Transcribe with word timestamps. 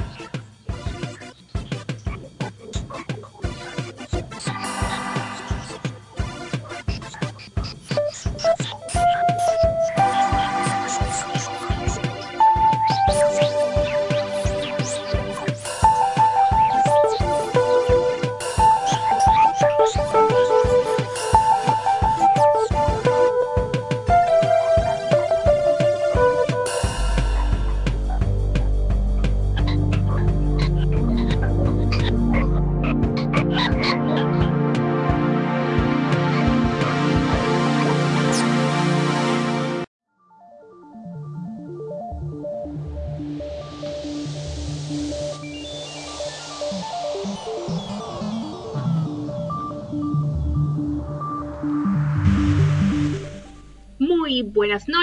Thank 0.00 0.34
you. 0.34 0.39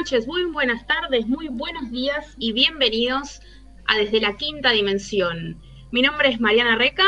Noches, 0.08 0.26
muy 0.26 0.46
buenas 0.46 0.88
tardes, 0.88 1.28
muy 1.28 1.50
buenos 1.50 1.92
días 1.92 2.26
y 2.40 2.54
bienvenidos 2.54 3.42
a 3.88 3.98
Desde 3.98 4.22
la 4.22 4.38
Quinta 4.38 4.72
Dimensión. 4.72 5.58
Mi 5.92 6.02
nombre 6.02 6.30
es 6.30 6.40
Mariana 6.40 6.78
Reca 6.78 7.04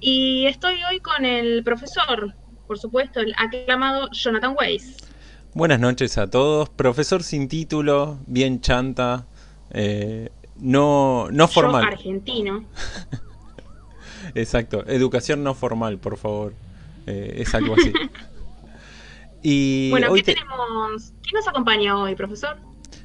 y 0.00 0.46
estoy 0.46 0.76
hoy 0.90 1.00
con 1.00 1.26
el 1.26 1.62
profesor, 1.62 2.34
por 2.66 2.78
supuesto, 2.78 3.20
el 3.20 3.34
aclamado 3.36 4.08
Jonathan 4.12 4.56
Weiss. 4.58 4.96
Buenas 5.52 5.78
noches 5.78 6.16
a 6.16 6.30
todos. 6.30 6.70
Profesor 6.70 7.22
sin 7.22 7.48
título, 7.48 8.18
bien 8.26 8.62
chanta, 8.62 9.26
eh, 9.68 10.30
no, 10.56 11.28
no 11.30 11.48
formal. 11.48 11.82
Yo 11.82 11.88
argentino. 11.88 12.64
Exacto, 14.34 14.86
educación 14.86 15.44
no 15.44 15.52
formal, 15.52 15.98
por 15.98 16.16
favor. 16.16 16.54
Eh, 17.06 17.42
es 17.42 17.54
algo 17.54 17.74
así. 17.74 17.92
y 19.42 19.90
bueno, 19.90 20.08
hoy 20.10 20.22
¿qué 20.22 20.34
te- 20.34 20.40
tenemos? 20.40 21.12
¿Quién 21.22 21.34
nos 21.34 21.48
acompaña 21.48 21.96
hoy, 21.98 22.14
profesor? 22.14 22.56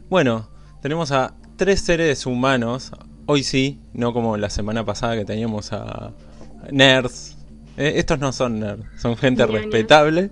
Bueno, 0.09 0.49
tenemos 0.81 1.11
a 1.11 1.35
tres 1.55 1.81
seres 1.81 2.25
humanos. 2.25 2.91
Hoy 3.25 3.43
sí, 3.43 3.81
no 3.93 4.13
como 4.13 4.37
la 4.37 4.49
semana 4.49 4.85
pasada 4.85 5.15
que 5.15 5.25
teníamos 5.25 5.73
a 5.73 6.13
nerds. 6.71 7.37
Eh, 7.77 7.93
estos 7.97 8.19
no 8.19 8.31
son 8.31 8.59
nerds, 8.59 8.85
son 9.01 9.17
gente 9.17 9.45
respetable. 9.45 10.31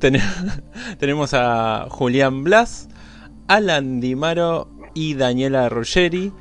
Ten- 0.00 0.20
tenemos 0.98 1.32
a 1.34 1.86
Julián 1.90 2.44
Blas, 2.44 2.88
Alan 3.48 4.00
Dimaro 4.00 4.68
y 4.94 5.14
Daniela 5.14 5.68
Ruggeri. 5.68 6.32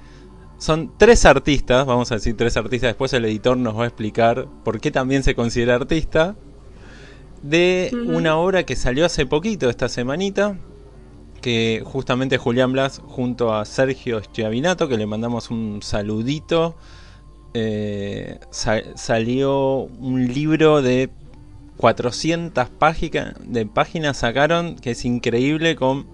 Son 0.58 0.94
tres 0.98 1.26
artistas, 1.26 1.86
vamos 1.86 2.12
a 2.12 2.16
decir 2.16 2.38
tres 2.38 2.56
artistas. 2.58 2.90
Después 2.90 3.12
el 3.14 3.26
editor 3.26 3.58
nos 3.58 3.78
va 3.78 3.84
a 3.84 3.88
explicar 3.88 4.48
por 4.64 4.80
qué 4.80 4.92
también 4.92 5.22
se 5.24 5.36
considera 5.36 5.76
artista. 5.76 6.36
De 7.44 7.90
una 8.08 8.38
obra 8.38 8.64
que 8.64 8.76
salió 8.76 9.06
hace 9.06 9.26
poquito, 9.26 9.70
esta 9.70 9.90
semanita, 9.90 10.58
que 11.42 11.82
justamente 11.86 12.38
Julián 12.38 12.72
Blas 12.72 13.02
junto 13.06 13.54
a 13.54 13.66
Sergio 13.66 14.22
Schiavinato, 14.24 14.88
que 14.88 14.98
le 14.98 15.06
mandamos 15.06 15.52
un 15.52 15.82
saludito, 15.82 16.76
eh, 17.54 18.40
sa- 18.50 18.96
salió 18.96 19.80
un 20.00 20.26
libro 20.34 20.82
de 20.82 21.10
400 21.78 22.70
páginas, 22.70 23.34
de 23.44 23.66
páginas 23.66 24.18
sacaron, 24.18 24.76
que 24.78 24.92
es 24.92 25.04
increíble, 25.04 25.76
con 25.76 26.08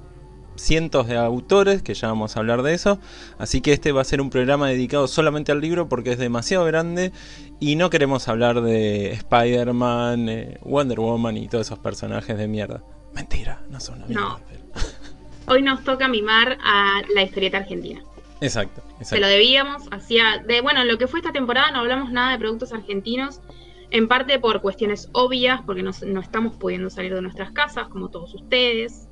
cientos 0.60 1.08
de 1.08 1.18
autores, 1.18 1.82
que 1.82 1.94
ya 1.94 2.08
vamos 2.10 2.36
a 2.36 2.40
hablar 2.40 2.62
de 2.64 2.74
eso. 2.74 3.00
Así 3.38 3.62
que 3.62 3.74
este 3.74 3.92
va 3.92 4.02
a 4.02 4.06
ser 4.06 4.22
un 4.22 4.30
programa 4.30 4.68
dedicado 4.70 5.08
solamente 5.08 5.52
al 5.52 5.62
libro 5.62 5.88
porque 5.90 6.12
es 6.12 6.18
demasiado 6.18 6.66
grande 6.66 7.12
y 7.60 7.76
no 7.76 7.90
queremos 7.90 8.28
hablar 8.28 8.62
de 8.62 9.12
Spider-Man, 9.14 10.30
eh, 10.30 10.58
Wonder 10.62 11.00
Woman 11.00 11.38
y 11.38 11.48
todos 11.48 11.68
esos 11.68 11.80
personajes 11.80 12.38
de 12.38 12.48
mierda. 12.48 12.84
Mentira, 13.14 13.62
no 13.70 13.80
son 13.80 13.96
una 13.98 14.08
mierda. 14.08 14.24
No. 14.24 14.40
pero- 14.48 14.64
Hoy 15.48 15.64
nos 15.64 15.84
toca 15.84 16.08
mimar 16.08 16.58
a 16.64 17.02
la 17.16 17.24
historieta 17.24 17.58
argentina. 17.58 18.02
Exacto, 18.42 18.82
Se 18.98 19.04
exacto. 19.04 19.22
lo 19.22 19.28
debíamos, 19.28 19.84
hacía 19.92 20.38
de 20.48 20.62
bueno, 20.62 20.86
lo 20.86 20.98
que 20.98 21.08
fue 21.08 21.20
esta 21.20 21.34
temporada 21.34 21.72
no 21.72 21.80
hablamos 21.80 22.12
nada 22.12 22.32
de 22.32 22.38
productos 22.38 22.72
argentinos, 22.72 23.42
en 23.92 24.08
parte 24.08 24.40
por 24.40 24.62
cuestiones 24.62 25.10
obvias, 25.12 25.62
porque 25.66 25.82
no, 25.84 25.92
no 26.06 26.22
estamos 26.22 26.56
pudiendo 26.56 26.90
salir 26.90 27.14
de 27.14 27.22
nuestras 27.22 27.52
casas, 27.52 27.88
como 27.90 28.10
todos 28.10 28.34
ustedes, 28.36 29.09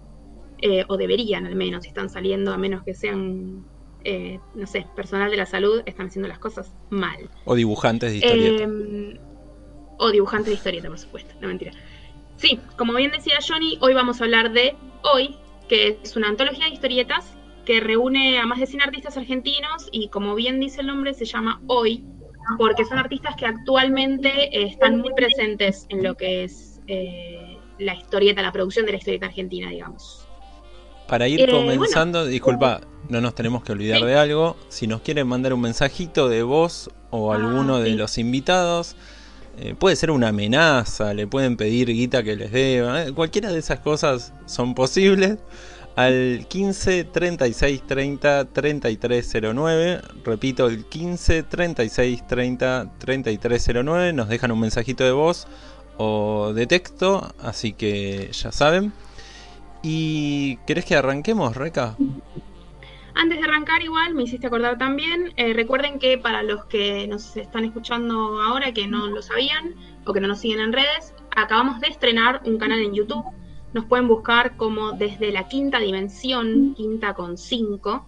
eh, 0.61 0.85
o 0.87 0.97
deberían 0.97 1.45
al 1.45 1.55
menos, 1.55 1.83
si 1.83 1.89
están 1.89 2.09
saliendo, 2.09 2.53
a 2.53 2.57
menos 2.57 2.83
que 2.83 2.93
sean, 2.93 3.65
eh, 4.03 4.39
no 4.55 4.67
sé, 4.67 4.85
personal 4.95 5.29
de 5.29 5.37
la 5.37 5.45
salud, 5.45 5.81
están 5.85 6.07
haciendo 6.07 6.27
las 6.27 6.39
cosas 6.39 6.73
mal. 6.89 7.29
O 7.45 7.55
dibujantes 7.55 8.11
de 8.11 8.17
historieta. 8.17 8.63
Eh, 8.63 9.19
o 9.99 10.11
dibujantes 10.11 10.47
de 10.47 10.53
historieta, 10.53 10.87
por 10.87 10.99
supuesto, 10.99 11.33
no 11.41 11.47
mentira. 11.47 11.71
Sí, 12.37 12.59
como 12.77 12.93
bien 12.93 13.11
decía 13.11 13.39
Johnny, 13.45 13.77
hoy 13.81 13.93
vamos 13.93 14.21
a 14.21 14.25
hablar 14.25 14.51
de 14.51 14.75
Hoy, 15.01 15.35
que 15.67 15.99
es 16.03 16.15
una 16.15 16.29
antología 16.29 16.65
de 16.65 16.71
historietas 16.71 17.33
que 17.65 17.79
reúne 17.79 18.39
a 18.39 18.45
más 18.45 18.59
de 18.59 18.67
100 18.67 18.81
artistas 18.83 19.17
argentinos 19.17 19.89
y 19.91 20.07
como 20.09 20.35
bien 20.35 20.59
dice 20.59 20.81
el 20.81 20.87
nombre 20.87 21.13
se 21.13 21.25
llama 21.25 21.61
Hoy, 21.67 22.05
porque 22.57 22.85
son 22.85 22.97
artistas 22.97 23.35
que 23.35 23.45
actualmente 23.45 24.29
eh, 24.55 24.67
están 24.67 24.99
muy 24.99 25.13
presentes 25.13 25.85
en 25.89 26.03
lo 26.03 26.15
que 26.15 26.43
es 26.43 26.79
eh, 26.87 27.57
la 27.79 27.95
historieta, 27.95 28.41
la 28.41 28.51
producción 28.51 28.85
de 28.85 28.93
la 28.93 28.97
historieta 28.99 29.25
argentina, 29.25 29.69
digamos. 29.69 30.26
Para 31.07 31.27
ir 31.27 31.41
eh, 31.41 31.47
comenzando, 31.49 32.25
disculpa, 32.25 32.81
no 33.09 33.21
nos 33.21 33.33
tenemos 33.35 33.63
que 33.63 33.71
olvidar 33.71 33.99
Sí. 33.99 34.05
de 34.05 34.15
algo. 34.17 34.57
Si 34.69 34.87
nos 34.87 35.01
quieren 35.01 35.27
mandar 35.27 35.53
un 35.53 35.61
mensajito 35.61 36.27
de 36.29 36.43
voz 36.43 36.89
o 37.09 37.31
Ah, 37.31 37.35
alguno 37.37 37.79
de 37.79 37.91
sí. 37.91 37.95
los 37.95 38.17
invitados, 38.17 38.95
eh, 39.59 39.73
puede 39.77 39.95
ser 39.95 40.11
una 40.11 40.27
amenaza, 40.29 41.13
le 41.13 41.25
pueden 41.27 41.55
pedir 41.57 41.87
guita 41.87 42.23
que 42.23 42.35
les 42.35 42.51
deba, 42.51 43.03
eh, 43.05 43.13
cualquiera 43.13 43.51
de 43.51 43.59
esas 43.59 43.79
cosas 43.79 44.33
son 44.45 44.75
posibles. 44.75 45.37
Al 45.95 46.45
15 46.47 47.05
36 47.05 47.81
30 47.87 48.45
3309, 48.45 50.01
repito, 50.23 50.67
el 50.67 50.85
15 50.85 51.41
36 51.41 52.27
30 52.27 52.91
3309, 52.99 54.13
nos 54.13 54.29
dejan 54.29 54.51
un 54.51 54.59
mensajito 54.59 55.03
de 55.03 55.11
voz 55.11 55.47
o 55.97 56.53
de 56.53 56.67
texto, 56.67 57.33
así 57.41 57.73
que 57.73 58.29
ya 58.31 58.51
saben. 58.51 58.93
¿Y 59.89 60.57
querés 60.67 60.83
que 60.83 60.97
arranquemos, 60.97 61.55
Reca? 61.55 61.95
Antes 63.15 63.39
de 63.39 63.45
arrancar 63.45 63.81
igual, 63.81 64.15
me 64.15 64.23
hiciste 64.23 64.47
acordar 64.47 64.77
también, 64.77 65.31
eh, 65.37 65.53
recuerden 65.53 65.97
que 65.97 66.17
para 66.17 66.43
los 66.43 66.65
que 66.65 67.07
nos 67.07 67.37
están 67.37 67.63
escuchando 67.63 68.41
ahora, 68.41 68.73
que 68.73 68.85
no 68.85 69.07
lo 69.07 69.21
sabían 69.21 69.75
o 70.05 70.11
que 70.11 70.19
no 70.19 70.27
nos 70.27 70.39
siguen 70.39 70.59
en 70.59 70.73
redes, 70.73 71.13
acabamos 71.37 71.79
de 71.79 71.87
estrenar 71.87 72.41
un 72.43 72.57
canal 72.57 72.81
en 72.81 72.93
YouTube. 72.95 73.23
Nos 73.71 73.85
pueden 73.85 74.09
buscar 74.09 74.57
como 74.57 74.91
desde 74.91 75.31
la 75.31 75.47
quinta 75.47 75.79
dimensión, 75.79 76.73
quinta 76.75 77.13
con 77.13 77.37
cinco. 77.37 78.05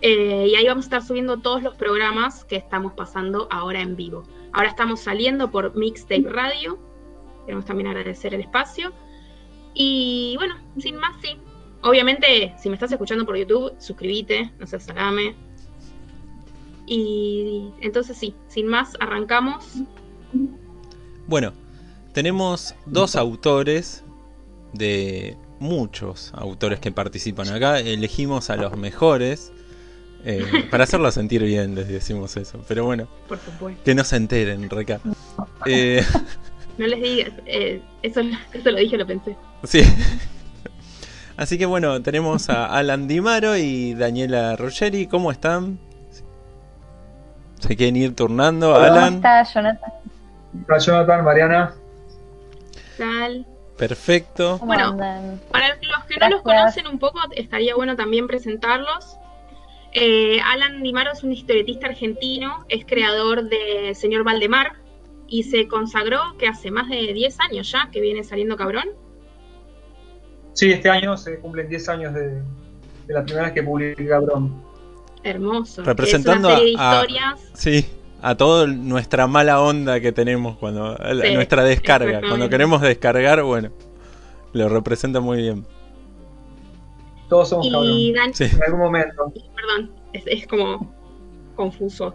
Eh, 0.00 0.48
y 0.50 0.56
ahí 0.56 0.66
vamos 0.66 0.86
a 0.86 0.88
estar 0.88 1.02
subiendo 1.04 1.36
todos 1.36 1.62
los 1.62 1.76
programas 1.76 2.44
que 2.44 2.56
estamos 2.56 2.94
pasando 2.94 3.46
ahora 3.52 3.80
en 3.80 3.94
vivo. 3.94 4.24
Ahora 4.52 4.68
estamos 4.68 4.98
saliendo 4.98 5.48
por 5.52 5.76
Mixtape 5.76 6.28
Radio. 6.28 6.76
Queremos 7.46 7.66
también 7.66 7.86
agradecer 7.86 8.34
el 8.34 8.40
espacio. 8.40 8.92
Y 9.74 10.34
bueno, 10.36 10.56
sin 10.78 10.96
más, 10.96 11.14
sí. 11.22 11.36
Obviamente, 11.82 12.54
si 12.60 12.68
me 12.68 12.74
estás 12.74 12.92
escuchando 12.92 13.26
por 13.26 13.36
YouTube, 13.36 13.74
suscríbete, 13.78 14.52
no 14.58 14.66
seas 14.66 14.84
salame. 14.84 15.34
Y 16.86 17.70
entonces 17.80 18.16
sí, 18.16 18.34
sin 18.48 18.66
más, 18.66 18.92
arrancamos. 19.00 19.64
Bueno, 21.26 21.52
tenemos 22.12 22.74
dos 22.86 23.16
autores 23.16 24.04
de 24.72 25.36
muchos 25.58 26.32
autores 26.34 26.80
que 26.80 26.92
participan 26.92 27.48
acá. 27.48 27.78
Elegimos 27.80 28.50
a 28.50 28.56
los 28.56 28.76
mejores. 28.76 29.52
Eh, 30.24 30.44
para 30.70 30.84
hacerlo 30.84 31.10
sentir 31.10 31.42
bien 31.42 31.74
les 31.74 31.88
decimos 31.88 32.36
eso. 32.36 32.64
Pero 32.68 32.84
bueno, 32.84 33.08
Por 33.28 33.38
que 33.84 33.94
no 33.94 34.04
se 34.04 34.16
enteren, 34.16 34.68
Reca. 34.68 35.00
Eh, 35.66 36.04
No 36.78 36.86
les 36.86 37.00
digas, 37.02 37.32
eh, 37.46 37.82
eso, 38.02 38.20
eso 38.52 38.70
lo 38.70 38.78
dije, 38.78 38.96
lo 38.96 39.06
pensé. 39.06 39.36
sí. 39.64 39.82
Así 41.36 41.56
que 41.58 41.64
bueno, 41.66 42.02
tenemos 42.02 42.50
a 42.50 42.66
Alan 42.66 43.08
Dimaro 43.08 43.56
y 43.56 43.94
Daniela 43.94 44.54
Ruggeri. 44.56 45.06
¿Cómo 45.06 45.32
están? 45.32 45.80
¿Se 47.58 47.74
quieren 47.76 47.96
ir 47.96 48.14
turnando? 48.14 48.74
¿Cómo 48.80 48.84
Alan, 48.84 49.14
estás, 49.16 49.54
Jonathan? 49.54 49.92
Hola 50.68 50.78
Jonathan, 50.78 51.24
Mariana. 51.24 51.74
Tal. 52.96 53.46
perfecto. 53.76 54.58
¿Cómo 54.58 54.66
Bueno, 54.66 54.88
andan? 54.90 55.40
Para 55.50 55.68
los 55.70 56.04
que 56.06 56.16
no 56.20 56.28
los 56.28 56.42
conocen 56.42 56.86
un 56.86 56.98
poco, 56.98 57.18
estaría 57.34 57.74
bueno 57.74 57.96
también 57.96 58.26
presentarlos. 58.26 59.16
Eh, 59.92 60.40
Alan 60.44 60.82
Dimaro 60.82 61.12
es 61.12 61.22
un 61.22 61.32
historietista 61.32 61.86
argentino, 61.86 62.64
es 62.68 62.84
creador 62.86 63.48
de 63.48 63.94
Señor 63.94 64.24
Valdemar 64.24 64.72
y 65.32 65.44
se 65.44 65.66
consagró 65.66 66.18
que 66.38 66.46
hace 66.46 66.70
más 66.70 66.88
de 66.90 67.12
10 67.14 67.40
años 67.40 67.72
ya 67.72 67.88
que 67.90 68.00
viene 68.02 68.22
saliendo 68.22 68.54
cabrón. 68.56 68.84
Sí, 70.52 70.70
este 70.70 70.90
año 70.90 71.16
se 71.16 71.38
cumplen 71.40 71.68
10 71.70 71.88
años 71.88 72.12
de, 72.14 72.42
de 73.06 73.14
la 73.14 73.24
primera 73.24 73.44
vez 73.46 73.54
que 73.54 73.62
publiqué 73.62 74.06
Cabrón. 74.06 74.62
Hermoso. 75.24 75.82
Representando 75.84 76.48
es 76.50 76.54
una 76.54 76.58
serie 76.58 76.76
de 76.76 76.82
a- 76.82 76.90
a- 76.90 76.94
historias. 77.02 77.50
Sí, 77.54 77.86
a 78.20 78.34
toda 78.36 78.66
nuestra 78.66 79.26
mala 79.26 79.60
onda 79.62 80.00
que 80.00 80.12
tenemos 80.12 80.58
cuando 80.58 80.96
Sí, 81.22 81.32
nuestra 81.34 81.64
descarga, 81.64 82.20
cuando 82.20 82.48
queremos 82.50 82.82
descargar, 82.82 83.42
bueno, 83.42 83.70
lo 84.52 84.68
representa 84.68 85.20
muy 85.20 85.38
bien. 85.38 85.66
Todos 87.30 87.48
somos 87.48 87.66
Y 87.66 87.70
Cabrón. 87.70 88.12
Dan- 88.14 88.34
Sí. 88.34 88.44
En 88.54 88.62
algún 88.64 88.80
momento. 88.80 89.32
perdón, 89.56 89.92
es, 90.12 90.24
es 90.26 90.46
como 90.46 90.92
confuso. 91.56 92.14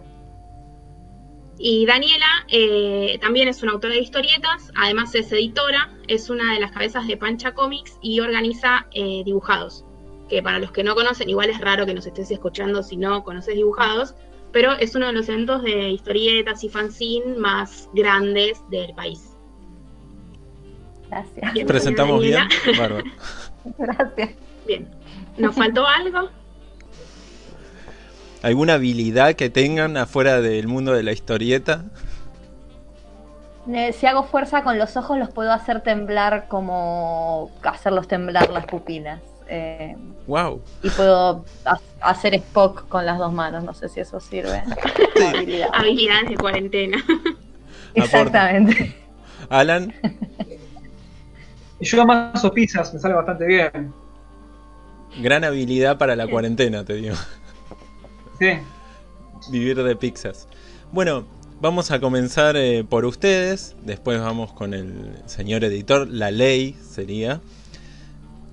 Y 1.58 1.86
Daniela 1.86 2.46
eh, 2.48 3.18
también 3.20 3.48
es 3.48 3.62
una 3.62 3.72
autora 3.72 3.94
de 3.94 4.00
historietas, 4.00 4.70
además 4.76 5.14
es 5.14 5.32
editora, 5.32 5.92
es 6.06 6.30
una 6.30 6.54
de 6.54 6.60
las 6.60 6.70
cabezas 6.70 7.06
de 7.08 7.16
Pancha 7.16 7.52
Comics 7.52 7.98
y 8.00 8.20
organiza 8.20 8.86
eh, 8.92 9.22
dibujados. 9.24 9.84
Que 10.28 10.42
para 10.42 10.60
los 10.60 10.70
que 10.70 10.84
no 10.84 10.94
conocen, 10.94 11.28
igual 11.28 11.50
es 11.50 11.60
raro 11.60 11.84
que 11.84 11.94
nos 11.94 12.06
estés 12.06 12.30
escuchando 12.30 12.82
si 12.82 12.96
no 12.96 13.24
conoces 13.24 13.56
dibujados, 13.56 14.14
pero 14.52 14.72
es 14.72 14.94
uno 14.94 15.06
de 15.06 15.12
los 15.12 15.28
eventos 15.28 15.62
de 15.62 15.90
historietas 15.90 16.62
y 16.62 16.68
fanzine 16.68 17.36
más 17.36 17.88
grandes 17.92 18.62
del 18.70 18.94
país. 18.94 19.36
Gracias. 21.08 21.66
¿Presentamos 21.66 22.22
bien? 22.22 22.46
Bárbaro. 22.78 23.04
Gracias. 23.78 24.30
Bien. 24.66 24.88
¿Nos 25.38 25.54
faltó 25.54 25.86
algo? 25.86 26.30
¿Alguna 28.42 28.74
habilidad 28.74 29.34
que 29.34 29.50
tengan 29.50 29.96
afuera 29.96 30.40
del 30.40 30.68
mundo 30.68 30.92
de 30.92 31.02
la 31.02 31.12
historieta? 31.12 31.84
Si 33.92 34.06
hago 34.06 34.22
fuerza 34.24 34.62
con 34.62 34.78
los 34.78 34.96
ojos, 34.96 35.18
los 35.18 35.30
puedo 35.30 35.52
hacer 35.52 35.82
temblar 35.82 36.46
como 36.48 37.50
hacerlos 37.62 38.08
temblar 38.08 38.48
las 38.50 38.64
pupilas. 38.64 39.20
Eh, 39.50 39.94
¡Wow! 40.26 40.62
y 40.82 40.90
puedo 40.90 41.44
ha- 41.64 41.78
hacer 42.00 42.34
Spock 42.34 42.86
con 42.88 43.04
las 43.04 43.18
dos 43.18 43.32
manos. 43.32 43.64
No 43.64 43.74
sé 43.74 43.88
si 43.88 44.00
eso 44.00 44.20
sirve. 44.20 44.62
como 45.14 45.28
habilidad. 45.28 45.68
Habilidades 45.72 46.30
de 46.30 46.36
cuarentena. 46.36 46.98
Exactamente. 47.94 48.94
Alan, 49.50 49.92
yo 51.80 52.06
más 52.06 52.44
o 52.44 52.50
pizzas, 52.52 52.92
me 52.94 53.00
sale 53.00 53.14
bastante 53.14 53.46
bien. 53.46 53.92
gran 55.22 55.44
habilidad 55.44 55.98
para 55.98 56.16
la 56.16 56.26
cuarentena, 56.26 56.84
te 56.84 56.94
digo. 56.94 57.14
Sí. 58.38 58.50
Vivir 59.50 59.82
de 59.82 59.96
pizzas. 59.96 60.48
Bueno, 60.92 61.26
vamos 61.60 61.90
a 61.90 62.00
comenzar 62.00 62.56
eh, 62.56 62.84
por 62.88 63.04
ustedes, 63.04 63.76
después 63.84 64.20
vamos 64.20 64.52
con 64.52 64.74
el 64.74 65.12
señor 65.26 65.64
editor, 65.64 66.08
la 66.08 66.30
ley 66.30 66.76
sería. 66.82 67.40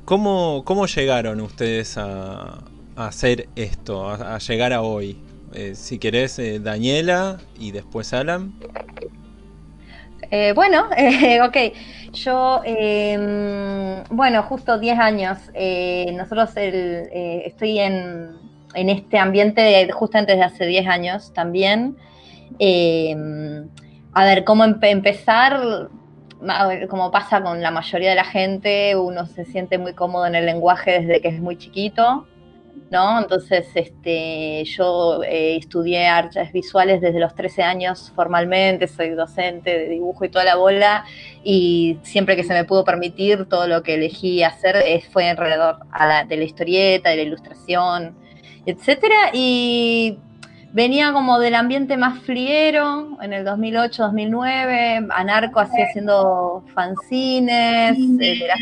¿Cómo, 0.06 0.64
cómo 0.66 0.86
llegaron 0.86 1.42
ustedes 1.42 1.98
a, 1.98 2.60
a 2.96 3.08
hacer 3.08 3.50
esto, 3.56 4.08
a, 4.10 4.36
a 4.36 4.40
llegar 4.40 4.74
a 4.74 4.82
hoy? 4.82 5.18
Eh, 5.54 5.74
si 5.76 6.00
querés, 6.00 6.38
eh, 6.40 6.60
Daniela 6.60 7.40
y 7.58 7.72
después 7.72 8.14
Alan. 8.14 8.54
Eh, 10.32 10.54
bueno, 10.54 10.86
eh, 10.98 11.42
ok. 11.42 11.58
Yo, 12.14 12.62
eh, 12.66 14.04
bueno, 14.10 14.44
justo 14.44 14.78
10 14.80 15.00
años. 15.00 15.38
eh, 15.54 16.12
nosotros 16.14 16.52
el, 16.58 17.08
eh, 17.12 17.44
estoy 17.46 17.80
en, 17.80 18.36
en 18.76 18.90
este 18.90 19.18
ambiente 19.18 19.88
justamente 19.92 20.34
desde 20.34 20.44
hace 20.46 20.66
10 20.66 20.88
años 20.88 21.34
también. 21.34 21.98
Eh, 22.60 23.16
a 24.14 24.26
ver, 24.26 24.44
cómo 24.44 24.64
empe- 24.64 24.90
empezar, 24.92 25.90
como 26.90 27.12
pasa 27.12 27.42
con 27.42 27.62
la 27.62 27.72
mayoría 27.72 28.10
de 28.10 28.16
la 28.16 28.24
gente, 28.26 28.96
uno 28.96 29.26
se 29.26 29.46
siente 29.46 29.78
muy 29.78 29.94
cómodo 29.94 30.26
en 30.28 30.36
el 30.36 30.46
lenguaje 30.46 31.00
desde 31.02 31.22
que 31.22 31.30
es 31.30 31.40
muy 31.40 31.58
chiquito. 31.58 32.28
¿no? 32.92 33.20
Entonces, 33.20 33.68
este, 33.74 34.64
yo 34.66 35.24
eh, 35.24 35.56
estudié 35.58 36.06
artes 36.08 36.52
visuales 36.54 37.02
desde 37.02 37.20
los 37.20 37.34
13 37.34 37.64
años 37.64 38.12
formalmente, 38.16 38.88
soy 38.88 39.10
docente 39.10 39.72
de 39.78 39.90
dibujo 39.90 40.24
y 40.24 40.30
toda 40.30 40.46
la 40.46 40.56
bola, 40.56 41.04
y 41.44 41.98
siempre 42.04 42.36
que 42.36 42.44
se 42.44 42.54
me 42.54 42.64
pudo 42.64 42.84
permitir, 42.84 43.46
todo 43.48 43.68
lo 43.68 43.82
que 43.82 43.96
elegí 43.96 44.44
hacer 44.44 44.76
eh, 44.78 45.02
fue 45.12 45.30
alrededor 45.30 45.80
a 45.92 46.06
la- 46.06 46.24
de 46.26 46.38
la 46.38 46.44
historieta, 46.44 47.10
de 47.10 47.16
la 47.16 47.22
ilustración, 47.24 48.16
etcétera, 48.66 49.32
y 49.34 50.18
venía 50.74 51.14
como 51.14 51.40
del 51.40 51.56
ambiente 51.56 51.98
más 51.98 52.20
fliero, 52.20 53.18
en 53.22 53.34
el 53.34 53.46
2008, 53.46 54.04
2009, 54.04 55.08
Anarco 55.10 55.60
así 55.60 55.82
haciendo 55.82 56.64
fanzines, 56.74 57.98
eh, 57.98 58.40
de 58.40 58.48
la 58.48 58.56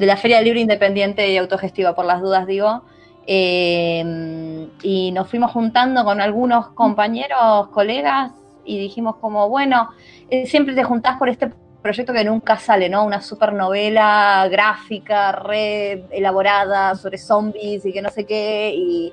de 0.00 0.06
la 0.06 0.16
Feria 0.16 0.38
del 0.38 0.46
Libro 0.46 0.60
Independiente 0.60 1.30
y 1.30 1.36
Autogestiva, 1.36 1.94
por 1.94 2.06
las 2.06 2.22
dudas 2.22 2.46
digo. 2.46 2.82
Eh, 3.26 4.66
y 4.82 5.12
nos 5.12 5.28
fuimos 5.28 5.52
juntando 5.52 6.04
con 6.04 6.22
algunos 6.22 6.68
compañeros, 6.68 7.68
colegas, 7.68 8.32
y 8.64 8.78
dijimos 8.78 9.16
como, 9.16 9.48
bueno, 9.50 9.90
eh, 10.30 10.46
siempre 10.46 10.74
te 10.74 10.84
juntás 10.84 11.18
por 11.18 11.28
este 11.28 11.50
proyecto 11.82 12.12
que 12.12 12.24
nunca 12.24 12.58
sale, 12.58 12.88
¿no? 12.88 13.04
Una 13.04 13.20
supernovela 13.20 14.46
gráfica, 14.50 15.32
re 15.32 16.04
elaborada 16.10 16.94
sobre 16.94 17.18
zombies 17.18 17.84
y 17.86 17.92
que 17.92 18.02
no 18.02 18.10
sé 18.10 18.24
qué, 18.26 18.72
y 18.74 19.12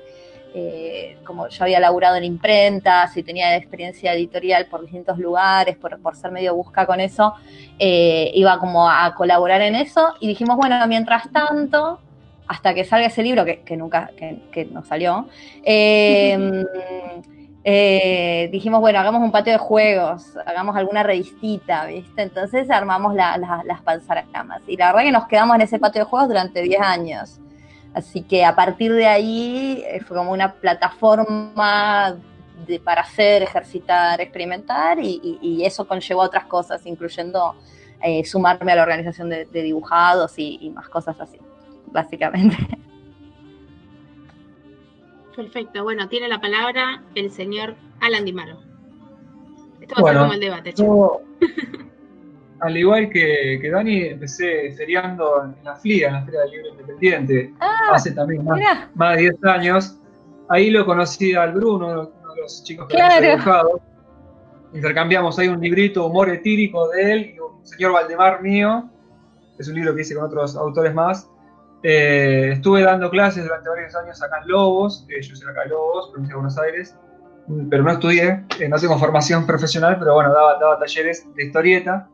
eh, 0.54 1.18
como 1.24 1.48
yo 1.48 1.64
había 1.64 1.78
laburado 1.78 2.16
en 2.16 2.24
imprentas 2.24 3.16
y 3.16 3.22
tenía 3.22 3.54
experiencia 3.56 4.14
editorial 4.14 4.66
por 4.66 4.80
distintos 4.82 5.18
lugares, 5.18 5.76
por, 5.76 5.98
por 6.00 6.16
ser 6.16 6.30
medio 6.30 6.54
busca 6.54 6.86
con 6.86 7.00
eso, 7.00 7.34
eh, 7.78 8.30
iba 8.34 8.58
como 8.58 8.88
a 8.88 9.14
colaborar 9.14 9.60
en 9.62 9.74
eso 9.74 10.14
y 10.20 10.28
dijimos, 10.28 10.56
bueno, 10.56 10.86
mientras 10.86 11.30
tanto, 11.30 12.00
hasta 12.46 12.74
que 12.74 12.84
salga 12.84 13.06
ese 13.06 13.22
libro, 13.22 13.44
que, 13.44 13.60
que 13.60 13.76
nunca, 13.76 14.10
que, 14.16 14.38
que 14.50 14.64
no 14.64 14.84
salió, 14.84 15.28
eh, 15.64 16.64
eh, 17.70 18.48
dijimos, 18.50 18.80
bueno, 18.80 18.98
hagamos 18.98 19.20
un 19.20 19.30
patio 19.30 19.52
de 19.52 19.58
juegos, 19.58 20.24
hagamos 20.46 20.74
alguna 20.74 21.02
revistita, 21.02 21.84
¿viste? 21.84 22.22
Entonces 22.22 22.70
armamos 22.70 23.14
la- 23.14 23.36
la- 23.36 23.62
las 23.66 23.82
panzaracamas. 23.82 24.62
Y 24.66 24.78
la 24.78 24.86
verdad 24.86 25.02
que 25.02 25.12
nos 25.12 25.26
quedamos 25.26 25.56
en 25.56 25.60
ese 25.62 25.78
patio 25.78 26.00
de 26.02 26.04
juegos 26.08 26.28
durante 26.28 26.62
10 26.62 26.80
años. 26.80 27.38
Así 27.92 28.22
que 28.22 28.42
a 28.46 28.54
partir 28.56 28.92
de 28.94 29.06
ahí 29.06 29.84
eh, 29.86 30.00
fue 30.00 30.16
como 30.16 30.32
una 30.32 30.54
plataforma 30.54 32.16
de- 32.66 32.80
para 32.80 33.02
hacer, 33.02 33.42
ejercitar, 33.42 34.18
experimentar 34.22 34.98
y, 34.98 35.20
y- 35.22 35.38
y 35.42 35.64
eso 35.66 35.86
conllevó 35.86 36.22
a 36.22 36.26
otras 36.26 36.44
cosas, 36.46 36.84
incluyendo 36.86 37.54
eh, 38.02 38.24
sumarme 38.24 38.72
a 38.72 38.76
la 38.76 38.82
organización 38.82 39.28
de, 39.28 39.44
de 39.44 39.62
dibujados 39.62 40.38
y, 40.38 40.58
y 40.62 40.70
más 40.70 40.88
cosas 40.88 41.20
así, 41.20 41.38
básicamente. 41.92 42.56
Perfecto, 45.38 45.84
bueno, 45.84 46.08
tiene 46.08 46.26
la 46.26 46.40
palabra 46.40 47.00
el 47.14 47.30
señor 47.30 47.76
Alan 48.00 48.24
Dimaro. 48.24 48.58
Esto 49.80 50.02
va 50.02 50.10
a 50.10 50.12
ser 50.12 50.20
como 50.22 50.32
el 50.32 50.40
debate, 50.40 50.72
chicos. 50.72 50.88
Yo, 50.88 51.20
al 52.60 52.76
igual 52.76 53.08
que, 53.08 53.60
que 53.62 53.70
Dani, 53.70 54.02
empecé 54.06 54.72
feriando 54.76 55.44
en 55.44 55.54
la 55.62 55.76
FLIA, 55.76 56.08
en 56.08 56.14
la 56.14 56.24
Feria 56.24 56.40
del 56.40 56.50
Libro 56.50 56.68
Independiente, 56.70 57.54
Ah, 57.60 57.90
hace 57.92 58.10
también 58.10 58.44
más, 58.44 59.16
de 59.16 59.22
10 59.22 59.44
años. 59.44 60.00
Ahí 60.48 60.70
lo 60.70 60.84
conocí 60.84 61.32
al 61.34 61.52
Bruno, 61.52 61.86
uno 61.86 62.34
de 62.34 62.40
los 62.40 62.64
chicos 62.64 62.88
que 62.88 62.96
Claro. 62.96 63.14
habíamos 63.14 63.44
dibujado. 63.44 63.80
Intercambiamos 64.74 65.38
ahí 65.38 65.46
un 65.46 65.60
librito, 65.60 66.04
humor 66.04 66.30
etírico 66.30 66.88
de 66.88 67.12
él 67.12 67.34
y 67.36 67.38
un 67.38 67.64
señor 67.64 67.92
Valdemar 67.92 68.42
mío. 68.42 68.90
Es 69.56 69.68
un 69.68 69.76
libro 69.76 69.94
que 69.94 70.00
hice 70.00 70.16
con 70.16 70.24
otros 70.24 70.56
autores 70.56 70.92
más. 70.92 71.30
Eh, 71.82 72.50
estuve 72.54 72.82
dando 72.82 73.08
clases 73.10 73.44
durante 73.44 73.68
varios 73.68 73.94
años 73.94 74.22
acá 74.22 74.40
en 74.42 74.48
Lobos, 74.48 75.06
eh, 75.08 75.22
yo 75.22 75.36
soy 75.36 75.48
acá 75.48 75.62
en 75.64 75.70
Lobos, 75.70 76.10
provincia 76.10 76.34
de 76.34 76.36
Buenos 76.36 76.58
Aires, 76.58 76.96
mm, 77.46 77.68
pero 77.68 77.84
no 77.84 77.92
estudié, 77.92 78.44
eh, 78.58 78.68
no 78.68 78.78
tengo 78.78 78.98
formación 78.98 79.46
profesional, 79.46 79.96
pero 79.98 80.14
bueno, 80.14 80.32
daba, 80.32 80.58
daba 80.58 80.78
talleres 80.78 81.26
de 81.34 81.44
historieta 81.44 82.08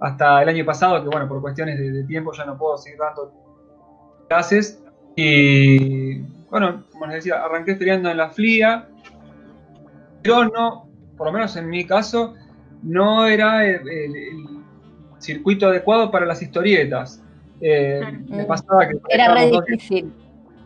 hasta 0.00 0.42
el 0.42 0.48
año 0.48 0.64
pasado, 0.64 1.02
que 1.02 1.08
bueno, 1.08 1.28
por 1.28 1.40
cuestiones 1.40 1.78
de, 1.78 1.90
de 1.90 2.04
tiempo 2.04 2.32
ya 2.32 2.44
no 2.44 2.58
puedo 2.58 2.76
seguir 2.76 2.98
dando 2.98 3.32
clases. 4.28 4.82
Y 5.14 6.18
bueno, 6.50 6.84
como 6.92 7.06
les 7.06 7.16
decía, 7.16 7.42
arranqué 7.42 7.72
estudiando 7.72 8.10
en 8.10 8.16
la 8.16 8.30
FLIA, 8.30 8.88
pero 10.22 10.44
no, 10.44 10.88
por 11.16 11.26
lo 11.26 11.32
menos 11.32 11.56
en 11.56 11.68
mi 11.68 11.86
caso, 11.86 12.34
no 12.82 13.26
era 13.26 13.66
el, 13.66 13.80
circuito 15.18 15.68
adecuado 15.68 16.10
para 16.10 16.26
las 16.26 16.42
historietas. 16.42 17.21
Eh, 17.62 18.00
me 18.28 18.44
pasaba 18.44 18.88
que... 18.88 18.98
Era 19.08 19.32
re 19.32 19.50
difícil. 19.50 20.12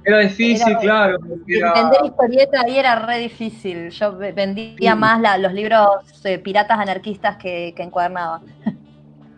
Era 0.05 0.21
difícil, 0.21 0.77
claro. 0.79 1.19
Vender 1.21 2.05
historietas 2.05 2.65
ahí 2.65 2.79
era 2.79 3.07
re 3.07 3.19
difícil. 3.19 3.91
Yo 3.91 4.17
vendía 4.17 4.95
más 4.95 5.21
los 5.39 5.53
libros 5.53 5.89
eh, 6.25 6.39
piratas 6.39 6.79
anarquistas 6.79 7.37
que, 7.37 7.75
que 7.77 7.83
encuadernaba. 7.83 8.41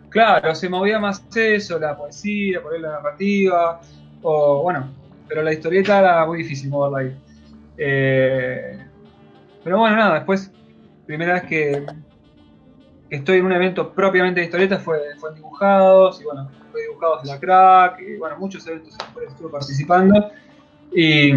Claro, 0.09 0.55
se 0.55 0.67
movía 0.67 0.97
más 0.97 1.23
eso, 1.35 1.77
la 1.77 1.95
poesía, 1.95 2.63
por 2.63 2.79
la 2.79 2.93
narrativa, 2.93 3.79
o 4.23 4.63
bueno, 4.63 4.91
pero 5.27 5.43
la 5.43 5.53
historieta 5.53 5.99
era 5.99 6.25
muy 6.25 6.39
difícil 6.39 6.69
moverla 6.69 6.97
ahí. 6.97 7.21
Eh, 7.77 8.85
pero 9.63 9.77
bueno, 9.77 9.95
nada, 9.95 10.15
después, 10.15 10.51
primera 11.05 11.33
vez 11.33 11.43
que, 11.43 11.85
estoy 13.11 13.37
en 13.37 13.45
un 13.45 13.51
evento 13.51 13.93
propiamente 13.93 14.39
de 14.39 14.45
historietas 14.47 14.81
fue, 14.81 14.97
fue 15.19 15.29
en 15.29 15.35
Dibujados, 15.35 16.19
y 16.21 16.23
bueno, 16.23 16.49
Dibujados 16.81 17.23
de 17.23 17.29
la 17.29 17.39
Crack, 17.39 18.01
bueno, 18.17 18.37
muchos 18.37 18.65
eventos 18.67 18.93
en 18.93 18.97
los 18.99 19.13
cuales 19.13 19.31
estuve 19.31 19.49
participando, 19.51 20.31
y 20.93 21.31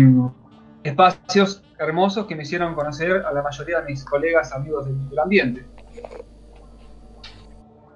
espacios 0.82 1.62
hermosos 1.78 2.26
que 2.26 2.34
me 2.34 2.42
hicieron 2.42 2.74
conocer 2.74 3.24
a 3.24 3.32
la 3.32 3.42
mayoría 3.42 3.80
de 3.80 3.90
mis 3.90 4.04
colegas, 4.04 4.52
amigos 4.52 4.86
del, 4.86 5.18
ambiente. 5.18 5.64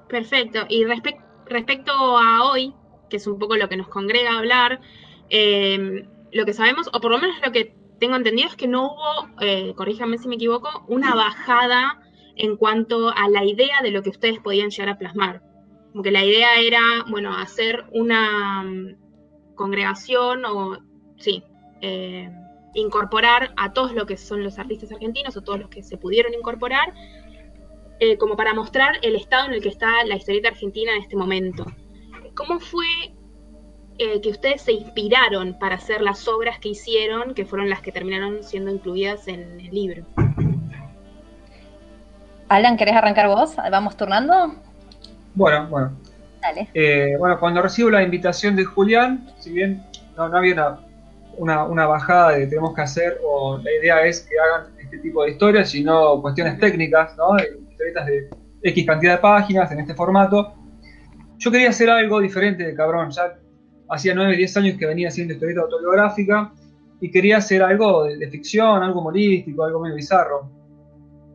Perfecto, 0.08 0.60
y 0.68 0.84
respecto 0.84 1.92
a 1.92 2.50
hoy, 2.50 2.74
que 3.08 3.16
es 3.16 3.26
un 3.26 3.38
poco 3.38 3.56
lo 3.56 3.68
que 3.68 3.76
nos 3.76 3.88
congrega 3.88 4.38
hablar, 4.38 4.80
eh, 5.30 6.06
lo 6.32 6.44
que 6.44 6.52
sabemos, 6.52 6.88
o 6.92 7.00
por 7.00 7.10
lo 7.10 7.18
menos 7.18 7.36
lo 7.44 7.52
que 7.52 7.74
tengo 7.98 8.16
entendido, 8.16 8.48
es 8.48 8.56
que 8.56 8.68
no 8.68 8.92
hubo, 8.92 9.40
eh, 9.40 9.72
corríjame 9.74 10.18
si 10.18 10.28
me 10.28 10.36
equivoco, 10.36 10.84
una 10.88 11.14
bajada 11.14 12.00
en 12.36 12.56
cuanto 12.56 13.08
a 13.08 13.28
la 13.28 13.44
idea 13.44 13.80
de 13.82 13.90
lo 13.90 14.02
que 14.02 14.10
ustedes 14.10 14.38
podían 14.40 14.70
llegar 14.70 14.90
a 14.90 14.98
plasmar. 14.98 15.42
Como 15.96 16.04
que 16.04 16.10
la 16.10 16.22
idea 16.22 16.60
era, 16.60 16.82
bueno, 17.08 17.34
hacer 17.34 17.86
una 17.90 18.62
mm, 18.64 19.54
congregación 19.54 20.44
o, 20.44 20.76
sí, 21.16 21.42
eh, 21.80 22.30
incorporar 22.74 23.54
a 23.56 23.72
todos 23.72 23.94
los 23.94 24.04
que 24.04 24.18
son 24.18 24.44
los 24.44 24.58
artistas 24.58 24.92
argentinos 24.92 25.38
o 25.38 25.40
todos 25.40 25.58
los 25.58 25.70
que 25.70 25.82
se 25.82 25.96
pudieron 25.96 26.34
incorporar, 26.34 26.92
eh, 27.98 28.18
como 28.18 28.36
para 28.36 28.52
mostrar 28.52 28.98
el 29.00 29.16
estado 29.16 29.46
en 29.46 29.54
el 29.54 29.62
que 29.62 29.70
está 29.70 30.04
la 30.04 30.16
historieta 30.16 30.50
argentina 30.50 30.92
en 30.94 31.00
este 31.00 31.16
momento. 31.16 31.64
¿Cómo 32.34 32.60
fue 32.60 33.14
eh, 33.96 34.20
que 34.20 34.28
ustedes 34.28 34.60
se 34.60 34.72
inspiraron 34.72 35.58
para 35.58 35.76
hacer 35.76 36.02
las 36.02 36.28
obras 36.28 36.58
que 36.58 36.68
hicieron, 36.68 37.32
que 37.32 37.46
fueron 37.46 37.70
las 37.70 37.80
que 37.80 37.90
terminaron 37.90 38.42
siendo 38.42 38.70
incluidas 38.70 39.28
en 39.28 39.60
el 39.60 39.70
libro? 39.70 40.04
Alan, 42.50 42.76
¿querés 42.76 42.96
arrancar 42.96 43.28
vos? 43.28 43.56
¿Vamos 43.56 43.96
turnando? 43.96 44.65
Bueno, 45.36 45.68
bueno. 45.68 45.92
Dale. 46.40 46.68
Eh, 46.72 47.14
bueno, 47.18 47.38
cuando 47.38 47.60
recibo 47.62 47.90
la 47.90 48.02
invitación 48.02 48.56
de 48.56 48.64
Julián, 48.64 49.30
si 49.38 49.52
bien 49.52 49.84
no, 50.16 50.24
había 50.24 50.78
una, 51.36 51.86
bajada 51.86 52.32
de 52.32 52.40
que 52.40 52.46
tenemos 52.46 52.74
que 52.74 52.80
hacer, 52.80 53.18
o 53.22 53.58
la 53.58 53.70
idea 53.70 54.04
es 54.06 54.22
que 54.22 54.34
hagan 54.38 54.72
este 54.80 54.98
tipo 54.98 55.22
de 55.22 55.32
historias, 55.32 55.70
sino 55.70 56.20
cuestiones 56.22 56.58
técnicas, 56.58 57.14
¿no? 57.18 57.36
Historietas 57.70 58.06
de 58.06 58.30
X 58.62 58.86
cantidad 58.86 59.12
de 59.12 59.18
páginas 59.18 59.70
en 59.70 59.80
este 59.80 59.94
formato. 59.94 60.54
Yo 61.36 61.50
quería 61.50 61.68
hacer 61.68 61.90
algo 61.90 62.18
diferente 62.18 62.64
de 62.64 62.74
cabrón, 62.74 63.10
ya 63.10 63.34
hacía 63.90 64.14
9, 64.14 64.36
10 64.36 64.56
años 64.56 64.78
que 64.78 64.86
venía 64.86 65.08
haciendo 65.08 65.34
historieta 65.34 65.60
autobiográfica 65.60 66.50
y 66.98 67.10
quería 67.10 67.36
hacer 67.36 67.62
algo 67.62 68.04
de, 68.04 68.30
ficción, 68.30 68.82
algo 68.82 69.00
humorístico, 69.00 69.64
algo 69.64 69.80
medio 69.80 69.96
bizarro. 69.96 70.50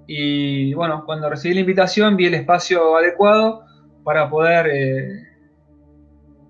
Y 0.07 0.73
bueno, 0.73 1.03
cuando 1.05 1.29
recibí 1.29 1.53
la 1.53 1.59
invitación 1.59 2.17
vi 2.17 2.25
el 2.25 2.33
espacio 2.33 2.97
adecuado 2.97 3.65
para 4.03 4.29
poder 4.29 4.67
eh, 4.67 5.27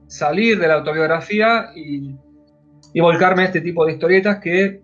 salir 0.08 0.60
de 0.60 0.68
la 0.68 0.76
autobiografía 0.76 1.72
y, 1.76 2.16
y, 2.94 3.00
volcarme 3.00 3.44
a 3.44 3.46
este 3.46 3.62
tipo 3.62 3.86
de 3.86 3.94
historietas 3.94 4.40
que 4.40 4.82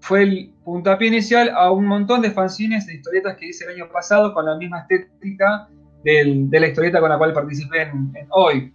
fue 0.00 0.22
el 0.22 0.54
puntapié 0.64 1.08
inicial 1.08 1.50
a 1.54 1.70
un 1.70 1.86
montón 1.86 2.22
de 2.22 2.30
fanzines 2.30 2.86
de 2.86 2.94
historietas 2.94 3.36
que 3.36 3.48
hice 3.48 3.64
el 3.64 3.72
año 3.72 3.88
pasado 3.92 4.32
con 4.32 4.46
la 4.46 4.56
misma 4.56 4.80
estética 4.80 5.68
de 6.02 6.48
la 6.50 6.66
historieta 6.66 7.00
con 7.00 7.10
la 7.10 7.18
cual 7.18 7.32
participé 7.32 7.82
en 7.82 8.12
hoy. 8.30 8.72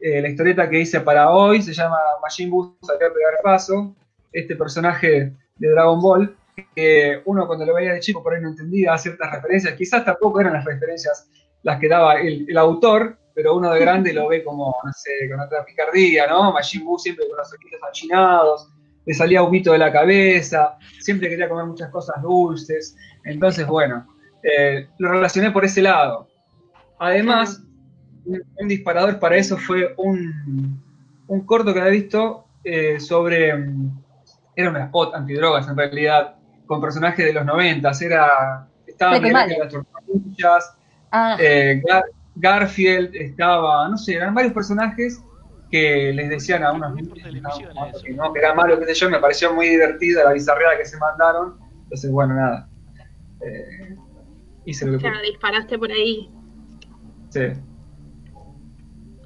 Eh, 0.00 0.20
la 0.20 0.28
historieta 0.28 0.68
que 0.68 0.80
hice 0.80 1.00
para 1.00 1.30
hoy 1.30 1.62
se 1.62 1.72
llama 1.72 1.96
Machine 2.20 2.50
Buu 2.50 2.76
salió 2.82 3.06
a 3.06 3.14
pegar 3.14 3.34
paso. 3.42 3.94
Este 4.32 4.56
personaje 4.56 5.32
de 5.56 5.68
Dragon 5.68 6.00
Ball, 6.00 6.36
que 6.74 7.22
uno 7.24 7.46
cuando 7.46 7.64
lo 7.64 7.74
veía 7.74 7.94
de 7.94 8.00
chico 8.00 8.22
por 8.22 8.34
ahí 8.34 8.42
no 8.42 8.48
entendía 8.48 8.98
ciertas 8.98 9.32
referencias, 9.32 9.74
quizás 9.74 10.04
tampoco 10.04 10.40
eran 10.40 10.54
las 10.54 10.64
referencias 10.64 11.30
las 11.64 11.80
que 11.80 11.88
daba 11.88 12.20
el, 12.20 12.56
autor, 12.56 13.18
pero 13.34 13.56
uno 13.56 13.72
de 13.72 13.80
grande 13.80 14.12
lo 14.12 14.28
ve 14.28 14.44
como, 14.44 14.76
no 14.84 14.92
sé, 14.92 15.28
con 15.28 15.40
otra 15.40 15.64
picardía, 15.64 16.26
¿no? 16.28 16.52
Majin 16.52 16.84
Buu 16.84 16.98
siempre 16.98 17.26
con 17.28 17.36
los 17.36 17.52
ojitos 17.52 17.80
achinados, 17.88 18.68
le 19.04 19.14
salía 19.14 19.42
humito 19.42 19.72
de 19.72 19.78
la 19.78 19.90
cabeza, 19.90 20.78
siempre 21.00 21.28
quería 21.28 21.48
comer 21.48 21.66
muchas 21.66 21.90
cosas 21.90 22.22
dulces. 22.22 22.96
Entonces, 23.24 23.66
bueno, 23.66 24.06
eh, 24.42 24.88
lo 24.98 25.10
relacioné 25.10 25.50
por 25.50 25.64
ese 25.64 25.82
lado. 25.82 26.28
Además, 26.98 27.62
un, 28.24 28.68
disparador 28.68 29.18
para 29.18 29.36
eso 29.36 29.56
fue 29.56 29.94
un, 29.96 30.80
un 31.26 31.46
corto 31.46 31.72
que 31.72 31.80
había 31.80 31.92
visto 31.92 32.44
eh, 32.62 33.00
sobre. 33.00 33.56
Mm, 33.56 34.02
era 34.56 34.70
un 34.70 34.76
spot 34.76 35.14
antidrogas 35.14 35.66
en 35.68 35.76
realidad, 35.76 36.36
con 36.66 36.80
personajes 36.80 37.24
de 37.24 37.32
los 37.32 37.44
90. 37.44 37.90
Era. 38.02 38.68
Estaba 38.86 39.18
Miguel 39.18 39.32
las 39.32 39.72
tortugas, 39.72 40.76
ah. 41.14 41.36
eh, 41.38 41.82
Garfield, 42.36 43.14
estaba. 43.14 43.88
No 43.88 43.96
sé, 43.96 44.14
eran 44.14 44.34
varios 44.34 44.52
personajes 44.52 45.22
que 45.70 46.12
les 46.14 46.28
decían 46.28 46.62
a 46.62 46.72
unos 46.72 46.94
niños 46.94 47.14
que, 47.14 48.12
no, 48.12 48.32
que 48.32 48.38
era 48.38 48.54
malo, 48.54 48.78
qué 48.78 48.86
sé 48.86 48.94
yo. 48.94 49.10
Me 49.10 49.18
pareció 49.18 49.54
muy 49.54 49.68
divertida 49.68 50.24
la 50.24 50.32
bizarreada 50.32 50.78
que 50.78 50.84
se 50.84 50.96
mandaron. 50.98 51.58
Entonces, 51.84 52.10
bueno, 52.10 52.34
nada. 52.34 52.68
Eh, 53.40 53.96
hice 54.64 54.86
lo 54.86 54.92
que 54.92 54.98
Claro, 54.98 55.20
disparaste 55.22 55.78
por 55.78 55.90
ahí. 55.90 56.30
Sí. 57.30 57.40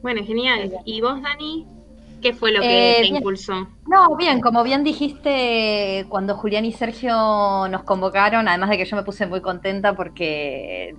Bueno, 0.03 0.25
genial. 0.25 0.73
¿Y 0.85 1.01
vos, 1.01 1.21
Dani? 1.23 1.67
¿Qué 2.21 2.33
fue 2.33 2.53
lo 2.53 2.61
que 2.61 2.93
eh, 2.93 3.01
te 3.01 3.07
impulsó? 3.07 3.69
No, 3.87 4.17
bien, 4.17 4.41
como 4.41 4.65
bien 4.65 4.83
dijiste, 4.83 6.07
cuando 6.09 6.35
Julián 6.35 6.65
y 6.65 6.73
Sergio 6.73 7.69
nos 7.69 7.85
convocaron, 7.85 8.49
además 8.49 8.71
de 8.71 8.79
que 8.79 8.85
yo 8.85 8.97
me 8.97 9.05
puse 9.05 9.27
muy 9.27 9.41
contenta 9.41 9.95
porque 9.95 10.97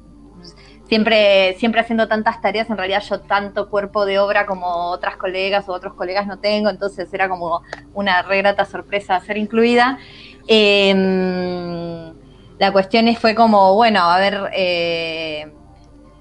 siempre, 0.89 1.55
siempre 1.60 1.81
haciendo 1.81 2.08
tantas 2.08 2.41
tareas, 2.41 2.69
en 2.69 2.77
realidad 2.77 3.03
yo 3.08 3.22
tanto 3.22 3.69
cuerpo 3.69 4.05
de 4.05 4.17
obra 4.17 4.48
como 4.48 4.65
otras 4.89 5.17
colegas 5.17 5.69
o 5.69 5.74
otros 5.74 5.93
colegas 5.93 6.25
no 6.25 6.39
tengo, 6.39 6.69
entonces 6.69 7.13
era 7.13 7.29
como 7.29 7.62
una 7.93 8.24
re 8.24 8.39
grata 8.39 8.65
sorpresa 8.65 9.19
ser 9.19 9.38
incluida. 9.38 10.00
Em, 10.48 12.12
la 12.58 12.72
cuestión 12.72 13.05
fue 13.15 13.36
como, 13.36 13.75
bueno, 13.75 14.01
a 14.01 14.17
ver, 14.19 14.50
eh, 14.53 15.53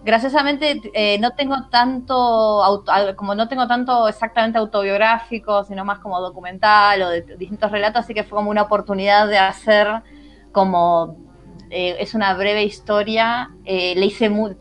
graciosamente 0.05 0.81
eh, 0.93 1.19
no 1.19 1.31
tengo 1.31 1.57
tanto, 1.71 2.85
como 3.17 3.35
no 3.35 3.49
tengo 3.49 3.67
tanto 3.67 4.07
exactamente 4.07 4.59
autobiográfico, 4.59 5.65
sino 5.65 5.85
más 5.85 5.99
como 5.99 6.21
documental 6.21 7.03
o 7.03 7.09
de 7.09 7.23
distintos 7.39 7.71
relatos, 7.71 8.05
así 8.05 8.13
que 8.13 8.23
fue 8.23 8.37
como 8.37 8.51
una 8.51 8.63
oportunidad 8.63 9.29
de 9.29 9.39
hacer 9.39 10.03
como, 10.53 11.28
eh, 11.71 11.97
es 11.99 12.15
una 12.15 12.35
breve 12.35 12.65
historia, 12.65 13.51
eh, 13.65 13.95
le 13.97 14.07
hice 14.07 14.29
muy, 14.29 14.57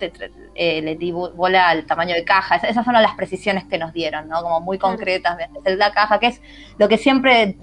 le 0.55 0.95
di 0.95 1.11
bola 1.11 1.69
al 1.69 1.85
tamaño 1.85 2.15
de 2.15 2.23
caja, 2.23 2.55
esas 2.55 2.83
fueron 2.83 3.01
las 3.01 3.15
precisiones 3.15 3.65
que 3.65 3.77
nos 3.77 3.93
dieron, 3.93 4.27
¿no? 4.27 4.41
Como 4.41 4.61
muy 4.61 4.77
concretas, 4.77 5.37
de 5.63 5.75
la 5.75 5.91
caja, 5.91 6.19
que 6.19 6.27
es 6.27 6.41
lo 6.77 6.87
que 6.87 6.97
siempre 6.97 7.57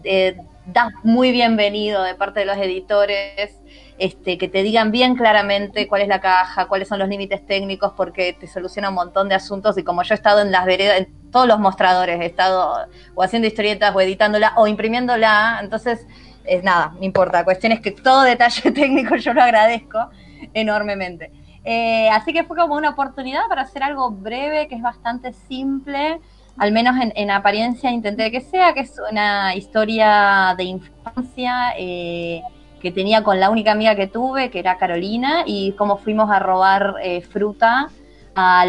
da 0.66 0.90
muy 1.02 1.30
bienvenido 1.32 2.02
de 2.02 2.14
parte 2.14 2.40
de 2.40 2.46
los 2.46 2.56
editores, 2.56 3.60
este, 3.98 4.38
que 4.38 4.48
te 4.48 4.62
digan 4.62 4.90
bien 4.90 5.14
claramente 5.14 5.86
cuál 5.86 6.02
es 6.02 6.08
la 6.08 6.20
caja, 6.20 6.66
cuáles 6.66 6.88
son 6.88 6.98
los 6.98 7.08
límites 7.08 7.44
técnicos, 7.46 7.92
porque 7.96 8.32
te 8.32 8.46
soluciona 8.46 8.88
un 8.88 8.94
montón 8.94 9.28
de 9.28 9.34
asuntos. 9.34 9.76
Y 9.78 9.84
como 9.84 10.02
yo 10.02 10.14
he 10.14 10.16
estado 10.16 10.40
en 10.40 10.50
las 10.50 10.64
veredas, 10.64 10.98
en 10.98 11.30
todos 11.30 11.46
los 11.46 11.58
mostradores, 11.58 12.20
he 12.20 12.26
estado 12.26 12.88
o 13.14 13.22
haciendo 13.22 13.46
historietas 13.46 13.94
o 13.94 14.00
editándola 14.00 14.54
o 14.56 14.66
imprimiéndola, 14.66 15.58
entonces, 15.62 16.06
es 16.44 16.62
nada, 16.62 16.92
no 16.96 17.04
importa. 17.04 17.44
cuestión 17.44 17.72
es 17.72 17.80
que 17.80 17.90
todo 17.90 18.22
detalle 18.22 18.70
técnico 18.72 19.16
yo 19.16 19.32
lo 19.32 19.42
agradezco 19.42 20.10
enormemente. 20.52 21.30
Eh, 21.64 22.10
así 22.10 22.32
que 22.32 22.44
fue 22.44 22.56
como 22.56 22.74
una 22.74 22.90
oportunidad 22.90 23.48
para 23.48 23.62
hacer 23.62 23.82
algo 23.82 24.10
breve, 24.10 24.68
que 24.68 24.74
es 24.74 24.82
bastante 24.82 25.32
simple, 25.32 26.20
al 26.58 26.72
menos 26.72 26.94
en, 27.14 27.30
apariencia 27.30 27.90
intenté 27.90 28.30
que 28.30 28.40
sea, 28.40 28.74
que 28.74 28.80
es 28.80 29.00
una 29.10 29.54
historia 29.56 30.54
de 30.56 30.64
infancia 30.64 31.72
eh, 31.78 32.42
que 32.80 32.92
tenía 32.92 33.24
con 33.24 33.40
la 33.40 33.50
única 33.50 33.72
amiga 33.72 33.96
que 33.96 34.06
tuve, 34.06 34.50
que 34.50 34.58
era 34.58 34.76
Carolina, 34.76 35.42
y 35.46 35.72
cómo 35.72 35.96
fuimos 35.96 36.30
a 36.30 36.38
robar 36.38 36.96
eh, 37.02 37.22
fruta 37.22 37.88
a 38.36 38.66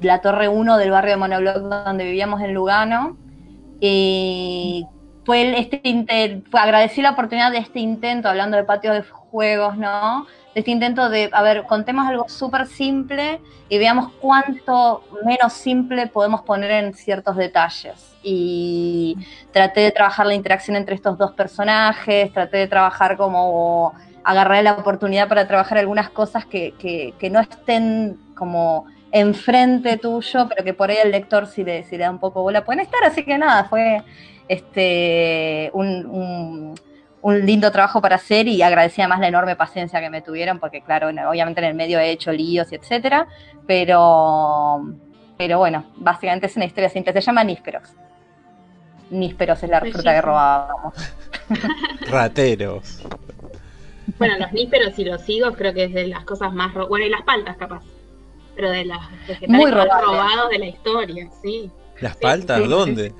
la 0.00 0.20
Torre 0.20 0.48
1 0.48 0.78
del 0.78 0.90
barrio 0.90 1.12
de 1.12 1.16
Monobloc 1.16 1.56
donde 1.56 2.04
vivíamos 2.04 2.40
en 2.40 2.54
Lugano. 2.54 3.16
Fue 5.26 5.58
este 5.58 6.44
agradecí 6.52 7.02
la 7.02 7.10
oportunidad 7.10 7.50
de 7.50 7.58
este 7.58 7.80
intento, 7.80 8.28
hablando 8.28 8.56
de 8.56 8.62
patios 8.62 8.94
de 8.94 9.02
juegos, 9.02 9.76
¿no? 9.76 10.24
De 10.54 10.60
este 10.60 10.70
intento 10.70 11.10
de, 11.10 11.28
a 11.32 11.42
ver, 11.42 11.64
contemos 11.64 12.06
algo 12.06 12.28
súper 12.28 12.68
simple 12.68 13.40
y 13.68 13.78
veamos 13.78 14.12
cuánto 14.20 15.02
menos 15.24 15.52
simple 15.52 16.06
podemos 16.06 16.42
poner 16.42 16.70
en 16.70 16.94
ciertos 16.94 17.36
detalles. 17.36 18.14
Y 18.22 19.18
traté 19.52 19.80
de 19.80 19.90
trabajar 19.90 20.26
la 20.26 20.34
interacción 20.34 20.76
entre 20.76 20.94
estos 20.94 21.18
dos 21.18 21.32
personajes, 21.32 22.32
traté 22.32 22.58
de 22.58 22.68
trabajar 22.68 23.16
como 23.16 23.94
agarrar 24.22 24.62
la 24.62 24.74
oportunidad 24.74 25.28
para 25.28 25.48
trabajar 25.48 25.78
algunas 25.78 26.08
cosas 26.08 26.46
que, 26.46 26.72
que, 26.78 27.30
no 27.30 27.40
estén 27.40 28.16
como 28.36 28.86
enfrente 29.10 29.96
tuyo, 29.96 30.48
pero 30.48 30.64
que 30.64 30.72
por 30.72 30.90
ahí 30.90 30.98
el 31.02 31.10
lector 31.10 31.48
si 31.48 31.64
le, 31.64 31.82
si 31.82 31.96
le 31.96 32.04
da 32.04 32.10
un 32.10 32.20
poco 32.20 32.42
bola 32.42 32.64
pueden 32.64 32.80
estar. 32.80 33.02
Así 33.04 33.24
que 33.24 33.36
nada, 33.38 33.64
fue 33.64 34.04
este, 34.48 35.70
un, 35.72 36.74
lindo 37.42 37.72
trabajo 37.72 38.00
para 38.00 38.16
hacer 38.16 38.46
y 38.46 38.62
agradecía 38.62 39.08
más 39.08 39.18
la 39.18 39.26
enorme 39.26 39.56
paciencia 39.56 40.00
que 40.00 40.10
me 40.10 40.22
tuvieron, 40.22 40.60
porque 40.60 40.80
claro, 40.80 41.08
obviamente 41.08 41.60
en 41.60 41.66
el 41.66 41.74
medio 41.74 41.98
he 41.98 42.10
hecho 42.10 42.30
líos 42.30 42.70
y 42.70 42.76
etcétera, 42.76 43.26
pero, 43.66 44.84
pero 45.36 45.58
bueno, 45.58 45.86
básicamente 45.96 46.46
es 46.46 46.56
una 46.56 46.66
historia 46.66 46.88
simple, 46.88 47.12
se 47.12 47.20
llama 47.20 47.42
Nísperos. 47.42 47.90
Nísperos 49.10 49.62
es 49.62 49.70
la 49.70 49.80
fruta 49.80 50.14
que 50.14 50.20
robábamos. 50.20 50.94
Rateros. 52.10 53.02
Bueno, 54.18 54.38
los 54.38 54.52
nísperos 54.52 54.98
y 54.98 55.04
los 55.04 55.28
higos 55.28 55.56
creo 55.56 55.74
que 55.74 55.84
es 55.84 55.92
de 55.92 56.06
las 56.06 56.24
cosas 56.24 56.52
más... 56.52 56.72
Bueno, 56.88 57.06
y 57.06 57.08
las 57.08 57.22
paltas 57.22 57.56
capaz, 57.56 57.82
pero 58.54 58.70
de 58.70 58.84
las 58.84 59.00
vegetales 59.26 59.74
más 59.74 60.02
robados 60.02 60.50
de 60.50 60.58
la 60.58 60.66
historia, 60.66 61.28
sí. 61.42 61.70
¿Las 62.00 62.16
paltas? 62.16 62.68
¿Dónde? 62.68 63.12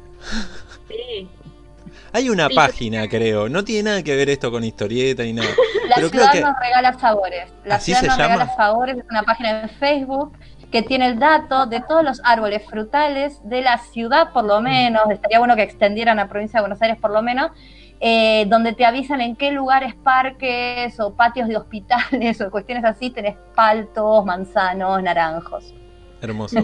Hay 2.13 2.31
una 2.31 2.49
página, 2.49 3.09
creo. 3.09 3.49
No 3.49 3.65
tiene 3.65 3.91
nada 3.91 4.03
que 4.03 4.17
ver 4.17 4.31
esto 4.31 4.51
con 4.51 4.65
historieta 4.65 5.23
ni 5.23 5.33
nada. 5.33 5.49
La 5.89 5.97
ciudad 5.97 6.35
nos 6.35 6.59
regala 6.59 6.99
sabores. 6.99 7.53
La 7.65 7.79
ciudad 7.79 8.03
nos 8.03 8.17
regala 8.17 8.57
sabores 8.57 8.97
es 8.99 9.05
una 9.11 9.23
página 9.23 9.63
en 9.63 9.69
Facebook 9.69 10.33
que 10.71 10.83
tiene 10.83 11.07
el 11.07 11.19
dato 11.19 11.67
de 11.67 11.81
todos 11.81 12.03
los 12.03 12.21
árboles 12.25 12.63
frutales 12.69 13.39
de 13.45 13.63
la 13.63 13.79
ciudad, 13.79 14.33
por 14.33 14.45
lo 14.45 14.61
menos. 14.61 15.03
Estaría 15.11 15.39
bueno 15.39 15.55
que 15.55 15.63
extendieran 15.63 16.19
a 16.19 16.29
provincia 16.29 16.59
de 16.59 16.63
Buenos 16.63 16.83
Aires, 16.83 16.99
por 17.01 17.13
lo 17.13 17.23
menos. 17.23 17.53
Eh, 18.01 18.45
donde 18.49 18.75
te 18.75 18.85
avisan 18.85 19.23
en 19.23 19.37
qué 19.37 19.53
lugares, 19.53 19.95
parques 19.95 20.99
o 21.01 21.15
patios 21.15 21.49
de 21.49 21.57
hospitales 21.57 22.41
o 22.43 22.51
cuestiones 22.51 22.85
así, 22.85 23.11
tenés 23.11 23.37
paltos, 23.55 24.25
manzanos, 24.25 25.03
naranjos. 25.03 25.73
Hermoso. 26.21 26.59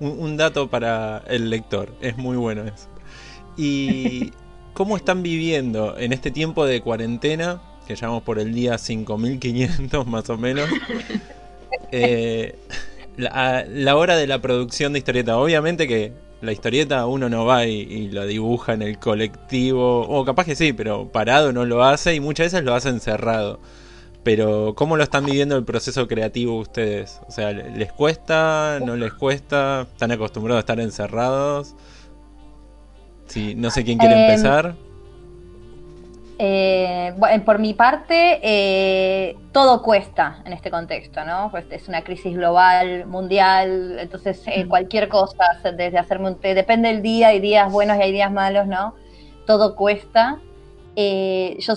un, 0.00 0.36
dato 0.36 0.68
para 0.68 1.22
el 1.28 1.48
lector, 1.50 1.92
es 2.00 2.16
muy 2.16 2.36
bueno 2.36 2.64
eso. 2.64 2.89
¿Y 3.62 4.32
cómo 4.72 4.96
están 4.96 5.22
viviendo 5.22 5.98
en 5.98 6.14
este 6.14 6.30
tiempo 6.30 6.64
de 6.64 6.80
cuarentena, 6.80 7.60
que 7.86 7.94
llamamos 7.94 8.22
por 8.22 8.38
el 8.38 8.54
día 8.54 8.78
5500 8.78 10.06
más 10.06 10.30
o 10.30 10.38
menos? 10.38 10.68
Eh, 11.92 12.56
la, 13.16 13.96
hora 13.96 14.16
de 14.16 14.28
la 14.28 14.40
producción 14.40 14.92
de 14.92 15.00
historieta. 15.00 15.38
Obviamente 15.38 15.88
que 15.88 16.12
la 16.40 16.52
historieta 16.52 17.06
uno 17.06 17.28
no 17.28 17.44
va 17.44 17.66
y, 17.66 17.80
y, 17.80 18.10
lo 18.10 18.26
dibuja 18.26 18.74
en 18.74 18.82
el 18.82 18.98
colectivo, 18.98 20.02
o 20.02 20.24
capaz 20.24 20.44
que 20.44 20.54
sí, 20.54 20.72
pero 20.72 21.08
parado 21.08 21.52
no 21.52 21.64
lo 21.64 21.82
hace 21.82 22.14
y 22.14 22.20
muchas 22.20 22.46
veces 22.46 22.64
lo 22.64 22.74
hace 22.74 22.90
encerrado. 22.90 23.58
Pero 24.22 24.74
¿cómo 24.76 24.96
lo 24.96 25.02
están 25.02 25.24
viviendo 25.24 25.56
el 25.56 25.64
proceso 25.64 26.06
creativo 26.06 26.58
ustedes? 26.58 27.20
O 27.26 27.32
sea, 27.32 27.52
¿les 27.52 27.92
cuesta? 27.92 28.78
¿No 28.84 28.94
les 28.94 29.12
cuesta? 29.12 29.86
¿Están 29.92 30.12
acostumbrados 30.12 30.58
a 30.58 30.60
estar 30.60 30.80
encerrados? 30.80 31.74
Sí, 33.30 33.54
no 33.54 33.70
sé 33.70 33.84
quién 33.84 33.96
quiere 33.96 34.14
em, 34.14 34.20
empezar. 34.22 34.74
Eh, 36.36 37.14
bueno, 37.16 37.44
por 37.44 37.60
mi 37.60 37.74
parte, 37.74 38.40
eh, 38.42 39.36
todo 39.52 39.82
cuesta 39.82 40.42
en 40.44 40.52
este 40.52 40.68
contexto, 40.70 41.24
¿no? 41.24 41.48
Pues 41.52 41.66
es 41.70 41.86
una 41.86 42.02
crisis 42.02 42.34
global, 42.34 43.06
mundial, 43.06 43.98
entonces 44.00 44.42
eh, 44.46 44.66
cualquier 44.66 45.08
cosa, 45.08 45.44
desde 45.76 45.96
hacerme 45.96 46.28
un 46.28 46.40
té, 46.40 46.54
depende 46.54 46.88
del 46.88 47.02
día, 47.02 47.28
hay 47.28 47.38
días 47.38 47.70
buenos 47.70 47.98
y 47.98 48.00
hay 48.00 48.10
días 48.12 48.32
malos, 48.32 48.66
¿no? 48.66 48.94
Todo 49.46 49.76
cuesta. 49.76 50.40
yo, 50.96 51.74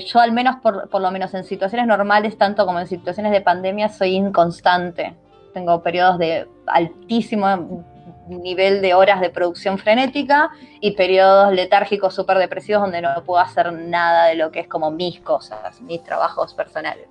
yo 0.00 0.20
al 0.20 0.32
menos, 0.32 0.56
por, 0.62 0.88
por 0.88 1.00
lo 1.00 1.12
menos 1.12 1.32
en 1.34 1.44
situaciones 1.44 1.86
normales, 1.86 2.36
tanto 2.36 2.66
como 2.66 2.80
en 2.80 2.88
situaciones 2.88 3.30
de 3.30 3.40
pandemia, 3.40 3.88
soy 3.88 4.16
inconstante. 4.16 5.14
Tengo 5.54 5.80
periodos 5.80 6.18
de 6.18 6.48
altísimo 6.66 7.84
nivel 8.28 8.80
de 8.80 8.94
horas 8.94 9.20
de 9.20 9.30
producción 9.30 9.78
frenética 9.78 10.50
y 10.80 10.92
periodos 10.92 11.52
letárgicos 11.52 12.14
súper 12.14 12.38
depresivos 12.38 12.82
donde 12.82 13.02
no 13.02 13.10
puedo 13.24 13.40
hacer 13.40 13.72
nada 13.72 14.26
de 14.26 14.34
lo 14.34 14.50
que 14.50 14.60
es 14.60 14.68
como 14.68 14.90
mis 14.90 15.20
cosas, 15.20 15.80
mis 15.82 16.02
trabajos 16.02 16.54
personales. 16.54 17.08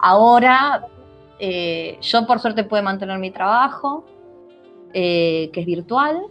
Ahora, 0.00 0.86
eh, 1.38 1.98
yo 2.00 2.26
por 2.26 2.40
suerte 2.40 2.64
pude 2.64 2.82
mantener 2.82 3.18
mi 3.18 3.30
trabajo, 3.30 4.04
eh, 4.92 5.50
que 5.52 5.60
es 5.60 5.66
virtual. 5.66 6.22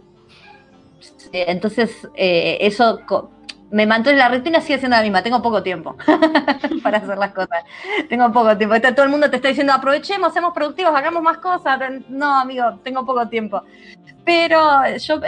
Entonces, 1.32 2.08
eh, 2.14 2.58
eso 2.60 3.00
me 3.70 3.86
mantuve, 3.86 4.16
la 4.16 4.28
rutina 4.28 4.60
sigue 4.60 4.78
siendo 4.78 4.96
la 4.96 5.02
misma, 5.02 5.22
tengo 5.22 5.42
poco 5.42 5.62
tiempo 5.62 5.96
para 6.82 6.98
hacer 6.98 7.18
las 7.18 7.32
cosas, 7.32 7.64
tengo 8.08 8.32
poco 8.32 8.56
tiempo, 8.56 8.76
todo 8.80 9.04
el 9.04 9.10
mundo 9.10 9.28
te 9.28 9.36
está 9.36 9.48
diciendo 9.48 9.72
aprovechemos, 9.72 10.32
seamos 10.32 10.54
productivos, 10.54 10.94
hagamos 10.94 11.22
más 11.22 11.38
cosas, 11.38 11.78
no 12.08 12.40
amigo, 12.40 12.78
tengo 12.82 13.04
poco 13.04 13.28
tiempo. 13.28 13.62
Pero 14.28 14.60
yo 14.98 15.20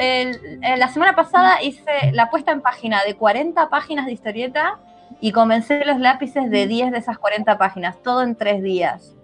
la 0.77 0.89
semana 0.89 1.17
pasada 1.17 1.63
hice 1.63 2.13
la 2.13 2.29
puesta 2.29 2.53
en 2.53 2.61
página 2.61 3.03
de 3.03 3.17
40 3.17 3.71
páginas 3.71 4.05
de 4.05 4.13
historieta 4.13 4.79
y 5.23 5.33
comencé 5.33 5.87
los 5.87 5.99
lápices 5.99 6.51
de 6.51 6.67
10 6.67 6.93
de 6.93 6.99
esas 6.99 7.17
40 7.17 7.57
páginas, 7.57 8.03
todo 8.03 8.23
en 8.23 8.37
tres 8.37 8.63
días. 8.63 9.17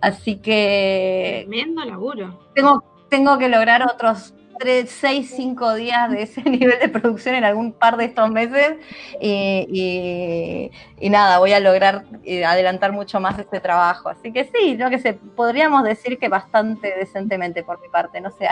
Así 0.00 0.36
que... 0.36 1.44
Tremendo 1.46 1.84
laburo. 1.84 2.48
Tengo, 2.54 2.82
tengo 3.10 3.36
que 3.36 3.50
lograr 3.50 3.82
otros 3.82 4.32
3, 4.58 4.88
6, 4.90 5.34
5 5.36 5.74
días 5.74 6.10
de 6.10 6.22
ese 6.22 6.40
nivel 6.48 6.78
de 6.78 6.88
producción 6.88 7.34
en 7.34 7.44
algún 7.44 7.74
par 7.74 7.98
de 7.98 8.06
estos 8.06 8.30
meses 8.30 8.76
y, 9.20 10.70
nada, 11.10 11.40
voy 11.40 11.52
a 11.52 11.60
lograr 11.60 12.06
eh, 12.24 12.46
adelantar 12.46 12.92
mucho 12.92 13.20
más 13.20 13.38
este 13.38 13.60
trabajo. 13.60 14.08
Así 14.08 14.32
que 14.32 14.44
sí, 14.44 14.78
yo 14.78 14.88
que 14.88 14.98
sé, 14.98 15.12
podríamos 15.12 15.84
decir 15.84 16.18
que 16.18 16.30
bastante 16.30 16.94
decentemente 16.98 17.62
por 17.62 17.82
mi 17.82 17.90
parte, 17.90 18.22
no 18.22 18.30
sé, 18.30 18.48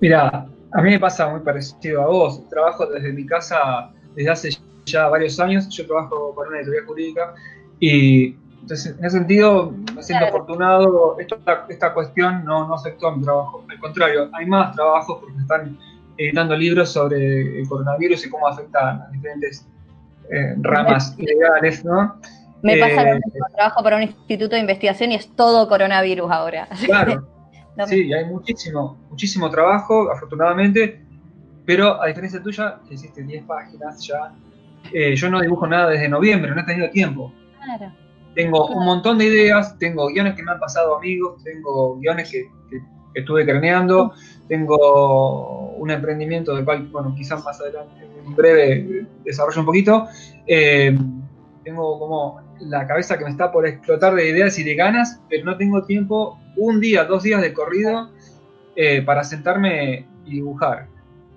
Mira, 0.00 0.46
a 0.72 0.82
mí 0.82 0.90
me 0.90 1.00
pasa 1.00 1.28
muy 1.28 1.40
parecido 1.40 2.02
a 2.02 2.06
vos. 2.06 2.48
Trabajo 2.48 2.86
desde 2.86 3.12
mi 3.12 3.26
casa 3.26 3.90
desde 4.14 4.30
hace 4.30 4.50
ya 4.84 5.08
varios 5.08 5.38
años. 5.40 5.68
Yo 5.68 5.86
trabajo 5.86 6.34
para 6.34 6.48
una 6.48 6.58
editorial 6.58 6.86
jurídica 6.86 7.34
y 7.80 8.36
entonces, 8.60 8.98
en 8.98 9.04
ese 9.04 9.16
sentido, 9.16 9.72
me 9.94 10.02
siento 10.02 10.26
afortunado. 10.26 11.16
Esta, 11.18 11.94
cuestión 11.94 12.44
no, 12.44 12.66
no 12.68 12.74
afectó 12.74 13.08
a 13.08 13.16
mi 13.16 13.22
trabajo. 13.22 13.64
Al 13.68 13.78
contrario, 13.78 14.28
hay 14.34 14.46
más 14.46 14.74
trabajos 14.74 15.20
porque 15.20 15.40
están 15.40 15.78
editando 16.18 16.54
libros 16.56 16.90
sobre 16.90 17.60
el 17.60 17.68
coronavirus 17.68 18.26
y 18.26 18.30
cómo 18.30 18.46
afecta 18.46 19.06
a 19.06 19.10
diferentes 19.10 19.66
eh, 20.30 20.54
ramas 20.58 21.16
legales, 21.16 21.84
¿no? 21.84 22.16
Me 22.62 22.76
pasa 22.76 23.04
lo 23.04 23.10
eh, 23.10 23.20
mismo, 23.24 23.46
trabajo 23.54 23.82
para 23.82 23.96
un 23.96 24.02
instituto 24.02 24.56
de 24.56 24.60
investigación 24.60 25.12
y 25.12 25.14
es 25.14 25.34
todo 25.34 25.68
coronavirus 25.68 26.30
ahora. 26.30 26.68
Claro. 26.84 27.37
Sí, 27.86 28.12
hay 28.12 28.24
muchísimo, 28.24 28.98
muchísimo 29.10 29.50
trabajo, 29.50 30.10
afortunadamente, 30.10 31.00
pero 31.64 32.00
a 32.00 32.06
diferencia 32.06 32.42
tuya, 32.42 32.80
que 32.88 32.94
hiciste 32.94 33.22
10 33.22 33.44
páginas 33.44 34.06
ya, 34.06 34.34
eh, 34.92 35.14
yo 35.14 35.30
no 35.30 35.40
dibujo 35.40 35.66
nada 35.66 35.90
desde 35.90 36.08
noviembre, 36.08 36.54
no 36.54 36.60
he 36.60 36.64
tenido 36.64 36.90
tiempo. 36.90 37.32
Claro. 37.62 37.92
Tengo 38.34 38.68
un 38.68 38.84
montón 38.84 39.18
de 39.18 39.26
ideas, 39.26 39.78
tengo 39.78 40.08
guiones 40.08 40.34
que 40.34 40.42
me 40.42 40.52
han 40.52 40.60
pasado 40.60 40.96
amigos, 40.96 41.42
tengo 41.42 41.96
guiones 41.96 42.30
que, 42.30 42.48
estuve 43.14 43.44
craneando, 43.44 44.12
tengo 44.46 45.70
un 45.72 45.90
emprendimiento 45.90 46.54
del 46.54 46.64
cual, 46.64 46.86
bueno, 46.86 47.14
quizás 47.16 47.42
más 47.44 47.60
adelante, 47.60 48.06
en 48.24 48.36
breve, 48.36 49.06
desarrollo 49.24 49.60
un 49.60 49.66
poquito. 49.66 50.06
Eh, 50.46 50.96
tengo 51.64 51.98
como 51.98 52.47
la 52.60 52.86
cabeza 52.86 53.18
que 53.18 53.24
me 53.24 53.30
está 53.30 53.50
por 53.50 53.66
explotar 53.66 54.14
de 54.14 54.28
ideas 54.28 54.58
y 54.58 54.64
de 54.64 54.74
ganas, 54.74 55.20
pero 55.28 55.44
no 55.44 55.56
tengo 55.56 55.84
tiempo, 55.84 56.38
un 56.56 56.80
día, 56.80 57.04
dos 57.04 57.22
días 57.22 57.40
de 57.40 57.52
corrido, 57.52 58.10
eh, 58.76 59.02
para 59.02 59.24
sentarme 59.24 60.06
y 60.24 60.32
dibujar. 60.32 60.86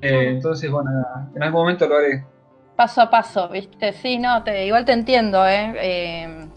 Eh, 0.02 0.30
entonces, 0.30 0.70
bueno, 0.70 0.90
en 1.36 1.44
algún 1.44 1.62
momento 1.62 1.88
lo 1.88 1.98
haré. 1.98 2.24
Paso 2.76 3.02
a 3.02 3.10
paso, 3.10 3.50
¿viste? 3.50 3.94
Sí, 3.94 4.18
no, 4.18 4.44
te, 4.44 4.66
igual 4.66 4.86
te 4.86 4.94
entiendo, 4.94 5.48
¿eh? 5.48 6.50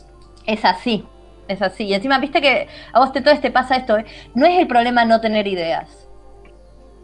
Es 0.47 0.65
así, 0.65 1.07
es 1.49 1.61
así. 1.61 1.85
Y 1.85 1.95
encima, 1.95 2.19
viste 2.19 2.41
que 2.41 2.69
a 2.93 3.01
vos 3.01 3.13
te 3.13 3.21
todo 3.21 3.39
te 3.39 3.51
pasa 3.51 3.77
esto, 3.77 3.97
no 4.35 4.47
es 4.47 4.59
el 4.59 4.67
problema 4.67 5.05
no 5.05 5.21
tener 5.21 5.47
ideas. 5.47 6.09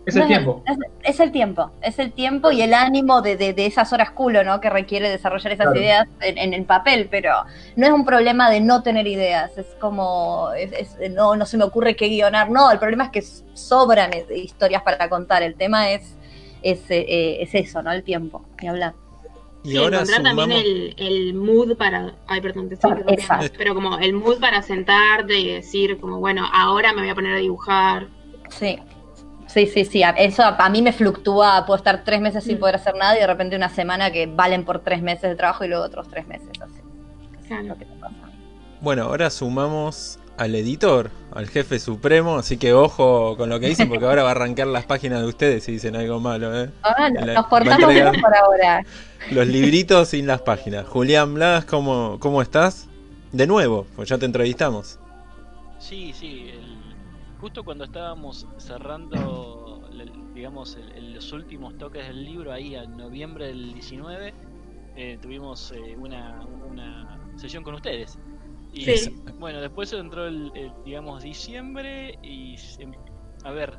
Es 0.06 0.16
el 0.16 0.26
tiempo. 0.26 0.62
Es, 1.02 1.20
el 1.20 1.30
tiempo, 1.30 1.70
es 1.82 1.98
el 1.98 2.12
tiempo 2.12 2.50
y 2.50 2.62
el 2.62 2.74
ánimo 2.74 3.22
de, 3.22 3.36
de, 3.36 3.66
esas 3.66 3.92
horas 3.92 4.10
culo, 4.10 4.42
¿no? 4.42 4.60
Que 4.60 4.70
requiere 4.70 5.08
desarrollar 5.08 5.52
esas 5.52 5.76
ideas 5.76 6.08
en, 6.20 6.54
el 6.54 6.64
papel, 6.64 7.08
pero 7.10 7.32
no 7.76 7.86
es 7.86 7.92
un 7.92 8.04
problema 8.04 8.50
de 8.50 8.60
no 8.60 8.82
tener 8.82 9.06
ideas, 9.06 9.56
es 9.58 9.66
como, 9.78 10.48
no, 11.10 11.36
no 11.36 11.46
se 11.46 11.58
me 11.58 11.64
ocurre 11.64 11.94
qué 11.96 12.08
guionar, 12.08 12.50
no, 12.50 12.72
el 12.72 12.78
problema 12.78 13.04
es 13.04 13.10
que 13.10 13.22
sobran 13.54 14.10
historias 14.34 14.82
para 14.82 15.08
contar, 15.08 15.42
el 15.42 15.54
tema 15.54 15.90
es 15.90 16.16
es, 16.62 16.90
eh, 16.90 17.38
es 17.40 17.54
eso, 17.54 17.82
¿no? 17.82 17.92
El 17.92 18.02
tiempo, 18.02 18.44
y 18.60 18.66
hablar. 18.66 18.94
Y 19.62 19.72
Sí, 19.72 19.76
ahora 19.76 19.98
encontrar 19.98 20.22
también 20.22 20.52
el, 20.52 20.94
el 20.96 21.34
mood 21.34 21.76
para. 21.76 22.14
Ay, 22.26 22.40
perdón, 22.40 22.68
te 22.68 22.74
estoy. 22.74 22.92
Pero 23.58 23.74
como 23.74 23.98
el 23.98 24.14
mood 24.14 24.40
para 24.40 24.62
sentarte 24.62 25.38
y 25.38 25.52
decir, 25.52 25.98
como, 26.00 26.18
bueno, 26.18 26.48
ahora 26.50 26.92
me 26.92 27.02
voy 27.02 27.10
a 27.10 27.14
poner 27.14 27.34
a 27.34 27.38
dibujar. 27.38 28.08
Sí. 28.48 28.78
Sí, 29.52 29.66
sí, 29.66 29.84
sí. 29.84 30.02
a- 30.02 30.10
Eso 30.10 30.42
a, 30.42 30.56
a 30.56 30.68
mí 30.70 30.80
me 30.82 30.92
fluctúa. 30.92 31.64
Puedo 31.66 31.76
estar 31.78 32.04
tres 32.04 32.20
meses 32.20 32.44
sin 32.44 32.56
Mm. 32.56 32.60
poder 32.60 32.76
hacer 32.76 32.94
nada 32.94 33.16
y 33.16 33.20
de 33.20 33.26
repente 33.26 33.56
una 33.56 33.68
semana 33.68 34.10
que 34.12 34.26
valen 34.26 34.64
por 34.64 34.80
tres 34.80 35.02
meses 35.02 35.22
de 35.22 35.34
trabajo 35.36 35.64
y 35.64 35.68
luego 35.68 35.84
otros 35.84 36.08
tres 36.08 36.26
meses. 36.28 36.48
Así. 36.60 36.74
Es 37.40 37.46
Claro. 37.48 37.64
lo 37.64 37.76
que 37.78 37.84
te 37.84 37.94
pasa. 37.96 38.14
Bueno, 38.80 39.02
ahora 39.04 39.28
sumamos 39.30 40.18
al 40.38 40.54
editor, 40.54 41.10
al 41.34 41.48
jefe 41.48 41.78
supremo, 41.78 42.36
así 42.36 42.56
que 42.56 42.72
ojo 42.72 43.36
con 43.36 43.50
lo 43.50 43.60
que 43.60 43.66
dicen 43.68 43.88
porque 43.90 44.06
ahora 44.06 44.22
va 44.22 44.28
a 44.30 44.32
arrancar 44.32 44.68
las 44.68 44.86
páginas 44.86 45.20
de 45.20 45.26
ustedes 45.26 45.64
si 45.64 45.72
dicen 45.72 45.96
algo 45.96 46.18
malo, 46.18 46.58
¿eh? 46.58 46.70
Ahora 46.82 47.10
La- 47.10 47.34
nos 47.34 47.46
portamos 47.46 47.92
bien 47.92 48.06
por 48.22 48.34
ahora. 48.34 48.82
Los 49.32 49.46
libritos 49.48 50.08
sin 50.08 50.26
las 50.26 50.40
páginas. 50.40 50.86
Julián 50.88 51.34
Blas, 51.34 51.66
¿cómo, 51.66 52.16
cómo 52.20 52.40
estás? 52.40 52.86
De 53.32 53.46
nuevo, 53.46 53.86
pues 53.96 54.08
ya 54.08 54.16
te 54.16 54.24
entrevistamos. 54.24 54.98
Sí, 55.78 56.14
sí. 56.18 56.50
el- 56.54 56.69
justo 57.40 57.64
cuando 57.64 57.85
estábamos 57.85 58.46
cerrando, 58.59 59.88
digamos, 60.35 60.76
el- 60.76 60.92
el- 60.92 61.14
los 61.14 61.33
últimos 61.33 61.76
toques 61.79 62.07
del 62.07 62.22
libro, 62.24 62.53
ahí 62.53 62.74
en 62.74 62.96
noviembre 62.96 63.46
del 63.46 63.72
19, 63.72 64.35
eh, 64.96 65.18
tuvimos 65.22 65.72
eh, 65.72 65.96
una, 65.96 66.44
una 66.46 67.18
sesión 67.37 67.62
con 67.64 67.74
ustedes. 67.74 68.18
Y 68.72 68.85
Sí. 68.85 69.16
bueno, 69.38 69.61
después 69.61 69.92
entró 69.92 70.26
el, 70.26 70.53
el, 70.55 70.72
digamos, 70.85 71.22
diciembre 71.22 72.18
y, 72.22 72.57
se- 72.59 72.87
a 73.44 73.50
ver, 73.50 73.79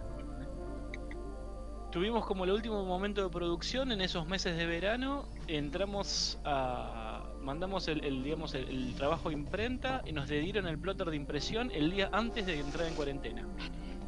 tuvimos 1.91 2.25
como 2.25 2.45
el 2.45 2.51
último 2.51 2.83
momento 2.85 3.23
de 3.23 3.29
producción 3.29 3.91
en 3.91 4.01
esos 4.01 4.25
meses 4.27 4.57
de 4.57 4.65
verano, 4.65 5.25
entramos 5.47 6.39
a, 6.45 7.10
mandamos 7.41 7.87
el, 7.87 8.03
el, 8.03 8.23
digamos, 8.23 8.53
el, 8.55 8.67
el 8.67 8.95
trabajo 8.95 9.31
imprenta 9.31 10.01
y 10.05 10.13
nos 10.13 10.29
dieron 10.29 10.67
el 10.67 10.79
plotter 10.79 11.09
de 11.09 11.15
impresión 11.15 11.71
el 11.73 11.91
día 11.91 12.09
antes 12.11 12.45
de 12.45 12.59
entrar 12.59 12.87
en 12.87 12.95
cuarentena. 12.95 13.47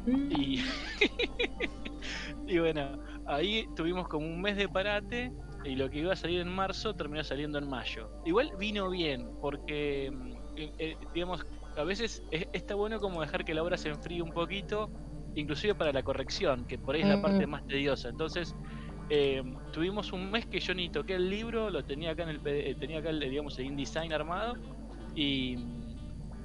Mm. 0.06 0.32
Y, 0.32 0.64
y 2.46 2.58
bueno, 2.58 2.98
ahí 3.26 3.66
tuvimos 3.76 4.08
como 4.08 4.26
un 4.26 4.40
mes 4.40 4.56
de 4.56 4.68
parate 4.68 5.32
y 5.64 5.76
lo 5.76 5.88
que 5.88 6.00
iba 6.00 6.12
a 6.12 6.16
salir 6.16 6.40
en 6.40 6.48
marzo 6.48 6.94
terminó 6.94 7.24
saliendo 7.24 7.58
en 7.58 7.68
mayo. 7.68 8.10
Igual 8.24 8.50
vino 8.58 8.90
bien, 8.90 9.30
porque, 9.40 10.10
mm, 10.12 10.32
eh, 10.56 10.72
eh, 10.78 10.96
digamos, 11.14 11.44
a 11.76 11.84
veces 11.84 12.22
es- 12.30 12.46
está 12.52 12.74
bueno 12.74 13.00
como 13.00 13.20
dejar 13.20 13.44
que 13.44 13.54
la 13.54 13.62
obra 13.62 13.76
se 13.76 13.88
enfríe 13.88 14.22
un 14.22 14.30
poquito, 14.30 14.90
inclusive 15.34 15.74
para 15.74 15.92
la 15.92 16.02
corrección, 16.02 16.66
que 16.66 16.78
por 16.78 16.94
ahí 16.94 17.00
es 17.02 17.08
la 17.08 17.20
parte 17.22 17.46
más 17.46 17.66
tediosa. 17.66 18.10
Entonces, 18.10 18.54
eh, 19.10 19.42
tuvimos 19.72 20.12
un 20.12 20.30
mes 20.30 20.46
que 20.46 20.60
yo 20.60 20.74
ni 20.74 20.88
toqué 20.88 21.14
el 21.14 21.28
libro, 21.28 21.70
lo 21.70 21.84
tenía 21.84 22.12
acá 22.12 22.24
en 22.24 22.28
el, 22.30 22.40
eh, 22.44 22.74
tenía 22.78 22.98
acá 22.98 23.10
el, 23.10 23.22
el 23.22 23.34
InDesign 23.58 24.12
armado. 24.12 24.54
Y 25.14 25.56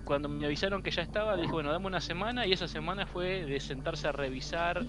cuando 0.04 0.30
me 0.30 0.46
avisaron 0.46 0.82
que 0.82 0.92
ya 0.92 1.02
estaba, 1.02 1.38
dije, 1.38 1.52
bueno, 1.52 1.72
dame 1.72 1.88
una 1.88 2.02
semana 2.02 2.46
y 2.46 2.54
esa 2.54 2.68
semana 2.68 3.06
fue 3.06 3.46
de 3.46 3.60
sentarse 3.60 4.08
a 4.08 4.12
revisar 4.12 4.86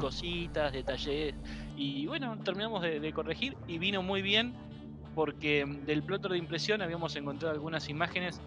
cositas, 0.00 0.72
detalles. 0.72 1.34
Y 1.76 2.06
bueno, 2.06 2.38
terminamos 2.42 2.82
de, 2.82 3.00
de 3.00 3.12
corregir 3.12 3.56
y 3.66 3.78
vino 3.78 4.02
muy 4.02 4.22
bien 4.22 4.54
porque 5.14 5.64
del 5.86 6.02
plotter 6.02 6.32
de 6.32 6.38
impresión 6.38 6.82
habíamos 6.82 7.14
encontrado 7.16 7.54
algunas 7.54 7.88
imágenes 7.88 8.40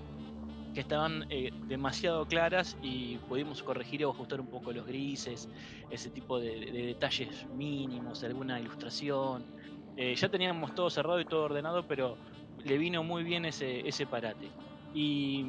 que 0.78 0.82
estaban 0.84 1.26
eh, 1.30 1.50
demasiado 1.68 2.28
claras 2.28 2.78
y 2.84 3.20
pudimos 3.22 3.63
corregir 3.63 4.06
o 4.06 4.12
ajustar 4.12 4.40
un 4.40 4.48
poco 4.48 4.72
los 4.74 4.86
grises, 4.86 5.50
ese 5.90 6.12
tipo 6.12 6.40
de, 6.40 6.72
de 6.72 6.86
detalles 6.86 7.48
mínimos, 7.50 8.24
alguna 8.24 8.60
ilustración. 8.62 9.50
Eh, 9.96 10.16
ya 10.16 10.30
teníamos 10.30 10.76
todo 10.76 10.92
cerrado 10.92 11.20
y 11.20 11.26
todo 11.26 11.46
ordenado, 11.46 11.88
pero 11.88 12.20
le 12.63 12.78
vino 12.78 13.04
muy 13.04 13.24
bien 13.24 13.46
ese, 13.46 13.88
ese 13.90 14.08
parate. 14.08 14.56
Y 14.94 15.44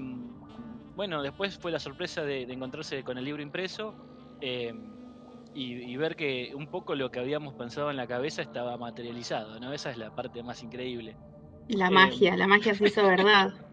bueno, 0.94 1.22
después 1.22 1.58
fue 1.58 1.72
la 1.72 1.78
sorpresa 1.78 2.24
de, 2.24 2.46
de 2.46 2.54
encontrarse 2.54 3.04
con 3.04 3.18
el 3.18 3.24
libro 3.26 3.42
impreso 3.42 3.98
eh, 4.40 4.72
y, 5.52 5.74
y 5.92 5.96
ver 5.98 6.16
que 6.16 6.52
un 6.54 6.68
poco 6.68 6.94
lo 6.94 7.10
que 7.10 7.20
habíamos 7.20 7.54
pensado 7.56 7.90
en 7.90 7.98
la 7.98 8.08
cabeza 8.08 8.42
estaba 8.42 8.78
materializado, 8.78 9.60
¿no? 9.60 9.74
Esa 9.74 9.90
es 9.90 9.98
la 9.98 10.10
parte 10.10 10.42
más 10.42 10.62
increíble. 10.62 11.18
La 11.68 11.88
magia, 11.90 12.36
la 12.36 12.48
magia 12.48 12.74
se 12.74 12.86
hizo 12.86 13.06
verdad. 13.06 13.52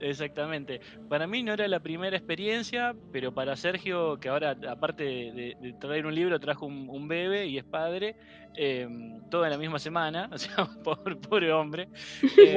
Exactamente. 0.00 0.80
Para 1.08 1.26
mí 1.26 1.42
no 1.42 1.52
era 1.52 1.68
la 1.68 1.80
primera 1.80 2.16
experiencia, 2.16 2.94
pero 3.12 3.32
para 3.32 3.56
Sergio, 3.56 4.18
que 4.18 4.28
ahora 4.28 4.56
aparte 4.68 5.04
de, 5.04 5.74
traer 5.80 6.06
un 6.06 6.14
libro, 6.14 6.38
trajo 6.40 6.66
un, 6.66 6.88
un 6.88 7.08
bebé 7.08 7.46
y 7.46 7.58
es 7.58 7.64
padre, 7.64 8.16
eh, 8.56 8.88
todo 9.30 9.44
en 9.44 9.50
la 9.50 9.58
misma 9.58 9.78
semana, 9.78 10.28
o 10.32 10.38
sea, 10.38 10.64
pobre, 10.84 11.16
pobre 11.16 11.52
hombre. 11.52 11.88
Eh, 12.40 12.56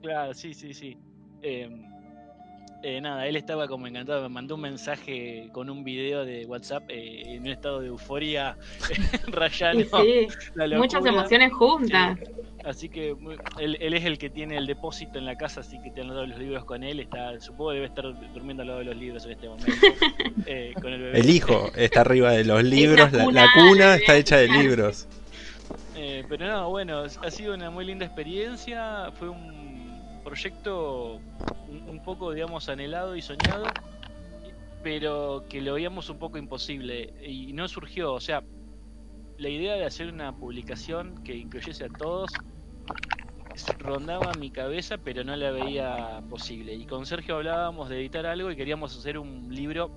claro, 0.00 0.34
sí, 0.34 0.54
sí, 0.54 0.74
sí. 0.74 0.96
Eh, 1.42 1.68
eh, 2.84 3.00
nada, 3.00 3.26
él 3.26 3.36
estaba 3.36 3.66
como 3.66 3.86
encantado, 3.86 4.22
me 4.22 4.28
mandó 4.28 4.56
un 4.56 4.60
mensaje 4.60 5.48
con 5.52 5.70
un 5.70 5.84
video 5.84 6.26
de 6.26 6.44
WhatsApp 6.44 6.84
eh, 6.88 7.22
en 7.34 7.40
un 7.40 7.48
estado 7.48 7.80
de 7.80 7.88
euforia 7.88 8.58
rayando 9.28 9.80
Y 9.80 10.28
sí, 10.28 10.36
la 10.54 10.76
muchas 10.76 11.04
emociones 11.06 11.50
juntas. 11.52 12.18
Así 12.62 12.90
que 12.90 13.14
muy- 13.14 13.36
él, 13.58 13.78
él 13.80 13.94
es 13.94 14.04
el 14.04 14.18
que 14.18 14.28
tiene 14.28 14.58
el 14.58 14.66
depósito 14.66 15.18
en 15.18 15.24
la 15.24 15.34
casa, 15.36 15.60
así 15.60 15.80
que 15.82 15.90
tiene 15.90 16.10
todos 16.10 16.28
los 16.28 16.38
libros 16.38 16.64
con 16.66 16.82
él. 16.82 17.00
Está, 17.00 17.40
supongo 17.40 17.70
que 17.70 17.74
debe 17.76 17.86
estar 17.86 18.04
durmiendo 18.34 18.62
al 18.62 18.68
lado 18.68 18.78
de 18.80 18.84
los 18.84 18.96
libros 18.96 19.24
en 19.24 19.32
este 19.32 19.48
momento. 19.48 19.72
eh, 20.46 20.74
con 20.74 20.92
el 20.92 21.00
bebé. 21.00 21.20
El 21.20 21.30
hijo 21.30 21.70
está 21.74 22.02
arriba 22.02 22.32
de 22.32 22.44
los 22.44 22.62
libros, 22.62 23.10
la, 23.12 23.24
cuna 23.24 23.44
la 23.44 23.52
cuna 23.54 23.90
de 23.92 23.96
está 23.96 24.16
hecha 24.16 24.36
de 24.36 24.48
libros. 24.48 25.08
Eh, 25.96 26.24
pero 26.28 26.46
no, 26.46 26.70
bueno, 26.70 27.02
ha 27.02 27.30
sido 27.30 27.54
una 27.54 27.70
muy 27.70 27.86
linda 27.86 28.04
experiencia. 28.04 29.10
Fue 29.18 29.28
un 29.28 29.63
proyecto 30.24 31.20
un, 31.68 31.88
un 31.88 32.02
poco, 32.02 32.32
digamos, 32.32 32.68
anhelado 32.68 33.14
y 33.16 33.22
soñado, 33.22 33.66
pero 34.82 35.44
que 35.48 35.60
lo 35.60 35.74
veíamos 35.74 36.08
un 36.10 36.18
poco 36.18 36.38
imposible 36.38 37.14
y 37.24 37.52
no 37.52 37.68
surgió. 37.68 38.14
O 38.14 38.20
sea, 38.20 38.42
la 39.38 39.48
idea 39.48 39.74
de 39.74 39.84
hacer 39.84 40.12
una 40.12 40.36
publicación 40.36 41.22
que 41.24 41.36
incluyese 41.36 41.84
a 41.84 41.88
todos 41.88 42.30
rondaba 43.78 44.32
mi 44.34 44.50
cabeza, 44.50 44.98
pero 44.98 45.24
no 45.24 45.36
la 45.36 45.50
veía 45.50 46.22
posible. 46.28 46.74
Y 46.74 46.86
con 46.86 47.06
Sergio 47.06 47.36
hablábamos 47.36 47.88
de 47.88 48.00
editar 48.00 48.26
algo 48.26 48.50
y 48.50 48.56
queríamos 48.56 48.96
hacer 48.96 49.18
un 49.18 49.54
libro 49.54 49.90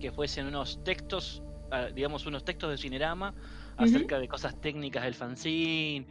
que 0.00 0.10
fuesen 0.12 0.46
unos 0.46 0.82
textos, 0.84 1.42
ah, 1.70 1.86
digamos, 1.94 2.26
unos 2.26 2.44
textos 2.44 2.70
de 2.70 2.78
Cinerama 2.78 3.34
acerca 3.76 4.18
de 4.18 4.28
cosas 4.28 4.58
técnicas 4.60 5.04
del 5.04 5.14
fanzine, 5.14 6.06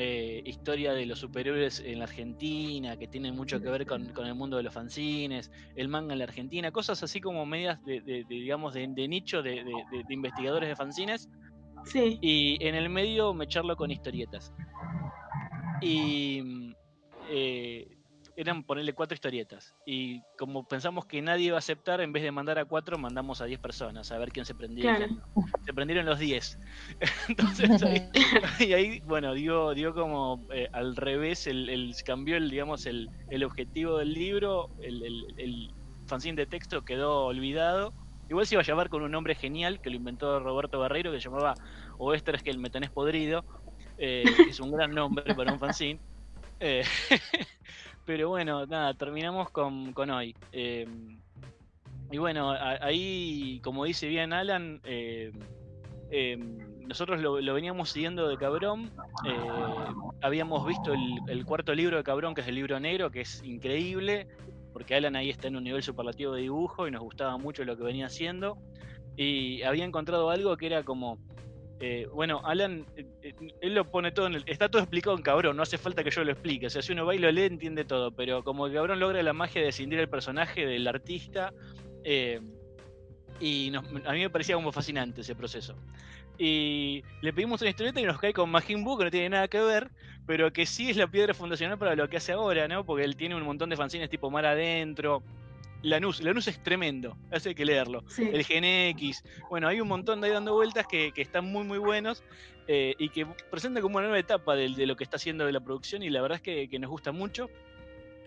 eh, 0.00 0.42
historia 0.44 0.92
de 0.92 1.06
los 1.06 1.18
superhéroes 1.18 1.80
en 1.80 1.98
la 1.98 2.04
Argentina, 2.04 2.96
que 2.96 3.08
tienen 3.08 3.34
mucho 3.34 3.60
que 3.60 3.68
ver 3.68 3.84
con, 3.84 4.06
con 4.12 4.26
el 4.26 4.34
mundo 4.36 4.56
de 4.56 4.62
los 4.62 4.72
fanzines, 4.72 5.50
el 5.74 5.88
manga 5.88 6.12
en 6.12 6.20
la 6.20 6.24
Argentina, 6.24 6.70
cosas 6.70 7.02
así 7.02 7.20
como 7.20 7.44
medias 7.44 7.82
de, 7.84 8.00
de- 8.02 8.22
de, 8.22 8.34
digamos, 8.34 8.74
de, 8.74 8.86
de 8.88 9.08
nicho 9.08 9.42
de, 9.42 9.64
investigadores 10.08 10.68
de 10.68 10.76
fanzines, 10.76 11.28
Sí. 11.86 12.16
y 12.22 12.64
en 12.64 12.76
el 12.76 12.88
medio 12.90 13.34
me 13.34 13.48
charlo 13.48 13.74
con 13.74 13.90
historietas. 13.90 14.52
Y 15.80 16.74
eh, 17.28 17.97
eran 18.38 18.62
ponerle 18.62 18.92
cuatro 18.92 19.14
historietas. 19.16 19.74
Y 19.84 20.22
como 20.38 20.62
pensamos 20.66 21.06
que 21.06 21.20
nadie 21.20 21.46
iba 21.46 21.56
a 21.56 21.58
aceptar, 21.58 22.00
en 22.00 22.12
vez 22.12 22.22
de 22.22 22.30
mandar 22.30 22.56
a 22.60 22.64
cuatro, 22.64 22.96
mandamos 22.96 23.40
a 23.40 23.46
10 23.46 23.58
personas 23.58 24.12
a 24.12 24.18
ver 24.18 24.30
quién 24.30 24.46
se 24.46 24.54
prendía. 24.54 24.94
Claro. 24.94 25.12
Se 25.66 25.74
prendieron 25.74 26.06
los 26.06 26.20
10. 26.20 26.56
Entonces 27.28 27.82
ahí, 27.82 28.08
y 28.60 28.72
ahí, 28.74 29.00
bueno, 29.00 29.34
dio, 29.34 29.74
dio 29.74 29.92
como 29.92 30.40
eh, 30.52 30.68
al 30.72 30.94
revés, 30.94 31.48
el, 31.48 31.68
el- 31.68 31.96
cambió 32.06 32.36
el, 32.36 32.48
digamos, 32.48 32.86
el, 32.86 33.10
el 33.28 33.42
objetivo 33.42 33.98
del 33.98 34.12
libro, 34.14 34.70
el, 34.84 35.02
el, 35.02 35.34
el 35.36 35.74
fanzine 36.06 36.36
de 36.36 36.46
texto 36.46 36.82
quedó 36.82 37.26
olvidado. 37.26 37.92
Igual 38.28 38.46
se 38.46 38.54
iba 38.54 38.62
a 38.62 38.64
llamar 38.64 38.88
con 38.88 39.02
un 39.02 39.10
nombre 39.10 39.34
genial 39.34 39.80
que 39.80 39.90
lo 39.90 39.96
inventó 39.96 40.38
Roberto 40.38 40.78
Barreiro, 40.78 41.10
que 41.10 41.20
se 41.20 41.28
llamaba 41.28 41.56
es 42.14 42.42
que 42.44 42.50
el 42.50 42.58
me 42.58 42.70
tenés 42.70 42.90
podrido, 42.90 43.44
eh, 43.96 44.22
es 44.48 44.60
un 44.60 44.70
gran 44.70 44.92
nombre 44.92 45.34
para 45.34 45.52
un 45.52 45.58
fanzine. 45.58 46.00
Eh, 46.60 46.84
pero 48.08 48.30
bueno, 48.30 48.64
nada, 48.64 48.94
terminamos 48.94 49.50
con, 49.50 49.92
con 49.92 50.08
hoy. 50.08 50.34
Eh, 50.52 50.88
y 52.10 52.16
bueno, 52.16 52.52
ahí, 52.80 53.60
como 53.62 53.84
dice 53.84 54.08
bien 54.08 54.32
Alan, 54.32 54.80
eh, 54.84 55.30
eh, 56.10 56.38
nosotros 56.86 57.20
lo, 57.20 57.34
veníamos 57.52 57.90
siguiendo 57.90 58.26
de 58.26 58.38
Cabrón. 58.38 58.90
eh, 59.26 59.92
habíamos 60.22 60.66
visto 60.66 60.94
el 60.94 61.44
cuarto 61.44 61.74
libro 61.74 61.98
de 61.98 62.02
Cabrón, 62.02 62.34
que 62.34 62.40
es 62.40 62.48
el 62.48 62.54
libro 62.54 62.80
negro, 62.80 63.10
que 63.10 63.20
es 63.20 63.42
increíble, 63.44 64.26
porque 64.72 64.94
Alan 64.94 65.14
ahí 65.14 65.28
está 65.28 65.48
en 65.48 65.56
un 65.56 65.64
nivel 65.64 65.82
superlativo 65.82 66.32
de 66.32 66.40
dibujo 66.40 66.88
y 66.88 66.90
nos 66.90 67.02
gustaba 67.02 67.36
mucho 67.36 67.62
lo 67.66 67.76
que 67.76 67.82
venía 67.82 68.06
haciendo. 68.06 68.56
Y 69.18 69.60
había 69.64 69.84
encontrado 69.84 70.30
algo 70.30 70.56
que 70.56 70.64
era 70.64 70.82
como. 70.82 71.18
Eh, 71.80 72.08
bueno, 72.12 72.40
Alan, 72.44 72.86
eh, 72.96 73.06
eh, 73.22 73.34
él 73.60 73.74
lo 73.74 73.84
pone 73.90 74.10
todo 74.10 74.26
en 74.26 74.34
el. 74.34 74.42
Está 74.46 74.68
todo 74.68 74.82
explicado 74.82 75.16
en 75.16 75.22
cabrón, 75.22 75.56
no 75.56 75.62
hace 75.62 75.78
falta 75.78 76.02
que 76.02 76.10
yo 76.10 76.24
lo 76.24 76.32
explique. 76.32 76.66
O 76.66 76.70
sea, 76.70 76.82
si 76.82 76.92
uno 76.92 77.06
va 77.06 77.14
y 77.14 77.18
lo 77.18 77.30
lee, 77.30 77.44
entiende 77.44 77.84
todo. 77.84 78.10
Pero 78.10 78.42
como 78.42 78.66
el 78.66 78.74
cabrón 78.74 78.98
logra 78.98 79.22
la 79.22 79.32
magia 79.32 79.62
de 79.62 79.68
escindir 79.68 80.00
el 80.00 80.08
personaje 80.08 80.66
del 80.66 80.88
artista, 80.88 81.52
eh, 82.02 82.40
y 83.40 83.72
a 83.74 84.12
mí 84.12 84.20
me 84.20 84.30
parecía 84.30 84.56
como 84.56 84.72
fascinante 84.72 85.20
ese 85.20 85.36
proceso. 85.36 85.76
y 86.40 87.02
le 87.20 87.32
pedimos 87.32 87.60
una 87.60 87.70
historieta 87.70 88.00
y 88.00 88.04
nos 88.04 88.18
cae 88.18 88.32
con 88.32 88.50
Majin 88.50 88.84
que 88.84 89.04
no 89.04 89.10
tiene 89.10 89.28
nada 89.30 89.48
que 89.48 89.60
ver, 89.60 89.90
pero 90.26 90.52
que 90.52 90.66
sí 90.66 90.90
es 90.90 90.96
la 90.96 91.06
piedra 91.08 91.34
fundacional 91.34 91.78
para 91.78 91.96
lo 91.96 92.08
que 92.08 92.16
hace 92.16 92.32
ahora, 92.32 92.68
¿no? 92.68 92.84
Porque 92.84 93.04
él 93.04 93.16
tiene 93.16 93.34
un 93.34 93.42
montón 93.42 93.70
de 93.70 93.76
fanzines 93.76 94.10
tipo 94.10 94.30
Mar 94.30 94.46
Adentro. 94.46 95.22
Lanús, 95.82 96.20
Lanús 96.22 96.48
es 96.48 96.62
tremendo, 96.62 97.16
hace 97.30 97.54
que 97.54 97.64
leerlo. 97.64 98.02
Sí. 98.08 98.28
El 98.32 98.44
Gen 98.44 98.64
X. 98.64 99.22
Bueno, 99.48 99.68
hay 99.68 99.80
un 99.80 99.88
montón 99.88 100.20
de 100.20 100.28
ahí 100.28 100.32
dando 100.32 100.54
vueltas 100.54 100.86
que, 100.86 101.12
que 101.12 101.22
están 101.22 101.44
muy, 101.46 101.64
muy 101.64 101.78
buenos 101.78 102.24
eh, 102.66 102.94
y 102.98 103.08
que 103.10 103.26
presentan 103.50 103.82
como 103.82 103.98
una 103.98 104.08
nueva 104.08 104.18
etapa 104.18 104.56
de, 104.56 104.68
de 104.68 104.86
lo 104.86 104.96
que 104.96 105.04
está 105.04 105.16
haciendo 105.16 105.46
de 105.46 105.52
la 105.52 105.60
producción 105.60 106.02
y 106.02 106.10
la 106.10 106.20
verdad 106.20 106.36
es 106.36 106.42
que, 106.42 106.68
que 106.68 106.78
nos 106.78 106.90
gusta 106.90 107.12
mucho. 107.12 107.48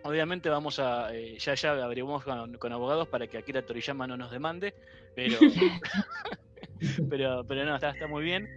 Obviamente 0.04 0.50
vamos 0.50 0.80
a, 0.80 1.14
eh, 1.14 1.38
ya 1.38 1.54
ya 1.54 1.72
averiguamos 1.72 2.24
con, 2.24 2.58
con 2.58 2.74
abogados 2.74 3.08
para 3.08 3.28
que 3.28 3.38
Akira 3.38 3.64
Toriyama 3.64 4.08
no 4.08 4.18
nos 4.18 4.32
demande, 4.32 4.74
pero, 5.16 5.38
pero, 7.10 7.46
pero 7.46 7.66
no, 7.66 7.76
está, 7.76 7.92
está 7.92 8.08
muy 8.08 8.24
bien. 8.24 8.50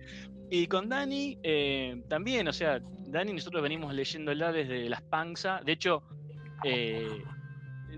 Y 0.50 0.66
con 0.68 0.88
Dani 0.88 1.38
eh, 1.42 2.02
también, 2.08 2.48
o 2.48 2.52
sea, 2.52 2.80
Dani 2.80 3.32
nosotros 3.32 3.62
venimos 3.62 3.92
leyéndola 3.92 4.52
desde 4.52 4.88
las 4.88 5.02
panza. 5.02 5.60
De 5.64 5.72
hecho, 5.72 6.02
eh, 6.64 7.22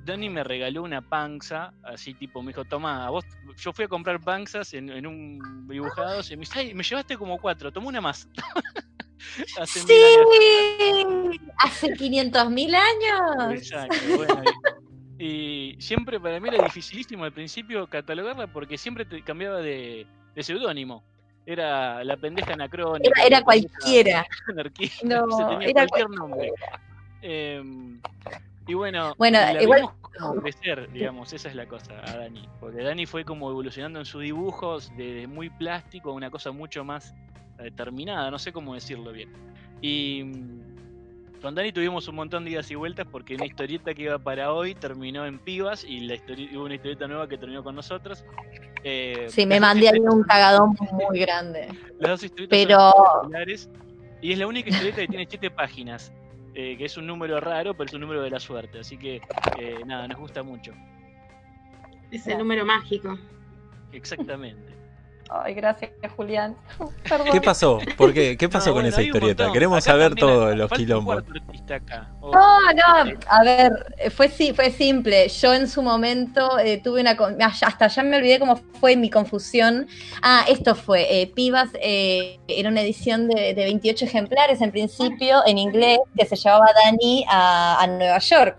Dani 0.07 0.31
me 0.31 0.45
regaló 0.45 0.85
una 0.85 1.03
panza, 1.03 1.73
así 1.83 2.15
tipo, 2.15 2.41
me 2.43 2.51
dijo, 2.51 2.65
toma, 2.65 3.07
a 3.07 3.11
vos, 3.11 3.25
yo 3.59 3.73
fui 3.73 3.85
a 3.85 3.89
comprar 3.89 4.21
panzas 4.21 4.73
en, 4.73 4.89
en 4.89 5.07
un 5.07 5.67
dibujado, 5.69 6.21
y 6.31 6.37
me 6.37 6.41
dice, 6.41 6.61
"Ay, 6.61 6.75
me 6.75 6.85
llevaste 6.85 7.17
como 7.19 7.37
cuatro, 7.39 7.73
toma 7.73 7.89
una 7.89 8.01
más. 8.01 8.29
Hace. 9.59 9.81
Sí, 9.81 9.95
hace 11.59 11.93
500 11.95 12.51
mil 12.51 12.75
años. 12.75 13.55
Exacto, 13.59 13.97
bueno, 14.15 14.43
y, 15.19 15.25
y 15.25 15.77
siempre 15.81 16.21
para 16.21 16.39
mí 16.39 16.49
era 16.49 16.63
dificilísimo 16.63 17.25
al 17.25 17.33
principio 17.33 17.87
catalogarla 17.89 18.47
porque 18.47 18.79
siempre 18.79 19.05
te 19.05 19.23
cambiaba 19.23 19.59
de, 19.59 20.07
de 20.35 20.43
seudónimo. 20.43 21.03
Era 21.45 22.05
la 22.05 22.17
pendeja 22.17 22.53
anacrónica. 22.53 23.23
Era, 23.25 23.43
cualquiera. 23.43 24.27
anarquista, 24.49 25.05
No, 25.07 25.31
se 25.37 25.45
tenía 25.45 25.69
era 25.69 25.87
cualquier 25.89 26.11
nombre. 26.11 26.53
Em, 27.23 28.01
y 28.67 28.75
bueno, 28.75 29.15
Bueno, 29.19 29.39
la 29.39 29.63
igual- 29.63 29.81
vimos 29.81 29.95
como 30.19 30.35
crecer, 30.41 30.91
digamos, 30.93 31.33
esa 31.33 31.49
es 31.49 31.55
la 31.55 31.67
cosa, 31.67 31.93
a 32.05 32.17
Dani. 32.19 32.49
Porque 32.61 32.83
Dani 32.83 33.07
fue 33.07 33.25
como 33.25 33.51
evolucionando 33.51 33.99
en 33.99 34.05
sus 34.07 34.23
dibujos 34.23 34.91
de, 34.97 35.13
de 35.15 35.27
muy 35.27 35.51
plástico 35.51 36.11
a 36.11 36.15
una 36.15 36.31
cosa 36.31 36.51
mucho 36.53 36.85
más 36.85 37.15
determinada, 37.59 38.31
no 38.31 38.39
sé 38.39 38.53
cómo 38.53 38.75
decirlo 38.75 39.13
bien. 39.13 39.33
Y 39.81 40.23
mm, 40.25 41.41
con 41.43 41.55
Dani 41.55 41.71
tuvimos 41.73 42.09
un 42.09 42.17
montón 42.17 42.45
de 42.45 42.51
idas 42.53 42.71
y 42.71 42.75
vueltas 42.75 43.07
porque 43.11 43.35
una 43.35 43.47
historieta 43.47 43.95
que 43.95 44.03
iba 44.03 44.19
para 44.19 44.53
hoy 44.53 44.75
terminó 44.75 45.27
en 45.27 45.39
Pibas 45.39 45.85
y 45.85 46.01
la 46.01 46.17
hubo 46.55 46.65
una 46.65 46.75
historieta 46.75 47.07
nueva 47.07 47.29
que 47.29 47.39
terminó 47.39 47.63
con 47.63 47.75
nosotros. 47.75 48.25
Eh, 48.85 49.27
Sí, 49.29 49.47
me 49.47 49.59
mandé 49.61 49.89
ahí 49.89 49.99
un 50.01 50.23
cagadón 50.23 50.75
muy 51.11 51.19
grande. 51.21 51.69
las 51.99 52.11
dos 52.13 52.23
historietas 52.25 52.59
son 52.59 52.67
Pero 52.69 52.89
espectaculares, 52.89 53.71
y 54.23 54.33
es 54.33 54.39
la 54.39 54.47
única 54.47 54.71
historieta 54.71 55.01
que 55.03 55.09
tiene 55.09 55.27
7 55.29 55.51
páginas, 55.51 56.13
eh, 56.59 56.75
que 56.79 56.87
es 56.87 56.97
un 56.97 57.07
número 57.07 57.39
raro, 57.39 57.75
pero 57.75 57.87
es 57.87 57.93
un 57.93 58.01
número 58.01 58.23
de 58.23 58.31
la 58.31 58.41
suerte. 58.41 58.79
Así 58.79 58.97
que, 58.97 59.21
eh, 59.59 59.83
nada, 59.85 60.09
nos 60.09 60.19
gusta 60.19 60.43
mucho. 60.43 60.73
Es 62.11 62.27
el 62.27 62.39
número 62.39 62.65
mágico. 62.65 63.19
Exactamente. 63.93 64.75
Ay, 65.29 65.55
gracias, 65.55 65.91
Julián. 66.17 66.57
Perdón. 67.09 67.29
¿Qué 67.33 67.41
pasó? 67.41 67.79
¿Por 67.97 68.13
qué? 68.15 68.37
¿Qué 68.37 68.49
pasó 68.49 68.71
No, 68.71 68.75
con 68.75 68.83
bueno, 68.83 68.89
esa 68.91 69.03
historieta? 69.03 69.53
Queremos 69.53 69.79
Acá 69.79 69.93
saber 69.93 70.09
también 70.15 70.27
todo 70.29 70.43
hay- 70.45 70.51
de 70.51 70.57
los 70.57 70.71
quilombos. 70.71 71.25
acá. 71.69 72.11
Oh, 72.21 72.31
No, 72.33 73.05
no, 73.05 73.19
a 73.29 73.43
ver, 73.45 73.73
fue, 74.15 74.29
si- 74.29 74.53
fue 74.53 74.71
simple. 74.71 75.29
Yo 75.29 75.53
en 75.55 75.69
su 75.69 75.83
momento 75.83 76.59
eh, 76.59 76.81
tuve 76.83 77.01
una. 77.01 77.17
con- 77.17 77.41
ah, 77.43 77.53
Hasta 77.63 77.89
ya 77.89 78.03
me 78.05 78.17
olvidé 78.19 78.39
cómo 78.39 78.61
fue 78.81 78.95
mi 78.97 79.11
confusión. 79.11 79.89
Ah, 80.23 80.45
esto 80.49 80.75
fue. 80.75 81.23
eh, 81.23 81.27
Pibas 81.35 81.71
eh, 81.81 82.39
era 82.49 82.69
una 82.69 82.83
edición 82.83 83.29
de, 83.29 83.55
de 83.55 83.65
28 83.65 84.05
ejemplares 84.05 84.61
en 84.61 84.71
principio 84.71 85.43
en 85.47 85.59
inglés 85.59 85.99
que 86.17 86.25
se 86.25 86.37
llevaba 86.37 86.67
Dani 86.85 87.25
a, 87.29 87.83
a 87.83 87.87
Nueva 87.89 88.19
York. 88.19 88.59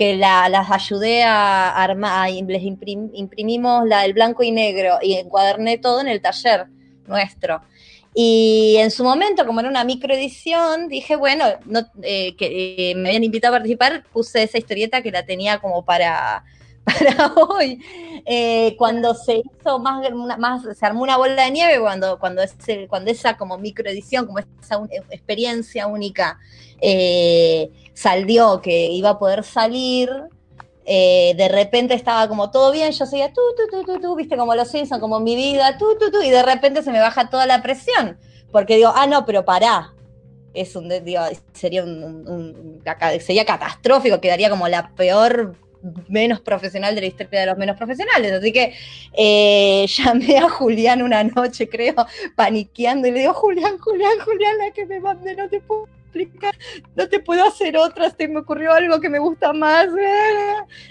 Que 0.00 0.16
la- 0.16 0.48
las 0.48 0.70
ayudé 0.70 1.24
a 1.24 1.70
armar, 1.84 2.30
les 2.30 2.62
imprim- 2.62 3.10
imprimimos 3.12 3.86
la, 3.86 4.06
el 4.06 4.14
blanco 4.14 4.42
y 4.42 4.50
negro 4.50 4.98
y 5.02 5.12
encuaderné 5.14 5.76
todo 5.76 6.00
en 6.00 6.08
el 6.08 6.22
taller 6.22 6.68
nuestro. 7.06 7.60
Y 8.14 8.76
en 8.78 8.90
su 8.90 9.04
momento, 9.04 9.44
como 9.44 9.60
era 9.60 9.68
una 9.68 9.84
microedición, 9.84 10.88
dije, 10.88 11.16
bueno, 11.16 11.44
no, 11.66 11.80
eh, 12.02 12.34
que 12.36 12.46
eh, 12.92 12.94
me 12.94 13.10
habían 13.10 13.24
invitado 13.24 13.54
a 13.54 13.58
participar, 13.58 14.04
puse 14.10 14.42
esa 14.42 14.56
historieta 14.56 15.02
que 15.02 15.10
la 15.10 15.26
tenía 15.26 15.58
como 15.58 15.84
para, 15.84 16.44
para 16.84 17.32
hoy. 17.34 17.82
Eh, 18.26 18.74
cuando 18.78 19.14
se 19.14 19.42
hizo 19.60 19.78
más, 19.78 20.62
se 20.76 20.86
armó 20.86 21.02
una 21.02 21.16
bola 21.16 21.44
de 21.44 21.50
nieve, 21.50 21.80
cuando, 21.80 22.18
cuando, 22.18 22.42
ese- 22.42 22.86
cuando 22.88 23.10
esa 23.10 23.36
como 23.36 23.58
microedición, 23.58 24.26
como 24.26 24.38
esa 24.38 24.80
experiencia 25.10 25.86
única, 25.86 26.38
eh, 26.80 27.70
salió 27.94 28.60
que 28.60 28.86
iba 28.88 29.10
a 29.10 29.18
poder 29.18 29.44
salir, 29.44 30.10
eh, 30.84 31.34
de 31.36 31.48
repente 31.48 31.94
estaba 31.94 32.26
como 32.28 32.50
todo 32.50 32.72
bien, 32.72 32.90
yo 32.92 33.06
seguía 33.06 33.32
tú, 33.32 33.40
tú, 33.56 33.62
tú, 33.70 33.84
tú, 33.84 34.00
tú, 34.00 34.16
viste, 34.16 34.36
como 34.36 34.54
los 34.54 34.68
Simpsons, 34.68 35.00
como 35.00 35.20
mi 35.20 35.36
vida, 35.36 35.78
tú, 35.78 35.96
tú, 35.98 36.10
tú, 36.10 36.22
y 36.22 36.30
de 36.30 36.42
repente 36.42 36.82
se 36.82 36.90
me 36.90 37.00
baja 37.00 37.30
toda 37.30 37.46
la 37.46 37.62
presión, 37.62 38.18
porque 38.50 38.76
digo, 38.76 38.92
ah, 38.94 39.06
no, 39.06 39.24
pero 39.26 39.44
pará. 39.44 39.94
Es 40.52 40.74
un, 40.74 40.88
digo, 40.88 41.22
sería 41.52 41.84
un, 41.84 42.82
sería 43.20 43.44
catastrófico, 43.44 44.20
quedaría 44.20 44.50
como 44.50 44.66
la 44.68 44.90
peor 44.96 45.56
menos 46.08 46.40
profesional 46.40 46.94
de 46.94 47.00
la 47.00 47.06
historia 47.06 47.40
de 47.40 47.46
los 47.46 47.58
menos 47.58 47.76
profesionales. 47.76 48.32
Así 48.32 48.52
que 48.52 48.74
eh, 49.16 49.86
llamé 49.98 50.38
a 50.38 50.48
Julián 50.48 51.02
una 51.02 51.22
noche, 51.24 51.68
creo, 51.68 51.94
paniqueando, 52.36 53.08
y 53.08 53.12
le 53.12 53.20
digo, 53.20 53.34
Julián, 53.34 53.78
Julián, 53.78 54.18
Julián, 54.24 54.58
la 54.58 54.70
que 54.72 54.86
me 54.86 55.00
mandé, 55.00 55.36
no 55.36 55.48
te 55.48 55.60
puedo 55.60 55.88
explicar, 56.04 56.54
no 56.96 57.08
te 57.08 57.20
puedo 57.20 57.44
hacer 57.44 57.76
otra, 57.76 58.10
se 58.10 58.26
me 58.26 58.40
ocurrió 58.40 58.72
algo 58.72 59.00
que 59.00 59.08
me 59.08 59.18
gusta 59.18 59.52
más. 59.52 59.86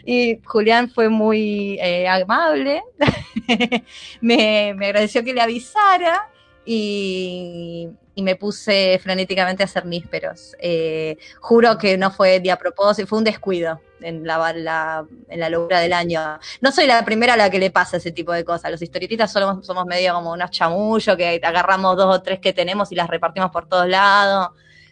Y 0.05 0.39
Julián 0.45 0.89
fue 0.89 1.09
muy 1.09 1.77
eh, 1.81 2.07
amable, 2.07 2.81
me, 4.21 4.73
me 4.75 4.85
agradeció 4.85 5.23
que 5.23 5.33
le 5.33 5.41
avisara 5.41 6.29
y, 6.65 7.89
y 8.19 8.21
me 8.21 8.35
puse 8.35 8.99
frenéticamente 9.01 9.63
a 9.63 9.65
hacer 9.65 9.85
nísperos. 9.85 10.53
Eh, 10.59 11.17
juro 11.39 11.77
que 11.77 11.97
no 11.97 12.11
fue 12.11 12.41
de 12.41 12.51
a 12.51 12.57
propósito, 12.57 13.07
fue 13.07 13.17
un 13.17 13.23
descuido 13.23 13.79
en 14.01 14.27
la, 14.27 15.05
en 15.29 15.39
la 15.39 15.49
locura 15.49 15.79
del 15.79 15.93
año. 15.93 16.37
No 16.59 16.73
soy 16.73 16.85
la 16.85 17.05
primera 17.05 17.35
a 17.35 17.37
la 17.37 17.49
que 17.49 17.59
le 17.59 17.71
pasa 17.71 17.95
ese 17.95 18.11
tipo 18.11 18.33
de 18.33 18.43
cosas. 18.43 18.71
Los 18.71 18.81
historietistas 18.81 19.31
somos, 19.31 19.65
somos 19.65 19.85
medio 19.85 20.13
como 20.15 20.33
unos 20.33 20.51
chamullos 20.51 21.15
que 21.15 21.39
agarramos 21.41 21.95
dos 21.95 22.13
o 22.13 22.21
tres 22.21 22.39
que 22.39 22.51
tenemos 22.51 22.91
y 22.91 22.95
las 22.95 23.07
repartimos 23.07 23.51
por 23.51 23.69
todos 23.69 23.87
lados. 23.87 24.49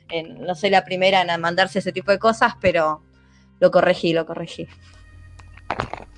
Eh, 0.07 0.23
no 0.23 0.55
soy 0.55 0.69
la 0.69 0.85
primera 0.85 1.21
en 1.21 1.41
mandarse 1.41 1.79
ese 1.79 1.91
tipo 1.91 2.11
de 2.11 2.19
cosas, 2.19 2.53
pero 2.61 3.01
lo 3.59 3.71
corregí, 3.71 4.13
lo 4.13 4.25
corregí. 4.25 4.69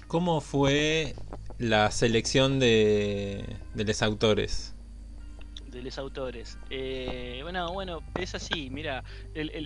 ¿Cómo 0.06 0.42
fue 0.42 1.16
la 1.58 1.90
selección 1.90 2.60
de, 2.60 3.58
de 3.74 3.84
los 3.84 4.04
autores? 4.04 4.76
Los 5.82 5.98
autores. 5.98 6.58
Eh, 6.70 7.40
bueno, 7.44 7.72
bueno, 7.74 8.00
es 8.16 8.36
así, 8.36 8.70
mira, 8.70 9.04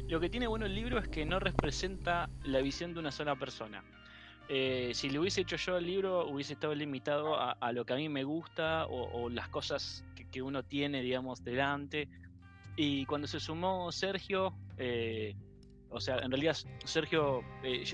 lo 0.10 0.20
que 0.20 0.30
tiene 0.30 0.48
bueno 0.48 0.66
el 0.66 0.76
libro 0.76 1.00
es 1.00 1.08
que 1.08 1.26
no 1.26 1.40
representa 1.40 2.30
la 2.44 2.62
visión 2.62 2.94
de 2.94 3.00
una 3.00 3.12
sola 3.12 3.36
persona. 3.36 3.84
Eh, 4.50 4.92
si 4.94 5.10
le 5.10 5.20
hubiese 5.20 5.42
hecho 5.42 5.56
yo 5.56 5.78
el 5.78 5.86
libro, 5.86 6.28
hubiese 6.28 6.54
estado 6.54 6.76
limitado 6.76 7.38
a, 7.40 7.72
lo 7.72 7.86
que 7.86 7.94
a 7.94 7.96
mí 7.96 8.10
me 8.10 8.24
gusta 8.24 8.86
o, 8.88 9.30
las 9.30 9.48
cosas 9.50 10.04
que, 10.16 10.30
que 10.30 10.42
uno 10.42 10.64
tiene, 10.64 11.02
digamos, 11.02 11.44
delante. 11.44 12.10
Y 12.76 13.06
cuando 13.06 13.28
se 13.28 13.40
sumó 13.40 13.92
Sergio, 13.92 14.54
eh, 14.78 15.36
o 15.90 16.02
sea, 16.02 16.18
en 16.18 16.32
realidad 16.32 16.58
Sergio 16.84 17.42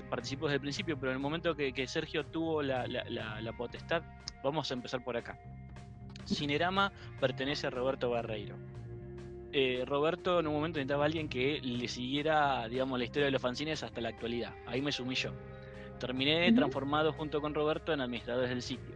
participó 0.08 0.46
desde 0.46 0.56
el 0.56 0.62
principio, 0.62 0.98
pero 0.98 1.12
en 1.12 1.16
el 1.16 1.22
momento 1.22 1.54
que, 1.54 1.86
Sergio 1.86 2.24
tuvo 2.26 2.62
la 2.62 3.54
potestad, 3.56 4.02
vamos 4.42 4.70
a 4.70 4.74
empezar 4.74 5.04
por 5.04 5.16
acá. 5.16 5.38
Cinerama 6.34 6.92
pertenece 7.20 7.66
a 7.66 7.70
Roberto 7.70 8.10
Barreiro. 8.10 8.56
Eh, 9.52 9.84
Roberto 9.84 10.38
en 10.40 10.46
un 10.46 10.54
momento 10.54 10.78
necesitaba 10.78 11.02
a 11.04 11.06
alguien 11.06 11.28
que 11.28 11.60
le 11.60 11.88
siguiera, 11.88 12.68
digamos, 12.68 12.98
la 12.98 13.04
historia 13.04 13.26
de 13.26 13.32
los 13.32 13.42
fanzines 13.42 13.82
hasta 13.82 14.00
la 14.00 14.08
actualidad. 14.10 14.54
Ahí 14.66 14.80
me 14.80 14.92
sumí 14.92 15.14
yo. 15.16 15.30
Terminé 15.98 16.52
transformado 16.52 17.12
junto 17.12 17.40
con 17.40 17.52
Roberto 17.52 17.92
en 17.92 18.00
administradores 18.00 18.48
del 18.50 18.62
sitio. 18.62 18.94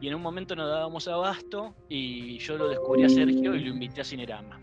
Y 0.00 0.06
en 0.08 0.14
un 0.14 0.22
momento 0.22 0.54
nos 0.54 0.68
dábamos 0.68 1.08
abasto 1.08 1.74
y 1.88 2.38
yo 2.38 2.56
lo 2.56 2.68
descubrí 2.68 3.02
a 3.02 3.08
Sergio 3.08 3.54
y 3.56 3.60
lo 3.64 3.70
invité 3.70 4.00
a 4.00 4.04
Cinerama. 4.04 4.60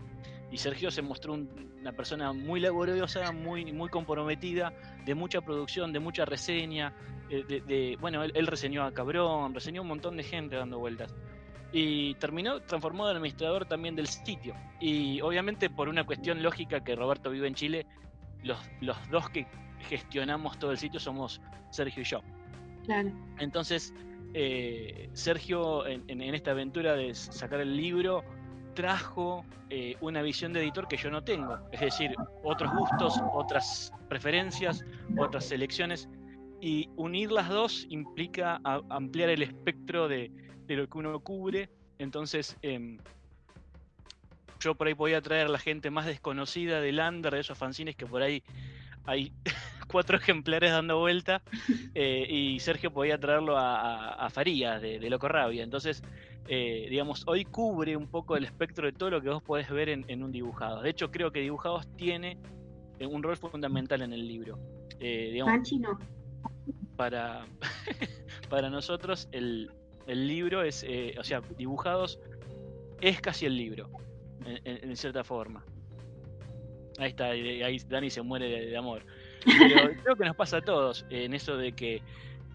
Y 0.50 0.56
Sergio 0.56 0.90
se 0.90 1.02
mostró 1.02 1.34
un- 1.34 1.76
una 1.80 1.92
persona 1.92 2.32
muy 2.32 2.58
laboriosa, 2.58 3.30
muy, 3.32 3.70
muy 3.72 3.88
comprometida, 3.90 4.72
de 5.04 5.14
mucha 5.14 5.40
producción, 5.42 5.92
de 5.92 6.00
mucha 6.00 6.24
reseña. 6.24 6.94
eh, 7.28 7.42
de, 7.46 7.60
de- 7.60 7.96
bueno, 8.00 8.22
él, 8.22 8.30
él 8.36 8.46
reseñó 8.46 8.84
a 8.84 8.92
Cabrón, 8.94 9.52
reseñó 9.52 9.80
a 9.80 9.82
un 9.82 9.88
montón 9.88 10.16
de 10.16 10.22
gente 10.22 10.54
dando 10.54 10.78
vueltas 10.78 11.12
y 11.72 12.14
terminó 12.14 12.60
transformado 12.62 13.10
en 13.10 13.16
administrador 13.16 13.66
también 13.66 13.96
del 13.96 14.06
sitio. 14.06 14.54
Y 14.80 15.20
obviamente 15.20 15.68
por 15.70 15.88
una 15.88 16.04
cuestión 16.04 16.42
lógica 16.42 16.82
que 16.82 16.94
Roberto 16.94 17.30
vive 17.30 17.48
en 17.48 17.54
Chile, 17.54 17.86
los, 18.42 18.58
los 18.80 18.96
dos 19.10 19.28
que 19.30 19.46
gestionamos 19.88 20.58
todo 20.58 20.70
el 20.70 20.78
sitio 20.78 20.98
somos 21.00 21.40
Sergio 21.70 22.02
y 22.02 22.06
yo. 22.06 22.20
Claro. 22.84 23.10
Entonces, 23.38 23.92
eh, 24.34 25.10
Sergio 25.12 25.86
en, 25.86 26.04
en- 26.08 26.22
en 26.22 26.34
esta 26.34 26.52
aventura 26.52 26.94
de 26.94 27.14
sacar 27.14 27.60
el 27.60 27.76
libro 27.76 28.22
trajo 28.74 29.44
eh, 29.70 29.96
una 30.00 30.22
visión 30.22 30.52
de 30.52 30.60
editor 30.60 30.86
que 30.86 30.96
yo 30.96 31.10
no 31.10 31.24
tengo, 31.24 31.58
es 31.72 31.80
decir, 31.80 32.14
otros 32.44 32.70
gustos, 32.74 33.20
otras 33.32 33.92
preferencias, 34.08 34.84
otras 35.18 35.46
selecciones, 35.46 36.08
y 36.60 36.88
unir 36.96 37.32
las 37.32 37.48
dos 37.48 37.86
implica 37.88 38.60
ampliar 38.90 39.30
el 39.30 39.42
espectro 39.42 40.08
de, 40.08 40.30
lo 40.74 40.88
que 40.88 40.98
uno 40.98 41.20
cubre, 41.20 41.68
entonces 41.98 42.56
em, 42.62 42.98
yo 44.60 44.74
por 44.74 44.86
ahí 44.86 44.94
podía 44.94 45.20
traer 45.20 45.46
a 45.46 45.50
la 45.50 45.58
gente 45.58 45.90
más 45.90 46.06
desconocida 46.06 46.80
del 46.80 46.98
under, 46.98 47.32
de 47.34 47.40
esos 47.40 47.56
fanzines 47.56 47.94
que 47.94 48.06
por 48.06 48.22
ahí 48.22 48.42
hay 49.04 49.32
cuatro 49.88 50.16
ejemplares 50.16 50.72
dando 50.72 50.98
vuelta, 50.98 51.42
eh, 51.94 52.26
y 52.28 52.60
Sergio 52.60 52.92
podía 52.92 53.18
traerlo 53.18 53.56
a, 53.56 54.28
Farías 54.30 54.82
de, 54.82 55.08
Loco 55.08 55.28
Rabia. 55.28 55.62
Entonces, 55.62 56.02
eh, 56.48 56.86
digamos, 56.90 57.24
hoy 57.26 57.44
cubre 57.44 57.96
un 57.96 58.08
poco 58.08 58.36
el 58.36 58.44
espectro 58.44 58.86
de 58.86 58.92
todo 58.92 59.10
lo 59.10 59.22
que 59.22 59.28
vos 59.28 59.42
podés 59.42 59.70
ver 59.70 59.88
en, 59.88 60.22
un 60.22 60.32
dibujado. 60.32 60.82
De 60.82 60.90
hecho, 60.90 61.10
creo 61.10 61.30
que 61.30 61.40
dibujados 61.40 61.86
tiene 61.96 62.38
eh, 62.98 63.06
un 63.06 63.22
rol 63.22 63.36
fundamental 63.36 64.02
en 64.02 64.12
el 64.12 64.26
libro. 64.26 64.58
digamos, 64.98 65.72
para, 66.96 67.46
para 68.50 68.70
nosotros 68.70 69.28
el, 69.32 69.70
libro 70.06 70.62
es, 70.62 70.84
o 71.18 71.24
sea, 71.24 71.42
dibujados 71.56 72.20
es 73.00 73.20
casi 73.20 73.46
el 73.46 73.56
libro, 73.56 73.90
en, 74.44 74.96
cierta 74.96 75.24
forma. 75.24 75.64
Ahí 76.98 77.10
está, 77.10 77.26
ahí 77.30 77.78
Dani 77.88 78.10
se 78.10 78.22
muere 78.22 78.66
de 78.66 78.76
amor. 78.76 79.04
Pero 79.44 79.90
creo 80.02 80.16
que 80.16 80.24
nos 80.24 80.36
pasa 80.36 80.58
a 80.58 80.62
todos 80.62 81.04
en 81.10 81.34
eso 81.34 81.56
de 81.56 81.72
que 81.72 82.02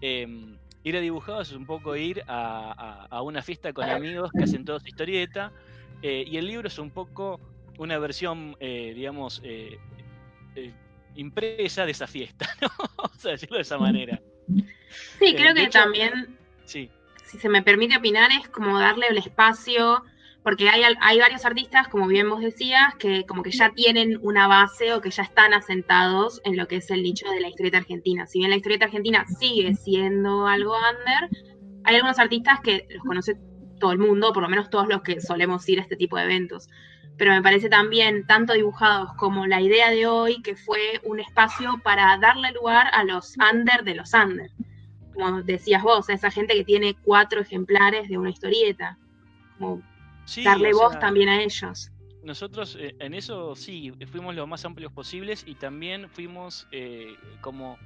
em, 0.00 0.56
ir 0.84 0.96
a 0.96 1.00
dibujados 1.00 1.50
es 1.50 1.56
un 1.56 1.66
poco 1.66 1.96
ir 1.96 2.22
a, 2.26 3.20
una 3.22 3.42
fiesta 3.42 3.72
con 3.72 3.88
amigos 3.88 4.30
que 4.36 4.44
hacen 4.44 4.64
toda 4.64 4.80
su 4.80 4.88
historieta. 4.88 5.52
Eh, 6.02 6.24
y 6.26 6.36
el 6.36 6.46
libro 6.46 6.68
es 6.68 6.78
un 6.78 6.90
poco 6.90 7.40
una 7.78 7.98
versión, 7.98 8.56
eh, 8.60 8.92
digamos, 8.94 9.40
eh, 9.44 9.78
impresa 11.14 11.84
de 11.84 11.92
esa 11.92 12.06
fiesta, 12.06 12.48
¿no? 12.60 12.68
Vamos 12.96 13.24
a 13.24 13.30
decirlo 13.30 13.56
de 13.56 13.62
esa 13.62 13.78
manera. 13.78 14.20
Sí, 15.18 15.34
creo 15.34 15.54
que 15.54 15.68
también, 15.68 16.36
sí. 16.64 16.90
Si 17.32 17.38
se 17.38 17.48
me 17.48 17.62
permite 17.62 17.96
opinar, 17.96 18.30
es 18.30 18.46
como 18.48 18.78
darle 18.78 19.06
el 19.08 19.16
espacio 19.16 20.04
porque 20.42 20.68
hay, 20.68 20.82
hay 21.00 21.18
varios 21.18 21.46
artistas, 21.46 21.88
como 21.88 22.06
bien 22.08 22.28
vos 22.28 22.40
decías, 22.40 22.94
que 22.96 23.24
como 23.26 23.42
que 23.42 23.52
ya 23.52 23.70
tienen 23.70 24.18
una 24.22 24.48
base 24.48 24.92
o 24.92 25.00
que 25.00 25.10
ya 25.10 25.22
están 25.22 25.54
asentados 25.54 26.42
en 26.44 26.56
lo 26.56 26.66
que 26.68 26.76
es 26.76 26.90
el 26.90 27.02
nicho 27.02 27.30
de 27.30 27.40
la 27.40 27.48
historieta 27.48 27.78
argentina. 27.78 28.26
Si 28.26 28.40
bien 28.40 28.50
la 28.50 28.56
historieta 28.56 28.86
argentina 28.86 29.24
sigue 29.38 29.74
siendo 29.76 30.46
algo 30.46 30.74
under, 30.74 31.30
hay 31.84 31.94
algunos 31.94 32.18
artistas 32.18 32.60
que 32.60 32.86
los 32.90 33.02
conoce 33.04 33.36
todo 33.78 33.92
el 33.92 33.98
mundo, 33.98 34.32
por 34.32 34.42
lo 34.42 34.48
menos 34.48 34.68
todos 34.68 34.88
los 34.88 35.02
que 35.02 35.20
solemos 35.20 35.66
ir 35.68 35.78
a 35.78 35.82
este 35.82 35.96
tipo 35.96 36.16
de 36.16 36.24
eventos. 36.24 36.68
Pero 37.16 37.32
me 37.32 37.42
parece 37.42 37.68
también, 37.68 38.26
tanto 38.26 38.52
dibujados 38.52 39.12
como 39.16 39.46
la 39.46 39.60
idea 39.60 39.90
de 39.90 40.06
hoy, 40.06 40.42
que 40.42 40.56
fue 40.56 41.00
un 41.04 41.20
espacio 41.20 41.80
para 41.82 42.18
darle 42.18 42.52
lugar 42.52 42.88
a 42.92 43.04
los 43.04 43.36
under 43.38 43.84
de 43.84 43.94
los 43.94 44.12
under. 44.12 44.50
Como 45.14 45.42
decías 45.42 45.82
vos, 45.82 46.08
a 46.08 46.14
esa 46.14 46.30
gente 46.30 46.54
que 46.54 46.64
tiene 46.64 46.94
cuatro 47.02 47.40
ejemplares 47.40 48.08
de 48.08 48.18
una 48.18 48.30
historieta. 48.30 48.98
Como 49.58 49.82
darle 50.44 50.72
voz 50.72 50.98
también 50.98 51.28
a 51.28 51.42
ellos. 51.42 51.90
Nosotros 52.22 52.76
eh, 52.78 52.94
en 53.00 53.14
eso 53.14 53.56
sí, 53.56 53.92
fuimos 54.10 54.34
lo 54.34 54.46
más 54.46 54.64
amplios 54.64 54.92
posibles 54.92 55.44
y 55.46 55.56
también 55.56 56.08
fuimos 56.08 56.68
eh, 56.70 57.16
como 57.40 57.78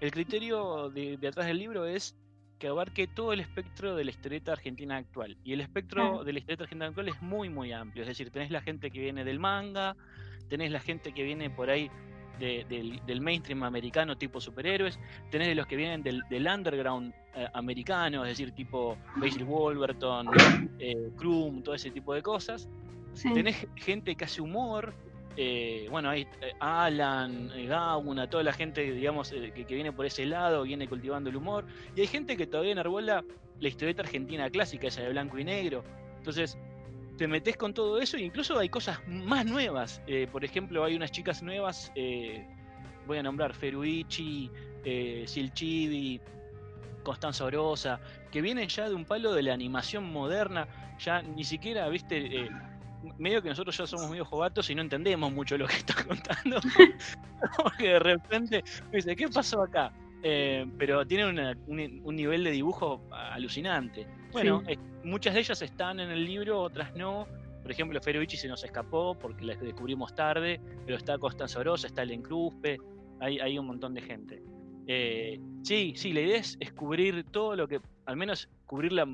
el 0.00 0.10
criterio 0.10 0.90
de, 0.90 1.18
atrás 1.26 1.46
del 1.46 1.58
libro 1.58 1.86
es 1.86 2.16
que 2.58 2.68
abarque 2.68 3.06
todo 3.06 3.32
el 3.32 3.40
espectro 3.40 3.94
de 3.94 4.04
la 4.04 4.10
historieta 4.10 4.52
argentina 4.52 4.96
actual. 4.96 5.36
Y 5.44 5.52
el 5.52 5.60
espectro 5.60 6.24
de 6.24 6.32
la 6.32 6.38
historieta 6.38 6.64
argentina 6.64 6.86
actual 6.86 7.08
es 7.08 7.20
muy, 7.22 7.48
muy 7.48 7.72
amplio. 7.72 8.02
Es 8.02 8.08
decir, 8.08 8.30
tenés 8.30 8.50
la 8.50 8.62
gente 8.62 8.90
que 8.90 8.98
viene 8.98 9.24
del 9.24 9.38
manga, 9.38 9.94
tenés 10.48 10.70
la 10.70 10.80
gente 10.80 11.12
que 11.12 11.22
viene 11.22 11.50
por 11.50 11.70
ahí 11.70 11.90
del, 12.38 13.20
mainstream 13.20 13.62
americano 13.62 14.16
tipo 14.16 14.40
superhéroes, 14.40 14.98
tenés 15.30 15.48
de 15.48 15.54
los 15.54 15.66
que 15.66 15.76
vienen 15.76 16.02
del, 16.02 16.46
underground 16.46 17.12
eh, 17.34 17.46
americano, 17.54 18.24
es 18.24 18.30
decir, 18.30 18.52
tipo 18.52 18.96
Basil 19.16 19.44
Wolverton, 19.44 20.28
eh, 20.78 21.10
Krum, 21.16 21.62
todo 21.62 21.74
ese 21.74 21.90
tipo 21.90 22.14
de 22.14 22.22
cosas. 22.22 22.68
Tenés 23.22 23.66
gente 23.76 24.14
que 24.14 24.24
hace 24.24 24.42
humor, 24.42 24.94
eh, 25.38 25.86
bueno, 25.90 26.10
hay 26.10 26.22
eh, 26.40 26.52
Alan, 26.60 27.50
Gauna, 27.66 28.28
toda 28.28 28.42
la 28.42 28.52
gente, 28.52 28.92
digamos, 28.92 29.30
que, 29.30 29.52
que, 29.52 29.74
viene 29.74 29.92
por 29.92 30.06
ese 30.06 30.26
lado, 30.26 30.62
viene 30.62 30.86
cultivando 30.88 31.30
el 31.30 31.36
humor, 31.36 31.64
y 31.94 32.00
hay 32.00 32.06
gente 32.06 32.36
que 32.36 32.46
todavía 32.46 32.72
enarbola 32.72 33.24
la 33.60 33.68
historieta 33.68 34.02
argentina 34.02 34.50
clásica, 34.50 34.88
esa 34.88 35.02
de 35.02 35.10
blanco 35.10 35.38
y 35.38 35.44
negro. 35.44 35.82
Entonces, 36.18 36.58
te 37.16 37.26
metes 37.26 37.56
con 37.56 37.72
todo 37.74 37.98
eso 37.98 38.16
e 38.16 38.22
incluso 38.22 38.58
hay 38.58 38.68
cosas 38.68 38.98
más 39.08 39.46
nuevas. 39.46 40.02
Eh, 40.06 40.28
por 40.30 40.44
ejemplo, 40.44 40.84
hay 40.84 40.94
unas 40.94 41.10
chicas 41.10 41.42
nuevas, 41.42 41.92
eh, 41.94 42.46
voy 43.06 43.18
a 43.18 43.22
nombrar 43.22 43.54
Feruichi, 43.54 44.50
eh, 44.84 45.24
Constanza 47.02 47.44
Orosa, 47.44 48.00
que 48.32 48.42
vienen 48.42 48.68
ya 48.68 48.88
de 48.88 48.94
un 48.94 49.04
palo 49.04 49.32
de 49.32 49.42
la 49.42 49.54
animación 49.54 50.12
moderna, 50.12 50.66
ya 50.98 51.22
ni 51.22 51.44
siquiera, 51.44 51.88
viste, 51.88 52.16
eh, 52.40 52.50
medio 53.16 53.40
que 53.40 53.48
nosotros 53.48 53.76
ya 53.76 53.86
somos 53.86 54.10
medio 54.10 54.24
jovatos 54.24 54.68
y 54.70 54.74
no 54.74 54.82
entendemos 54.82 55.32
mucho 55.32 55.56
lo 55.56 55.66
que 55.68 55.76
está 55.86 55.94
contando, 56.04 56.60
porque 57.62 57.90
de 57.90 57.98
repente 58.00 58.64
dice, 58.92 59.14
¿qué 59.14 59.28
pasó 59.28 59.62
acá? 59.62 59.92
Pero 60.22 61.06
tiene 61.06 61.54
un, 61.66 62.16
nivel 62.16 62.44
de 62.44 62.50
dibujo 62.50 63.02
alucinante. 63.10 64.06
Bueno, 64.32 64.62
muchas 65.04 65.34
de 65.34 65.40
ellas 65.40 65.62
están 65.62 66.00
en 66.00 66.10
el 66.10 66.24
libro, 66.24 66.60
otras 66.62 66.94
no. 66.94 67.26
Por 67.62 67.72
ejemplo, 67.72 68.00
Ferovici 68.00 68.36
se 68.36 68.48
nos 68.48 68.62
escapó 68.62 69.18
porque 69.18 69.44
la 69.44 69.56
descubrimos 69.56 70.14
tarde, 70.14 70.60
pero 70.84 70.98
está 70.98 71.18
Constanza 71.18 71.58
Orosa, 71.58 71.88
está 71.88 72.02
el 72.02 72.12
Encruspe, 72.12 72.78
hay, 73.20 73.40
hay 73.40 73.58
un 73.58 73.66
montón 73.66 73.94
de 73.94 74.02
gente. 74.02 74.42
Eh, 74.86 75.40
sí, 75.62 75.94
sí, 75.96 76.12
la 76.12 76.20
idea 76.20 76.38
es, 76.38 76.56
cubrir 76.74 77.24
todo 77.24 77.56
lo 77.56 77.66
que, 77.66 77.80
al 78.04 78.16
menos 78.16 78.48
cubrir 78.66 78.92
la, 78.92 79.06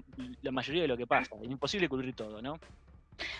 mayoría 0.50 0.82
de 0.82 0.88
lo 0.88 0.96
que 0.96 1.06
pasa. 1.06 1.34
Es 1.42 1.50
imposible 1.50 1.88
cubrir 1.88 2.14
todo, 2.14 2.42
¿no? 2.42 2.58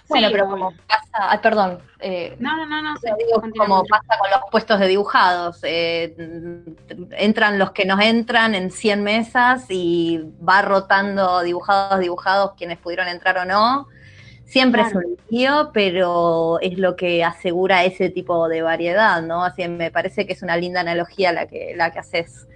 Bueno, 0.08 0.28
pero 0.30 0.48
como 0.48 0.72
pasa, 0.86 1.40
perdón. 1.40 1.78
Eh, 2.00 2.36
no, 2.38 2.56
no, 2.56 2.66
no, 2.66 2.82
no. 2.82 2.94
como 3.56 3.84
pasa 3.84 4.18
con 4.20 4.30
los 4.30 4.40
puestos 4.50 4.80
de 4.80 4.88
dibujados. 4.88 5.60
Eh, 5.62 6.14
entran 7.12 7.58
los 7.58 7.70
que 7.72 7.84
nos 7.84 8.00
entran 8.00 8.54
en 8.54 8.70
100 8.70 9.02
mesas 9.02 9.66
y 9.68 10.20
va 10.46 10.62
rotando 10.62 11.42
dibujados, 11.42 12.00
dibujados, 12.00 12.52
quienes 12.56 12.78
pudieron 12.78 13.08
entrar 13.08 13.38
o 13.38 13.44
no. 13.44 13.88
Siempre 14.44 14.82
es 14.82 14.94
un 14.94 15.16
lío, 15.30 15.70
pero 15.72 16.60
es 16.60 16.76
lo 16.76 16.94
que 16.94 17.24
asegura 17.24 17.84
ese 17.84 18.10
tipo 18.10 18.48
de 18.48 18.60
variedad, 18.60 19.22
¿no? 19.22 19.44
Así 19.44 19.66
me 19.66 19.90
parece 19.90 20.26
que 20.26 20.34
es 20.34 20.42
una 20.42 20.58
linda 20.58 20.80
analogía 20.80 21.32
la 21.32 21.46
que, 21.46 21.72
la 21.74 21.90
que 21.90 22.00
haces, 22.00 22.46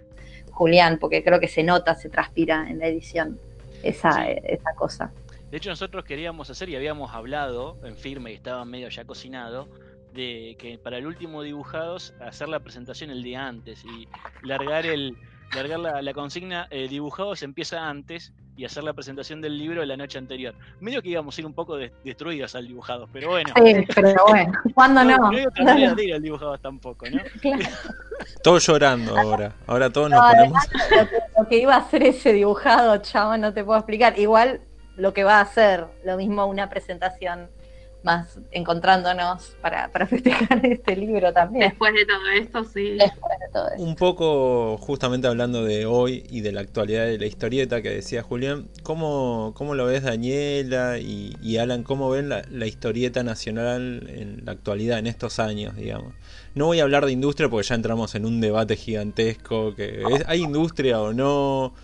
Julián, 0.51 0.99
porque 0.99 1.25
creo 1.25 1.41
que 1.41 1.49
se 1.49 1.63
nota, 1.63 1.95
se 1.95 2.11
transpira 2.11 2.67
en 2.69 2.81
la 2.81 2.87
edición 2.87 3.41
esa, 3.83 4.29
esa 4.29 4.75
cosa. 4.75 5.11
De 5.51 5.59
hecho, 5.59 5.71
nosotros 5.71 6.05
queríamos 6.05 6.51
hacer 6.51 6.69
y 6.69 6.77
habíamos 6.77 7.13
hablado 7.15 7.79
en 7.85 7.97
firme 7.97 8.33
y 8.33 8.35
estaba 8.35 8.65
medio 8.65 8.89
ya 8.89 9.05
cocinado 9.05 9.69
de 10.13 10.57
que 10.59 10.79
para 10.79 10.99
el 10.99 11.07
último 11.07 11.43
dibujados 11.43 12.15
hacer 12.21 12.49
la 12.49 12.61
presentación 12.61 13.11
el 13.11 13.23
día 13.23 13.47
antes 13.47 13.85
y 13.85 14.09
largar 14.43 14.87
el 14.87 15.17
largar 15.55 15.79
la, 15.79 16.15
consigna 16.15 16.67
eh, 16.71 16.89
dibujados 16.89 17.43
empieza 17.43 17.89
antes 17.89 18.33
y 18.57 18.65
hacer 18.65 18.85
la 18.85 18.95
presentación 18.95 19.43
del 19.43 19.59
libro 19.59 19.85
la 19.85 19.97
noche 19.97 20.19
anterior. 20.19 20.55
Medio 20.81 21.03
que 21.03 21.11
íbamos 21.11 21.37
a 21.37 21.41
ir 21.41 21.47
un 21.47 21.53
poco 21.53 21.77
destruidos 21.77 22.55
al 22.55 22.67
dibujado, 22.67 23.07
pero 23.13 23.29
bueno. 23.29 23.53
Sí, 23.55 23.87
pero 23.95 24.25
bueno, 24.29 24.53
¿cuándo 24.75 25.05
no? 25.05 25.17
No, 25.19 25.31
no 25.31 25.95
de 25.95 26.05
ir 26.05 26.15
al 26.15 26.23
dibujados 26.23 26.61
tampoco, 26.63 27.07
¿no? 27.11 27.21
Todos 28.43 28.67
llorando 28.67 29.17
ahora. 29.17 29.53
Ahora 29.67 29.91
todos 29.91 30.11
nos 30.11 30.21
ponemos. 30.21 30.63
Lo 31.39 31.47
que, 31.47 31.59
iba 31.59 31.75
a 31.75 31.79
hacer 31.79 32.03
ese 32.03 32.33
dibujado, 32.33 32.97
chavo, 32.99 33.37
no 33.37 33.53
te 33.53 33.63
puedo 33.63 33.79
explicar. 33.79 34.19
Igual 34.19 34.61
lo 34.97 35.13
que 35.13 35.25
va 35.25 35.41
a 35.41 35.47
ser 35.47 35.87
lo 36.05 36.17
mismo 36.17 36.47
una 36.47 36.69
presentación 36.71 37.49
más 38.07 38.39
encontrándonos 38.53 39.57
para, 39.61 39.91
para 39.91 40.07
festejar 40.07 40.65
este 40.65 40.97
libro 40.97 41.33
también. 41.33 41.69
Después 41.69 41.93
de 41.93 42.07
todo 42.07 42.29
esto, 42.29 42.65
sí. 42.65 42.91
Después 42.93 43.39
de 43.41 43.53
todo 43.53 43.69
esto. 43.69 43.83
Un 43.83 43.97
poco, 43.97 44.79
justamente 44.79 45.27
hablando 45.27 45.65
de 45.65 45.87
hoy 45.87 46.25
y 46.31 46.41
de 46.41 46.53
la 46.53 46.61
actualidad 46.61 47.05
de 47.05 47.19
la 47.19 47.27
historieta 47.27 47.83
que 47.83 47.91
decía 47.91 48.23
Julián, 48.23 48.69
¿cómo, 48.85 49.53
cómo 49.57 49.75
lo 49.75 49.87
ves 49.87 50.05
Daniela 50.05 50.99
y, 50.99 51.57
Alan? 51.59 51.83
¿Cómo 51.83 52.09
ven 52.09 52.29
la, 52.29 52.43
la, 52.51 52.67
historieta 52.67 53.23
nacional 53.25 54.09
en 54.09 54.43
la 54.45 54.53
actualidad, 54.53 54.99
en 54.99 55.09
estos 55.09 55.41
años, 55.41 55.75
digamos? 55.75 56.15
No 56.55 56.67
voy 56.67 56.81
a 56.81 56.85
hablar 56.85 57.07
de 57.07 57.13
industria 57.13 57.49
porque 57.49 57.67
ya 57.67 57.75
entramos 57.75 58.15
en 58.15 58.25
un 58.25 58.41
debate 58.41 58.77
gigantesco, 58.77 59.75
que 59.75 60.03
¿hay 60.27 60.43
industria 60.43 61.01
o 61.01 61.13
no? 61.13 61.75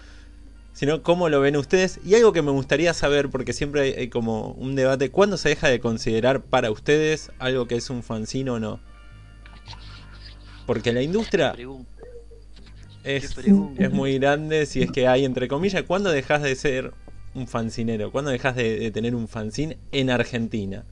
Sino 0.82 1.04
cómo 1.04 1.28
lo 1.28 1.40
ven 1.40 1.56
ustedes. 1.56 2.00
Y 2.04 2.16
algo 2.16 2.32
que 2.32 2.42
me 2.42 2.50
gustaría 2.50 2.92
saber, 2.92 3.30
porque 3.30 3.52
siempre 3.52 3.94
hay, 3.96 4.08
como 4.08 4.48
un 4.54 4.74
debate, 4.74 5.12
¿cuándo 5.12 5.36
se 5.36 5.50
deja 5.50 5.68
de 5.68 5.78
considerar 5.78 6.40
para 6.40 6.72
ustedes 6.72 7.30
algo 7.38 7.68
que 7.68 7.76
es 7.76 7.88
un 7.88 8.02
fanzine 8.02 8.50
o 8.50 8.58
no? 8.58 8.80
Porque 10.66 10.92
la 10.92 11.00
industria 11.00 11.54
es, 13.04 13.38
es, 13.78 13.92
muy 13.92 14.18
grande, 14.18 14.66
si 14.66 14.82
es 14.82 14.90
que 14.90 15.06
hay 15.06 15.24
entre 15.24 15.46
comillas, 15.46 15.84
¿cuándo 15.84 16.10
dejas 16.10 16.42
de 16.42 16.56
ser 16.56 16.92
un 17.36 17.46
fancinero? 17.46 18.10
¿Cuándo 18.10 18.32
dejas 18.32 18.56
de, 18.56 18.90
tener 18.90 19.14
un 19.14 19.28
fanzine 19.28 19.78
en 19.92 20.10
Argentina? 20.10 20.84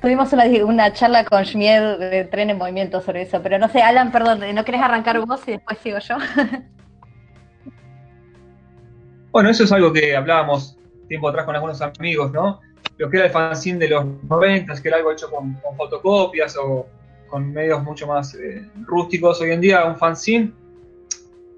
Tuvimos 0.00 0.32
una, 0.32 0.94
charla 0.94 1.26
con 1.26 1.44
Schmied 1.44 1.98
de 1.98 2.24
Tren 2.24 2.48
en 2.48 2.56
Movimiento 2.56 3.02
sobre 3.02 3.20
eso, 3.20 3.42
pero 3.42 3.58
no 3.58 3.68
sé, 3.68 3.82
Alan, 3.82 4.10
perdón, 4.10 4.40
¿no 4.54 4.64
querés 4.64 4.80
arrancar 4.80 5.20
vos 5.26 5.42
y 5.46 5.50
después 5.50 5.78
sigo 5.82 5.98
yo? 5.98 6.16
bueno, 9.34 9.50
eso 9.50 9.64
es 9.64 9.72
algo 9.72 9.92
que 9.92 10.14
hablábamos 10.14 10.78
tiempo 11.08 11.28
atrás 11.28 11.44
con 11.44 11.56
algunos 11.56 11.82
amigos, 11.82 12.30
¿no? 12.30 12.60
Lo 12.98 13.10
que 13.10 13.16
era 13.16 13.26
el 13.26 13.32
fanzine 13.32 13.80
de 13.80 13.88
los 13.88 14.06
90, 14.22 14.80
que 14.80 14.86
era 14.86 14.98
algo 14.98 15.10
hecho 15.10 15.28
con, 15.28 15.60
fotocopias 15.76 16.56
o 16.56 16.86
con 17.26 17.52
medios 17.52 17.82
mucho 17.82 18.06
más 18.06 18.36
eh, 18.36 18.64
rústicos. 18.86 19.40
Hoy 19.40 19.50
en 19.50 19.60
día, 19.60 19.86
un 19.86 19.96
fanzine, 19.96 20.52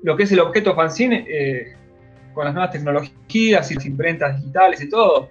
lo 0.02 0.16
que 0.16 0.22
es 0.22 0.32
el 0.32 0.40
objeto 0.40 0.74
fanzine, 0.74 1.26
eh, 1.28 1.76
con 2.32 2.46
las 2.46 2.54
nuevas 2.54 2.72
tecnologías 2.72 3.70
y 3.70 3.74
las 3.74 3.84
imprentas 3.84 4.40
digitales 4.40 4.80
y 4.80 4.88
todo, 4.88 5.28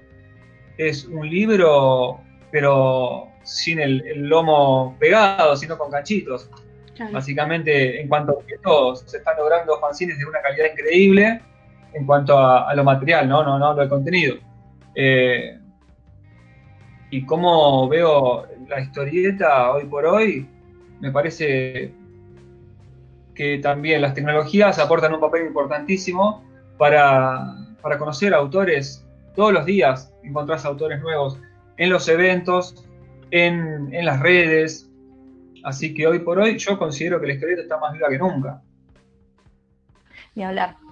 es 0.77 1.05
un 1.05 1.27
libro, 1.27 2.19
pero 2.51 3.27
sin 3.41 3.79
el, 3.79 4.03
lomo 4.21 4.95
pegado, 4.99 5.57
sino 5.57 5.79
con 5.79 5.89
cachitos. 5.89 6.47
Básicamente, 7.11 7.99
en 7.99 8.07
cuanto 8.07 8.33
a 8.33 8.35
objetos, 8.35 9.03
se 9.07 9.17
están 9.17 9.35
logrando 9.35 9.79
fanzines 9.79 10.19
de 10.19 10.25
una 10.25 10.43
calidad 10.43 10.67
increíble 10.71 11.41
en 11.95 12.05
cuanto 12.05 12.37
a, 12.37 12.73
lo 12.75 12.83
material, 12.83 13.27
no, 13.27 13.43
no, 13.43 13.57
no 13.57 13.73
lo 13.73 13.79
del 13.79 13.89
contenido. 13.89 14.35
Eh, 14.93 15.57
y 17.09 17.25
como 17.25 17.87
veo 17.87 18.45
la 18.67 18.81
historieta 18.81 19.71
hoy 19.71 19.85
por 19.85 20.05
hoy, 20.05 20.47
me 20.99 21.11
parece 21.11 21.93
que 23.33 23.59
también 23.59 24.01
las 24.01 24.13
tecnologías 24.13 24.77
aportan 24.79 25.13
un 25.13 25.21
papel 25.21 25.45
importantísimo 25.47 26.43
para, 26.77 27.55
conocer 27.97 28.33
autores. 28.33 29.05
Todos 29.35 29.53
los 29.53 29.65
días 29.65 30.13
encontrás 30.23 30.65
autores 30.65 31.01
nuevos 31.01 31.39
en 31.77 31.89
los 31.89 32.07
eventos, 32.09 32.85
en, 33.31 33.89
las 34.05 34.19
redes. 34.19 34.89
Así 35.63 35.93
que 35.93 36.07
hoy 36.07 36.19
por 36.19 36.39
hoy 36.39 36.57
yo 36.57 36.77
considero 36.77 37.21
que 37.21 37.27
la 37.27 37.33
historieta 37.33 37.61
está 37.61 37.77
más 37.77 37.93
viva 37.93 38.09
que 38.09 38.17
nunca. 38.17 38.61
Ni 40.35 40.43
hablar. 40.43 40.84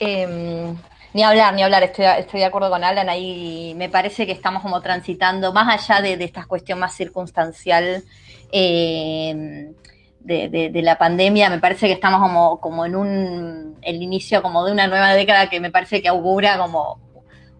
Em, 0.00 0.76
ni 1.14 1.22
hablar, 1.22 1.54
ni 1.54 1.62
hablar, 1.62 1.82
estoy, 1.82 2.04
estoy, 2.18 2.40
de 2.40 2.46
acuerdo 2.46 2.70
con 2.70 2.84
Alan, 2.84 3.08
ahí. 3.08 3.74
Me 3.76 3.88
parece 3.88 4.26
que 4.26 4.32
estamos 4.32 4.62
como 4.62 4.80
transitando, 4.82 5.52
más 5.52 5.88
allá 5.88 6.02
de, 6.02 6.22
esta 6.22 6.44
cuestión 6.44 6.78
más 6.78 6.94
circunstancial 6.94 8.04
em, 8.52 9.74
de, 10.20 10.80
la 10.82 10.98
pandemia, 10.98 11.48
me 11.50 11.60
parece 11.60 11.86
que 11.86 11.94
estamos 11.94 12.20
como, 12.20 12.60
como 12.60 12.84
en 12.84 12.96
un, 12.96 13.78
el 13.82 14.02
inicio 14.02 14.42
como 14.42 14.64
de 14.64 14.72
una 14.72 14.86
nueva 14.88 15.14
década 15.14 15.48
que 15.48 15.60
me 15.60 15.70
parece 15.70 16.02
que 16.02 16.08
augura 16.08 16.58
como 16.58 17.00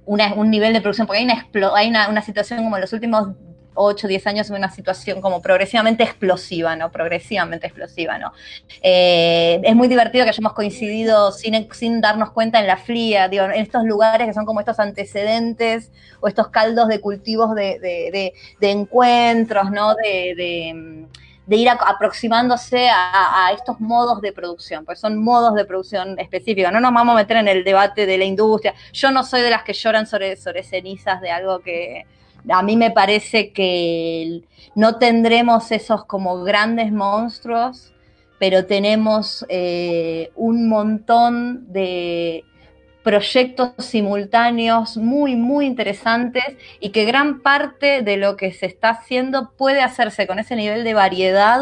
un 0.04 0.50
nivel 0.50 0.72
de 0.72 0.80
producción, 0.80 1.06
porque 1.06 1.20
hay 1.20 1.24
una, 1.24 1.48
hay 1.74 1.88
una, 1.88 2.08
una 2.08 2.22
situación 2.22 2.62
como 2.62 2.76
en 2.76 2.82
los 2.82 2.92
últimos 2.92 3.28
8, 3.76 4.08
10 4.08 4.26
años 4.26 4.50
en 4.50 4.56
una 4.56 4.70
situación 4.70 5.20
como 5.20 5.40
progresivamente 5.40 6.02
explosiva, 6.02 6.74
¿no? 6.76 6.90
Progresivamente 6.90 7.66
explosiva, 7.66 8.18
¿no? 8.18 8.32
Eh, 8.82 9.60
es 9.62 9.76
muy 9.76 9.88
divertido 9.88 10.24
que 10.24 10.30
hayamos 10.30 10.52
coincidido 10.52 11.32
sin, 11.32 11.72
sin 11.72 12.00
darnos 12.00 12.30
cuenta 12.30 12.58
en 12.60 12.66
la 12.66 12.76
fría, 12.76 13.28
digo, 13.28 13.44
en 13.44 13.52
estos 13.52 13.84
lugares 13.84 14.26
que 14.26 14.34
son 14.34 14.44
como 14.44 14.60
estos 14.60 14.78
antecedentes 14.78 15.90
o 16.20 16.28
estos 16.28 16.48
caldos 16.48 16.88
de 16.88 17.00
cultivos 17.00 17.54
de, 17.54 18.32
encuentros, 18.60 19.70
¿no? 19.70 19.94
de, 19.94 21.06
ir 21.48 21.68
aproximándose 21.68 22.88
a, 22.88 23.50
estos 23.54 23.78
modos 23.80 24.20
de 24.20 24.32
producción, 24.32 24.84
pues 24.84 24.98
son 24.98 25.22
modos 25.22 25.54
de 25.54 25.64
producción 25.64 26.18
específicos. 26.18 26.72
No 26.72 26.80
nos 26.80 26.92
vamos 26.92 27.14
a 27.14 27.16
meter 27.16 27.36
en 27.36 27.48
el 27.48 27.64
debate 27.64 28.06
de 28.06 28.18
la 28.18 28.24
industria. 28.24 28.74
Yo 28.92 29.10
no 29.10 29.22
soy 29.22 29.42
de 29.42 29.50
las 29.50 29.62
que 29.62 29.72
lloran 29.72 30.06
sobre, 30.06 30.36
sobre 30.36 30.62
cenizas 30.62 31.20
de 31.20 31.30
algo 31.30 31.60
que, 31.60 32.04
a 32.48 32.62
mí 32.62 32.76
me 32.76 32.90
parece 32.90 33.52
que 33.52 34.42
no 34.74 34.96
tendremos 34.98 35.72
esos 35.72 36.04
como 36.04 36.42
grandes 36.42 36.92
monstruos, 36.92 37.92
pero 38.38 38.66
tenemos 38.66 39.44
eh, 39.48 40.30
un 40.36 40.68
montón 40.68 41.72
de 41.72 42.44
proyectos 43.02 43.70
simultáneos 43.78 44.96
muy, 44.96 45.36
muy 45.36 45.66
interesantes 45.66 46.44
y 46.80 46.90
que 46.90 47.04
gran 47.04 47.40
parte 47.40 48.02
de 48.02 48.16
lo 48.16 48.36
que 48.36 48.52
se 48.52 48.66
está 48.66 48.90
haciendo 48.90 49.52
puede 49.56 49.80
hacerse 49.80 50.26
con 50.26 50.40
ese 50.40 50.56
nivel 50.56 50.82
de 50.82 50.92
variedad 50.92 51.60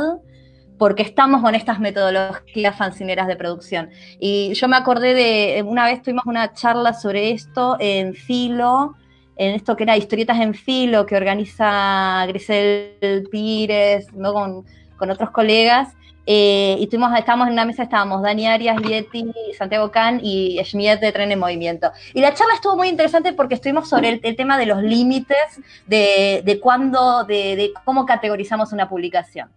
porque 0.79 1.03
estamos 1.03 1.43
con 1.43 1.55
estas 1.55 1.81
metodologías 1.81 2.77
fancineras 2.77 3.27
de 3.27 3.37
producción. 3.37 3.91
Y 4.19 4.55
yo 4.55 4.69
me 4.69 4.77
acordé 4.77 5.15
de, 5.15 5.63
una 5.63 5.85
vez 5.85 6.03
tuvimos 6.03 6.27
una 6.27 6.53
charla 6.53 6.95
sobre 6.95 7.31
esto 7.31 7.77
en 7.79 8.15
Filo, 8.15 8.95
en 9.37 9.55
esto 9.55 9.77
que 9.77 9.85
era 9.85 9.97
historietas 9.97 10.41
en 10.41 10.55
filo 10.55 11.07
que 11.07 11.17
organiza 11.17 12.25
Grisel 12.27 13.29
Pires, 13.31 14.13
¿no? 14.13 14.33
con, 14.33 14.65
otros 15.11 15.31
colegas. 15.31 15.93
Eh, 16.27 16.77
y 16.79 16.85
estuvimos, 16.85 17.15
estábamos 17.19 17.49
en 17.49 17.53
una 17.53 17.67
mesa, 17.67 17.83
estábamos 17.83 18.23
Dani 18.23 18.47
Arias, 18.47 18.81
Lieti, 18.81 19.31
Santiago 19.59 19.91
Can 19.91 20.19
y 20.23 20.59
Schmidt 20.65 20.99
de 21.01 21.13
Tren 21.13 21.31
en 21.31 21.39
Movimiento. 21.39 21.93
Y 22.15 22.23
la 22.23 22.33
charla 22.33 22.55
estuvo 22.55 22.75
muy 22.75 22.89
interesante 22.89 23.35
porque 23.35 23.57
estuvimos 23.57 23.87
sobre 23.87 24.21
el, 24.23 24.37
tema 24.37 24.57
de 24.57 24.65
los 24.65 24.83
límites 24.83 25.61
de, 25.87 26.41
de 26.43 26.61
cuándo, 26.61 27.25
de, 27.25 27.71
cómo 27.85 28.07
categorizamos 28.07 28.73
una 28.73 28.89
publicación. 28.89 29.51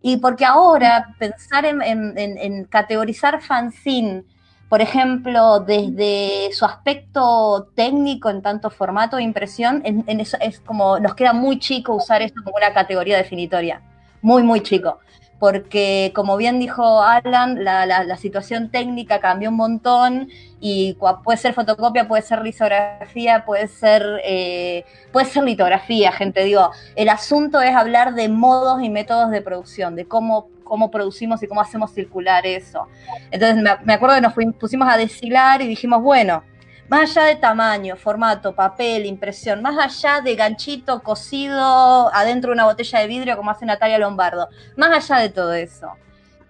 Y 0.00 0.16
porque 0.16 0.46
ahora 0.46 1.14
pensar 1.18 1.66
en, 1.66 1.82
en, 1.82 2.16
en 2.16 2.64
categorizar 2.64 3.42
fanzine 3.42 4.24
por 4.70 4.80
ejemplo, 4.80 5.58
desde 5.58 6.52
su 6.52 6.64
aspecto 6.64 7.72
técnico 7.74 8.30
en 8.30 8.40
tanto 8.40 8.70
formato 8.70 9.16
de 9.16 9.24
impresión, 9.24 9.82
es 9.84 10.60
como 10.60 11.00
nos 11.00 11.16
queda 11.16 11.32
muy 11.32 11.58
chico 11.58 11.92
usar 11.92 12.22
esto 12.22 12.40
como 12.44 12.56
una 12.56 12.72
categoría 12.72 13.16
definitoria, 13.16 13.82
muy, 14.22 14.44
muy 14.44 14.60
chico. 14.60 15.00
Porque, 15.40 16.12
como 16.14 16.36
bien 16.36 16.60
dijo 16.60 17.02
Alan, 17.02 17.64
la, 17.64 18.16
situación 18.16 18.70
técnica 18.70 19.18
cambió 19.18 19.48
un 19.48 19.56
montón 19.56 20.28
y 20.60 20.96
puede 21.24 21.38
ser 21.38 21.52
fotocopia, 21.52 22.06
puede 22.06 22.22
ser 22.22 22.42
lisografía, 22.42 23.44
puede 23.44 23.66
ser, 23.66 24.20
eh, 24.22 24.84
puede 25.10 25.26
ser 25.26 25.42
litografía, 25.42 26.12
gente. 26.12 26.44
Digo, 26.44 26.70
el 26.94 27.08
asunto 27.08 27.60
es 27.60 27.74
hablar 27.74 28.14
de 28.14 28.28
modos 28.28 28.82
y 28.84 28.88
métodos 28.88 29.30
de 29.32 29.40
producción, 29.42 29.96
de 29.96 30.04
cómo 30.04 30.48
cómo 30.70 30.90
producimos 30.90 31.42
y 31.42 31.48
cómo 31.48 31.60
hacemos 31.60 31.92
circular 31.92 32.46
eso. 32.46 32.86
Entonces 33.30 33.62
me, 33.84 33.92
acuerdo 33.92 34.14
que 34.14 34.20
nos 34.22 34.54
pusimos 34.54 34.88
a 34.88 34.96
deshilar 34.96 35.60
y 35.60 35.66
dijimos, 35.66 36.00
bueno, 36.00 36.44
más 36.88 37.16
allá 37.16 37.26
de 37.26 37.36
tamaño, 37.36 37.96
formato, 37.96 38.54
papel, 38.54 39.04
impresión, 39.04 39.60
más 39.60 39.76
allá 39.78 40.20
de 40.22 40.34
ganchito 40.36 41.02
cosido 41.02 42.14
adentro 42.14 42.50
de 42.50 42.54
una 42.54 42.64
botella 42.64 43.00
de 43.00 43.06
vidrio 43.08 43.36
como 43.36 43.50
hace 43.50 43.66
Natalia 43.66 43.98
Lombardo, 43.98 44.48
más 44.76 45.10
allá 45.10 45.20
de 45.20 45.28
todo 45.28 45.52
eso, 45.52 45.88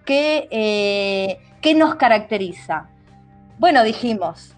¿qué, 0.05 0.47
eh, 0.51 1.39
¿qué 1.61 1.73
nos 1.73 1.95
caracteriza? 1.95 2.89
Bueno, 3.57 3.83
dijimos, 3.83 4.55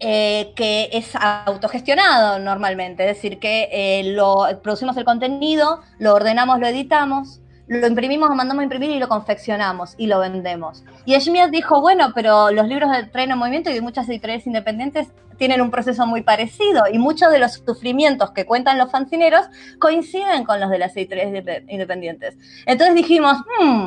eh, 0.00 0.52
que 0.56 0.88
es 0.92 1.12
autogestionado 1.14 2.38
normalmente, 2.38 3.08
es 3.08 3.14
decir, 3.14 3.38
que 3.38 3.68
eh, 3.70 4.14
lo, 4.14 4.48
producimos 4.62 4.96
el 4.96 5.04
contenido, 5.04 5.80
lo 6.00 6.14
ordenamos, 6.14 6.58
lo 6.58 6.66
editamos, 6.66 7.41
lo 7.68 7.86
imprimimos, 7.86 8.28
lo 8.28 8.34
mandamos 8.34 8.60
a 8.60 8.64
imprimir 8.64 8.90
y 8.90 8.98
lo 8.98 9.08
confeccionamos 9.08 9.94
y 9.96 10.06
lo 10.06 10.18
vendemos. 10.18 10.84
Y 11.04 11.18
Schmidt 11.18 11.50
dijo, 11.50 11.80
bueno, 11.80 12.12
pero 12.14 12.50
los 12.50 12.66
libros 12.66 12.90
de 12.90 13.04
Tren 13.04 13.30
en 13.30 13.38
Movimiento 13.38 13.70
y 13.70 13.74
de 13.74 13.80
muchas 13.80 14.08
editoriales 14.08 14.46
independientes 14.46 15.08
tienen 15.38 15.60
un 15.60 15.70
proceso 15.70 16.06
muy 16.06 16.22
parecido 16.22 16.84
y 16.92 16.98
muchos 16.98 17.30
de 17.30 17.38
los 17.38 17.62
sufrimientos 17.66 18.32
que 18.32 18.44
cuentan 18.44 18.78
los 18.78 18.90
fancineros 18.90 19.46
coinciden 19.78 20.44
con 20.44 20.60
los 20.60 20.70
de 20.70 20.78
las 20.78 20.96
editoriales 20.96 21.44
independientes. 21.68 22.36
Entonces 22.66 22.94
dijimos, 22.94 23.38
hmm", 23.60 23.86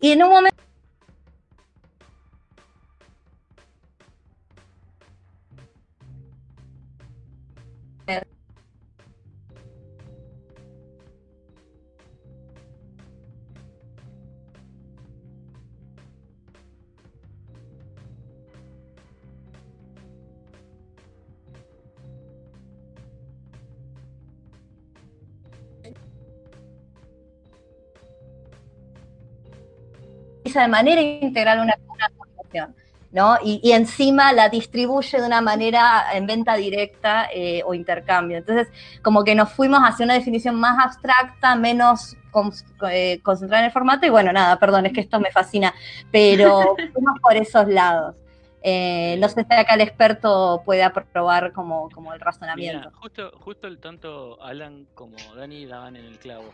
y 0.00 0.12
en 0.12 0.22
un 0.22 0.28
momento 0.30 0.69
de 30.58 30.68
manera 30.68 31.00
integral 31.00 31.60
una, 31.60 31.74
una 31.88 32.08
¿no? 33.12 33.38
Y, 33.44 33.72
encima 33.72 34.32
la 34.32 34.48
distribuye 34.48 35.18
de 35.20 35.26
una 35.26 35.40
manera 35.40 36.04
en 36.12 36.26
venta 36.26 36.54
directa 36.54 37.28
eh, 37.32 37.62
o 37.64 37.74
intercambio. 37.74 38.38
Entonces, 38.38 38.68
como 39.02 39.24
que 39.24 39.34
nos 39.34 39.52
fuimos 39.52 39.80
hacia 39.80 40.04
una 40.04 40.14
definición 40.14 40.54
más 40.54 40.78
abstracta, 40.84 41.56
menos 41.56 42.16
eh, 42.90 43.20
concentrada 43.22 43.62
en 43.62 43.66
el 43.66 43.72
formato, 43.72 44.06
y 44.06 44.10
bueno, 44.10 44.32
nada, 44.32 44.58
perdón, 44.58 44.86
es 44.86 44.92
que 44.92 45.00
esto 45.00 45.18
me 45.18 45.32
fascina, 45.32 45.74
pero 46.12 46.76
fuimos 46.92 47.18
por 47.20 47.36
esos 47.36 47.66
lados. 47.68 48.14
Eh, 48.62 49.16
no 49.18 49.28
sé 49.28 49.46
si 49.48 49.54
acá 49.54 49.74
el 49.74 49.80
experto 49.80 50.62
puede 50.64 50.82
aprobar 50.82 51.52
como, 51.52 51.88
como 51.90 52.12
el 52.12 52.20
razonamiento. 52.20 52.90
Mira, 52.90 52.92
justo, 53.00 53.32
justo 53.40 53.66
el 53.66 53.78
tanto 53.78 54.40
Alan 54.42 54.86
como 54.94 55.16
Dani 55.34 55.64
daban 55.66 55.96
en 55.96 56.04
el 56.04 56.18
clavo 56.18 56.52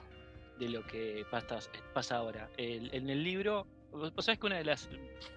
de 0.59 0.69
lo 0.69 0.87
que 0.87 1.27
pasa, 1.31 1.59
pasa 1.93 2.17
ahora. 2.17 2.49
El- 2.57 2.95
en 2.95 3.11
el 3.11 3.25
libro, 3.25 3.67
vos 3.97 4.25
sabés 4.25 4.39
que 4.39 4.47
una 4.47 4.57
de 4.57 4.65
las. 4.65 4.89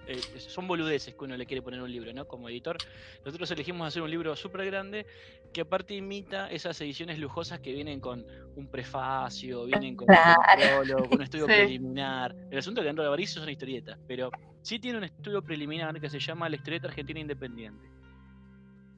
eh, 0.08 0.20
son 0.38 0.68
boludeces 0.68 1.16
que 1.16 1.24
uno 1.24 1.36
le 1.38 1.46
quiere 1.46 1.62
poner 1.62 1.82
un 1.82 1.92
libro, 1.92 2.12
¿no? 2.14 2.28
Como 2.28 2.50
editor, 2.50 2.78
nosotros 3.26 3.50
elegimos 3.52 3.88
hacer 3.88 4.02
un 4.02 4.10
libro 4.12 4.36
súper 4.36 4.66
grande 4.66 5.06
que 5.54 5.62
aparte 5.62 5.94
imita 5.96 6.50
esas 6.52 6.80
ediciones 6.82 7.20
lujosas 7.20 7.60
que 7.60 7.72
vienen 7.74 8.00
con 8.00 8.26
un 8.56 8.68
prefacio, 8.68 9.66
vienen 9.66 9.96
con, 9.96 10.08
Claro. 10.08 10.40
un 10.40 10.62
prólogo, 10.62 11.10
con 11.10 11.18
un 11.20 11.24
estudio 11.30 11.46
Sí. 11.46 11.52
preliminar. 11.54 12.36
El 12.52 12.58
asunto 12.60 12.82
que 12.82 12.90
en 12.90 13.00
Avaricio 13.00 13.42
son 13.42 13.50
historietas, 13.50 13.98
pero 14.08 14.30
sí 14.62 14.80
tiene 14.80 14.98
un 14.98 15.04
estudio 15.06 15.42
preliminar 15.42 16.00
que 16.00 16.10
se 16.10 16.20
llama 16.20 16.50
La 16.50 16.56
historieta 16.58 16.88
argentina 16.88 17.20
independiente. 17.20 17.88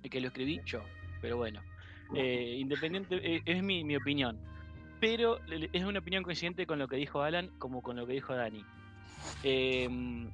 Que 0.10 0.20
lo 0.20 0.28
escribí 0.28 0.60
yo, 0.66 0.82
pero 1.22 1.38
bueno. 1.38 1.62
Eh, 2.16 2.58
independiente, 2.60 3.16
eh, 3.24 3.42
es 3.46 3.64
mi, 3.64 3.84
mi 3.84 3.96
opinión. 3.96 4.38
Pero 5.00 5.40
es 5.48 5.84
una 5.84 6.00
opinión 6.00 6.24
coincidente 6.24 6.66
con 6.68 6.78
lo 6.80 6.88
que 6.88 6.96
dijo 6.98 7.22
Alan 7.22 7.50
como 7.60 7.82
con 7.82 7.96
lo 7.96 8.06
que 8.06 8.14
dijo 8.14 8.36
Dani. 8.36 8.64
Em, 9.44 10.30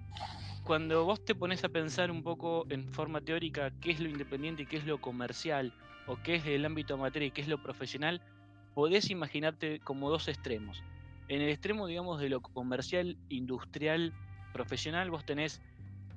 cuando 0.64 1.06
vos 1.06 1.24
te 1.24 1.34
pones 1.34 1.64
a 1.64 1.70
pensar 1.70 2.12
un 2.12 2.24
poco 2.24 2.66
en 2.70 2.88
forma 2.92 3.22
teórica 3.22 3.72
qué 3.80 3.92
es 3.92 4.00
lo 4.00 4.10
independiente 4.10 4.64
y 4.64 4.66
qué 4.66 4.78
es 4.78 4.86
lo 4.86 5.00
comercial, 5.00 5.74
o 6.08 6.18
qué 6.24 6.36
es 6.36 6.46
el 6.46 6.66
ámbito 6.66 6.96
amateur 6.96 7.24
y 7.24 7.32
qué 7.32 7.42
es 7.42 7.48
lo 7.48 7.62
profesional, 7.62 8.22
podés 8.74 9.10
imaginarte 9.10 9.80
como 9.80 10.10
dos 10.10 10.28
extremos. 10.28 10.84
En 11.28 11.42
el 11.42 11.50
extremo, 11.50 11.88
digamos, 11.88 12.20
de 12.20 12.30
lo 12.30 12.42
comercial, 12.42 13.18
industrial, 13.30 14.14
profesional, 14.54 15.12
vos 15.12 15.26
tenés 15.26 15.62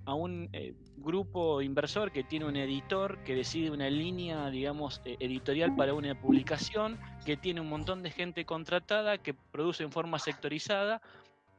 a 0.06 0.14
un 0.14 0.48
eh, 0.52 0.74
grupo 0.96 1.60
inversor 1.62 2.10
que 2.10 2.24
tiene 2.24 2.46
un 2.46 2.56
editor 2.56 3.22
que 3.24 3.34
decide 3.34 3.70
una 3.70 3.90
línea, 3.90 4.50
digamos, 4.50 5.00
eh, 5.04 5.16
editorial 5.20 5.74
para 5.76 5.94
una 5.94 6.18
publicación, 6.18 6.98
que 7.26 7.36
tiene 7.36 7.60
un 7.60 7.68
montón 7.68 8.02
de 8.02 8.10
gente 8.10 8.44
contratada, 8.44 9.18
que 9.18 9.34
produce 9.34 9.82
en 9.82 9.92
forma 9.92 10.18
sectorizada, 10.18 11.02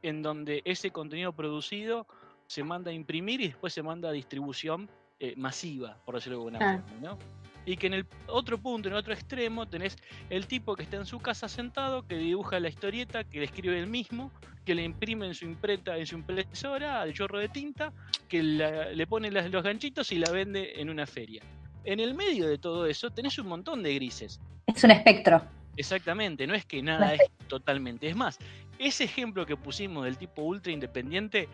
en 0.02 0.22
donde 0.22 0.62
ese 0.64 0.90
contenido 0.90 1.32
producido 1.32 2.06
se 2.46 2.62
manda 2.64 2.90
a 2.90 2.94
imprimir 2.94 3.40
y 3.40 3.48
después 3.48 3.72
se 3.72 3.82
manda 3.82 4.08
a 4.08 4.12
distribución 4.12 4.88
eh, 5.20 5.34
masiva, 5.36 5.96
por 6.04 6.16
decirlo 6.16 6.38
de 6.38 6.40
alguna 6.40 6.58
Claro. 6.58 6.82
forma, 6.82 7.00
¿no? 7.00 7.18
Y 7.64 7.76
que 7.76 7.86
en 7.86 7.94
el 7.94 8.06
otro 8.26 8.58
punto, 8.58 8.88
en 8.88 8.94
el 8.94 8.98
otro 8.98 9.12
extremo, 9.14 9.68
tenés 9.68 9.96
el 10.30 10.48
tipo 10.48 10.74
que 10.74 10.82
está 10.82 10.96
en 10.96 11.06
su 11.06 11.20
casa 11.20 11.48
sentado, 11.48 12.04
que 12.04 12.16
dibuja 12.16 12.58
la 12.58 12.68
historieta, 12.68 13.22
que 13.22 13.38
le 13.38 13.44
escribe 13.44 13.78
él 13.78 13.86
mismo, 13.86 14.32
que 14.64 14.74
le 14.74 14.82
imprime 14.82 15.26
en 15.26 15.34
su 15.34 15.44
imprenta, 15.44 15.96
en 15.96 16.04
su 16.06 16.16
impresora, 16.16 17.04
de 17.04 17.12
chorro 17.12 17.38
de 17.38 17.48
tinta, 17.48 17.92
que 18.28 18.42
la- 18.42 18.90
le 18.90 19.06
pone 19.06 19.30
las- 19.30 19.48
los 19.48 19.62
ganchitos 19.62 20.10
y 20.10 20.18
la 20.18 20.30
vende 20.32 20.72
en 20.80 20.90
una 20.90 21.06
feria. 21.06 21.40
En 21.84 22.00
el 22.00 22.14
medio 22.14 22.48
de 22.48 22.58
todo 22.58 22.86
eso 22.86 23.10
tenés 23.10 23.38
un 23.38 23.46
montón 23.46 23.80
de 23.84 23.94
grises. 23.94 24.40
Es 24.66 24.82
un 24.82 24.90
espectro. 24.90 25.40
Exactamente, 25.76 26.46
no 26.46 26.54
es 26.54 26.66
que 26.66 26.82
nada 26.82 27.14
es 27.14 27.22
totalmente. 27.48 28.08
Es 28.08 28.16
más, 28.16 28.38
ese 28.78 29.04
ejemplo 29.04 29.46
que 29.46 29.56
pusimos 29.56 30.04
del 30.04 30.18
tipo 30.18 30.42
ultra 30.42 30.72
independiente 30.72 31.48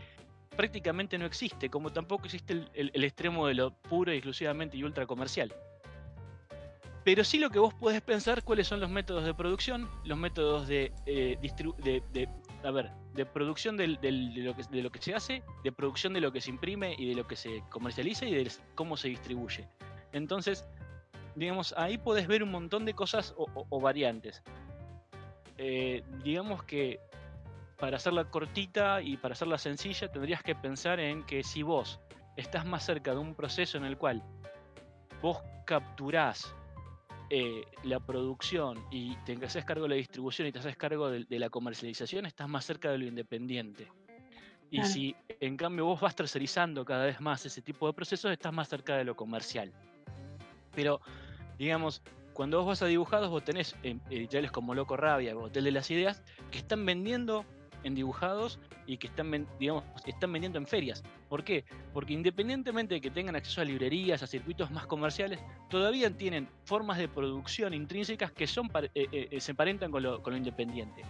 prácticamente 0.56 1.18
no 1.18 1.26
existe, 1.26 1.70
como 1.70 1.92
tampoco 1.92 2.24
existe 2.24 2.64
el, 2.74 3.04
extremo 3.04 3.46
de 3.46 3.54
lo 3.54 3.70
puro 3.70 4.12
y 4.12 4.16
exclusivamente 4.16 4.82
ultra 4.82 5.06
comercial. 5.06 5.54
Pero 7.04 7.24
sí 7.24 7.38
lo 7.38 7.50
que 7.50 7.58
vos 7.58 7.74
podés 7.74 8.02
pensar 8.02 8.42
cuáles 8.42 8.66
son 8.66 8.80
los 8.80 8.90
métodos 8.90 9.24
de 9.24 9.34
producción, 9.34 9.88
los 10.04 10.18
métodos 10.18 10.66
de, 10.66 10.92
eh, 11.06 11.38
de, 11.40 13.24
producción 13.26 13.76
de, 13.76 13.86
lo 13.86 14.90
que, 14.90 14.98
se 15.00 15.14
hace, 15.14 15.42
de 15.64 15.72
producción 15.72 16.12
de 16.12 16.20
lo 16.20 16.32
que 16.32 16.40
se 16.40 16.50
imprime 16.50 16.94
y 16.98 17.08
de 17.08 17.14
lo 17.14 17.26
que 17.26 17.36
se 17.36 17.62
comercializa 17.70 18.26
y 18.26 18.34
de 18.34 18.50
cómo 18.74 18.96
se 18.96 19.08
distribuye. 19.08 19.68
Entonces, 20.12 20.66
digamos, 21.36 21.72
ahí 21.76 21.98
podés 21.98 22.26
ver 22.26 22.42
un 22.42 22.50
montón 22.50 22.84
de 22.84 22.94
cosas 22.94 23.34
o 23.36 23.80
variantes. 23.80 24.42
Eh, 25.60 26.04
digamos 26.22 26.62
que 26.62 27.00
para 27.78 27.96
hacerla 27.96 28.24
cortita 28.24 29.00
y 29.00 29.16
para 29.16 29.32
hacerla 29.32 29.56
sencilla, 29.56 30.10
tendrías 30.10 30.42
que 30.42 30.54
pensar 30.54 31.00
en 31.00 31.24
que 31.24 31.42
si 31.42 31.62
vos 31.62 32.00
estás 32.36 32.66
más 32.66 32.84
cerca 32.84 33.12
de 33.12 33.18
un 33.18 33.34
proceso 33.34 33.78
en 33.78 33.84
el 33.84 33.96
cual 33.96 34.22
vos 35.22 35.38
capturás 35.64 36.54
eh, 37.30 37.64
la 37.84 38.00
producción 38.00 38.84
y 38.90 39.16
te 39.24 39.32
haces 39.44 39.64
cargo 39.64 39.84
de 39.84 39.90
la 39.90 39.94
distribución 39.94 40.48
y 40.48 40.52
te 40.52 40.58
haces 40.58 40.76
cargo 40.76 41.08
de, 41.08 41.24
de 41.24 41.38
la 41.38 41.50
comercialización, 41.50 42.26
estás 42.26 42.48
más 42.48 42.64
cerca 42.64 42.90
de 42.90 42.98
lo 42.98 43.06
independiente. 43.06 43.88
Y 44.70 44.82
si 44.82 45.16
en 45.40 45.56
cambio 45.56 45.86
vos 45.86 46.00
vas 46.00 46.14
tercerizando 46.14 46.84
cada 46.84 47.06
vez 47.06 47.20
más 47.20 47.46
ese 47.46 47.62
tipo 47.62 47.86
de 47.86 47.94
procesos, 47.94 48.30
estás 48.30 48.52
más 48.52 48.68
cerca 48.68 48.96
de 48.96 49.04
lo 49.04 49.16
comercial. 49.16 49.72
Pero, 50.74 51.00
digamos, 51.58 52.02
cuando 52.34 52.58
vos 52.58 52.66
vas 52.66 52.82
a 52.82 52.86
dibujados, 52.86 53.30
vos 53.30 53.44
tenés 53.44 53.74
eh, 53.82 53.98
editoriales 54.10 54.52
como 54.52 54.74
Loco 54.74 54.96
Rabia 54.96 55.34
o 55.36 55.44
Hotel 55.44 55.64
de 55.64 55.72
las 55.72 55.90
Ideas 55.90 56.22
que 56.50 56.58
están 56.58 56.84
vendiendo 56.84 57.46
en 57.88 57.94
dibujados 57.96 58.58
y 58.86 58.96
que 58.96 59.08
están, 59.08 59.46
digamos, 59.58 59.84
están 60.06 60.32
vendiendo 60.32 60.58
en 60.58 60.66
ferias. 60.66 61.02
¿Por 61.28 61.42
qué? 61.44 61.64
Porque 61.92 62.12
independientemente 62.12 62.94
de 62.94 63.00
que 63.00 63.10
tengan 63.10 63.34
acceso 63.36 63.60
a 63.60 63.64
librerías, 63.64 64.22
a 64.22 64.26
circuitos 64.26 64.70
más 64.70 64.86
comerciales, 64.86 65.40
todavía 65.68 66.10
tienen 66.10 66.48
formas 66.64 66.98
de 66.98 67.08
producción 67.08 67.74
intrínsecas 67.74 68.30
que 68.32 68.46
son 68.46 68.70
eh, 68.74 68.88
eh, 68.94 69.28
eh, 69.30 69.40
se 69.40 69.50
emparentan 69.52 69.90
con 69.90 70.02
lo, 70.02 70.22
con 70.22 70.32
lo 70.32 70.36
independiente. 70.38 71.02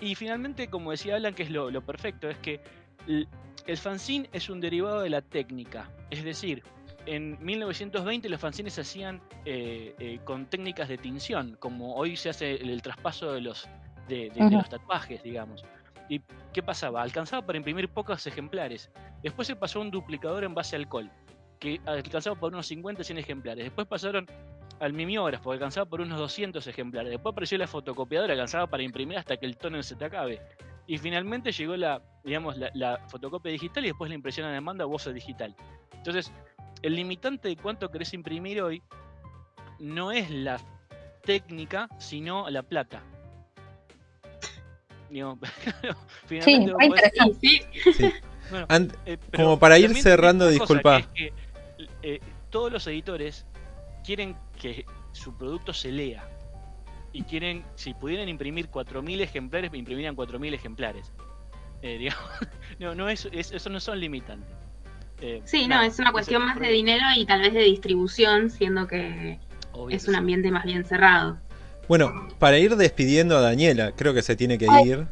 Y 0.00 0.14
finalmente, 0.14 0.68
como 0.68 0.90
decía 0.90 1.16
Alan, 1.16 1.34
que 1.34 1.44
es 1.44 1.50
lo, 1.50 1.70
lo 1.70 1.80
perfecto, 1.80 2.28
es 2.28 2.36
que 2.38 2.60
el 3.66 3.76
fanzine 3.78 4.28
es 4.32 4.50
un 4.50 4.60
derivado 4.60 5.00
de 5.00 5.10
la 5.10 5.22
técnica. 5.22 5.90
Es 6.10 6.22
decir, 6.22 6.62
en 7.06 7.38
1920 7.42 8.28
los 8.28 8.40
fanzines 8.40 8.74
se 8.74 8.82
hacían 8.82 9.20
eh, 9.44 9.94
eh, 9.98 10.18
con 10.24 10.46
técnicas 10.46 10.88
de 10.88 10.98
tinción, 10.98 11.56
como 11.58 11.94
hoy 11.94 12.16
se 12.16 12.28
hace 12.30 12.56
el, 12.56 12.68
el 12.70 12.82
traspaso 12.82 13.32
de 13.32 13.40
los, 13.40 13.68
de, 14.08 14.28
de- 14.30 14.30
de 14.30 14.44
Ujú. 14.44 14.56
los 14.58 14.68
tatuajes, 14.68 15.22
digamos. 15.22 15.64
¿Y 16.08 16.20
qué 16.52 16.62
pasaba? 16.62 17.02
Alcanzaba 17.02 17.44
para 17.44 17.58
imprimir 17.58 17.88
pocos 17.88 18.26
ejemplares. 18.26 18.90
Después 19.22 19.46
se 19.48 19.56
pasó 19.56 19.80
a 19.80 19.82
un 19.82 19.90
duplicador 19.90 20.44
en 20.44 20.54
base 20.54 20.76
a 20.76 20.78
alcohol, 20.78 21.10
que 21.58 21.80
alcanzaba 21.84 22.36
por 22.36 22.52
unos 22.52 22.66
50, 22.66 23.02
100 23.02 23.18
ejemplares. 23.18 23.64
Después 23.64 23.86
pasaron 23.86 24.26
al 24.78 24.92
mimeógrafo, 24.92 25.52
alcanzaba 25.52 25.86
por 25.86 26.00
unos 26.00 26.18
200 26.18 26.66
ejemplares. 26.66 27.10
Después 27.10 27.32
apareció 27.32 27.58
la 27.58 27.66
fotocopiadora, 27.66 28.32
alcanzaba 28.32 28.66
para 28.66 28.82
imprimir 28.82 29.18
hasta 29.18 29.36
que 29.36 29.46
el 29.46 29.56
tono 29.56 29.82
se 29.82 29.96
te 29.96 30.04
acabe. 30.04 30.40
Y 30.86 30.98
finalmente 30.98 31.50
llegó 31.50 31.76
la, 31.76 32.00
digamos, 32.22 32.56
la, 32.56 32.70
la 32.74 32.98
fotocopia 33.08 33.50
digital 33.50 33.84
y 33.84 33.88
después 33.88 34.08
la 34.08 34.14
impresión 34.14 34.46
a 34.46 34.52
demanda 34.52 34.86
o 34.86 34.88
voz 34.88 35.12
digital. 35.12 35.56
Entonces, 35.92 36.32
el 36.82 36.94
limitante 36.94 37.48
de 37.48 37.56
cuánto 37.56 37.90
querés 37.90 38.14
imprimir 38.14 38.62
hoy 38.62 38.82
no 39.80 40.12
es 40.12 40.30
la 40.30 40.60
técnica, 41.22 41.88
sino 41.98 42.48
la 42.50 42.62
plata. 42.62 43.02
Digo, 45.10 45.38
Sí, 46.28 46.40
finalmente 46.42 46.72
vos 46.72 46.80
muy 46.80 46.88
podés- 46.88 47.04
interesante. 47.04 47.38
Sí, 47.40 47.60
sí. 47.84 47.92
Sí. 47.92 48.12
bueno, 48.50 48.66
Ant- 48.68 48.94
eh, 49.06 49.18
pero 49.30 49.44
Como 49.44 49.58
para 49.58 49.78
ir 49.78 49.94
cerrando, 50.02 50.48
disculpa. 50.48 51.02
que 51.14 51.26
es 51.26 51.32
que, 51.32 51.86
eh, 52.02 52.20
todos 52.50 52.72
los 52.72 52.86
editores 52.86 53.46
quieren 54.04 54.36
que 54.60 54.84
su 55.12 55.36
producto 55.36 55.72
se 55.72 55.90
lea. 55.92 56.28
Y 57.12 57.22
quieren, 57.22 57.64
si 57.76 57.94
pudieran 57.94 58.28
imprimir 58.28 58.68
4.000 58.68 59.20
ejemplares, 59.22 59.72
imprimirían 59.72 60.14
4.000 60.16 60.52
ejemplares. 60.54 61.12
Eh, 61.82 61.98
digamos, 61.98 62.24
no, 62.78 62.94
no 62.94 63.08
es, 63.08 63.28
es- 63.32 63.52
eso 63.52 63.70
no 63.70 63.80
son 63.80 64.00
limitantes. 64.00 64.48
Eh, 65.20 65.40
Sí, 65.44 65.66
no, 65.66 65.80
es 65.80 65.98
una 65.98 66.12
cuestión 66.12 66.44
más 66.44 66.58
de 66.58 66.68
dinero 66.68 67.04
y 67.16 67.24
tal 67.24 67.40
vez 67.40 67.54
de 67.54 67.60
distribución, 67.62 68.50
siendo 68.50 68.86
que 68.86 69.38
obvio 69.72 69.96
es 69.96 70.06
un 70.08 70.14
sí. 70.14 70.18
ambiente 70.18 70.50
más 70.50 70.64
bien 70.64 70.84
cerrado. 70.84 71.38
Bueno, 71.88 72.28
para 72.38 72.58
ir 72.58 72.76
despidiendo 72.76 73.36
a 73.36 73.40
Daniela, 73.40 73.92
creo 73.96 74.12
que 74.14 74.22
se 74.22 74.36
tiene 74.36 74.58
que 74.58 74.66
Ay. 74.68 74.90
ir. 74.90 75.06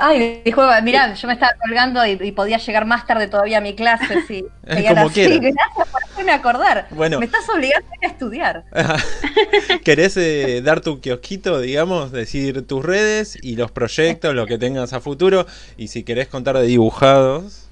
Ay, 0.00 0.40
disculpa, 0.44 0.80
mirá, 0.80 1.12
yo 1.12 1.26
me 1.28 1.34
estaba 1.34 1.52
colgando 1.60 2.06
y, 2.06 2.12
y 2.12 2.32
podía 2.32 2.56
llegar 2.56 2.86
más 2.86 3.06
tarde 3.06 3.28
todavía 3.28 3.58
a 3.58 3.60
mi 3.60 3.74
clase. 3.74 4.22
Si 4.26 4.42
Como 4.88 5.08
así. 5.08 5.12
quieras. 5.12 5.40
Gracias 5.40 5.88
por 5.90 6.02
hacerme 6.02 6.32
acordar. 6.32 6.86
Bueno. 6.90 7.18
Me 7.18 7.26
estás 7.26 7.46
obligando 7.50 7.88
a 7.90 7.96
ir 7.96 8.04
a 8.06 8.12
estudiar. 8.12 8.64
¿Querés 9.84 10.16
eh, 10.16 10.62
dar 10.64 10.80
tu 10.80 11.00
kiosquito, 11.00 11.60
digamos? 11.60 12.10
Decir 12.10 12.66
tus 12.66 12.82
redes 12.82 13.38
y 13.42 13.56
los 13.56 13.70
proyectos, 13.70 14.34
lo 14.34 14.46
que 14.46 14.56
tengas 14.56 14.94
a 14.94 15.00
futuro. 15.00 15.46
Y 15.76 15.88
si 15.88 16.04
querés 16.04 16.28
contar 16.28 16.56
de 16.56 16.64
dibujados. 16.66 17.68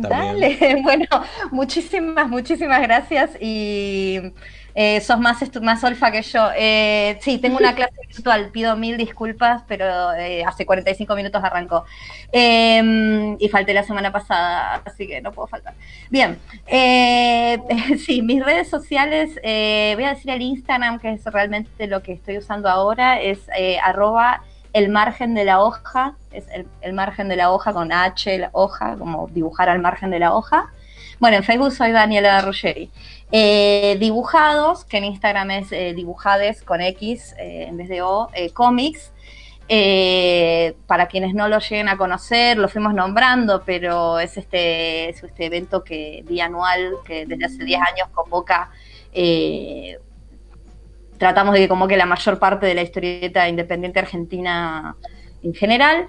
También. 0.00 0.40
Dale, 0.40 0.80
bueno, 0.82 1.06
muchísimas, 1.50 2.28
muchísimas 2.28 2.80
gracias 2.82 3.30
y 3.40 4.32
eh, 4.74 5.00
sos 5.00 5.18
más, 5.18 5.38
más 5.60 5.84
olfa 5.84 6.10
que 6.10 6.22
yo. 6.22 6.48
Eh, 6.56 7.18
sí, 7.20 7.38
tengo 7.38 7.58
una 7.58 7.74
clase 7.76 7.94
virtual, 8.08 8.50
pido 8.50 8.76
mil 8.76 8.96
disculpas, 8.96 9.62
pero 9.66 10.12
eh, 10.14 10.44
hace 10.44 10.66
45 10.66 11.14
minutos 11.14 11.42
arrancó. 11.42 11.84
Eh, 12.32 13.36
y 13.38 13.48
falté 13.48 13.74
la 13.74 13.82
semana 13.82 14.10
pasada, 14.10 14.82
así 14.84 15.06
que 15.06 15.20
no 15.20 15.32
puedo 15.32 15.48
faltar. 15.48 15.74
Bien, 16.10 16.38
eh, 16.66 17.58
sí, 18.04 18.22
mis 18.22 18.44
redes 18.44 18.68
sociales, 18.68 19.38
eh, 19.42 19.92
voy 19.94 20.04
a 20.04 20.10
decir 20.10 20.30
el 20.30 20.42
Instagram, 20.42 20.98
que 20.98 21.12
es 21.12 21.24
realmente 21.24 21.86
lo 21.86 22.02
que 22.02 22.12
estoy 22.12 22.38
usando 22.38 22.68
ahora, 22.68 23.20
es 23.20 23.40
eh, 23.56 23.78
arroba 23.82 24.42
el 24.72 24.88
margen 24.88 25.34
de 25.34 25.44
la 25.44 25.60
hoja, 25.60 26.14
es 26.32 26.44
el, 26.48 26.66
el 26.80 26.94
margen 26.94 27.28
de 27.28 27.36
la 27.36 27.50
hoja 27.50 27.72
con 27.72 27.92
H, 27.92 28.38
la 28.38 28.50
hoja, 28.52 28.96
como 28.96 29.28
dibujar 29.28 29.68
al 29.68 29.80
margen 29.80 30.10
de 30.10 30.18
la 30.18 30.34
hoja. 30.34 30.70
Bueno, 31.22 31.36
en 31.36 31.44
Facebook 31.44 31.70
soy 31.70 31.92
Daniela 31.92 32.40
Ruggeri. 32.40 32.90
Eh, 33.30 33.96
dibujados, 34.00 34.84
que 34.84 34.96
en 34.96 35.04
Instagram 35.04 35.52
es 35.52 35.70
eh, 35.70 35.94
dibujades 35.94 36.64
con 36.64 36.80
X 36.80 37.36
eh, 37.38 37.66
en 37.68 37.76
vez 37.76 37.88
de 37.88 38.02
O, 38.02 38.28
cómics. 38.54 39.12
para 40.88 41.06
quienes 41.06 41.32
no 41.32 41.46
lo 41.46 41.60
lleguen 41.60 41.88
a 41.88 41.96
conocer, 41.96 42.58
lo 42.58 42.68
fuimos 42.68 42.92
nombrando, 42.92 43.62
pero 43.64 44.18
es 44.18 44.36
este, 44.36 45.10
es 45.10 45.22
este 45.22 45.46
evento 45.46 45.84
que 45.84 46.24
bianual 46.26 46.94
que 47.04 47.24
desde 47.24 47.44
hace 47.44 47.64
10 47.64 47.80
años 47.80 48.08
convoca 48.12 48.72
tratamos 51.18 51.54
de 51.54 51.60
que 51.60 51.68
como 51.68 51.86
que 51.86 51.96
la 51.96 52.06
mayor 52.06 52.40
parte 52.40 52.66
de 52.66 52.74
la 52.74 52.82
historieta 52.82 53.48
independiente 53.48 54.00
argentina 54.00 54.96
en 55.44 55.54
general. 55.54 56.08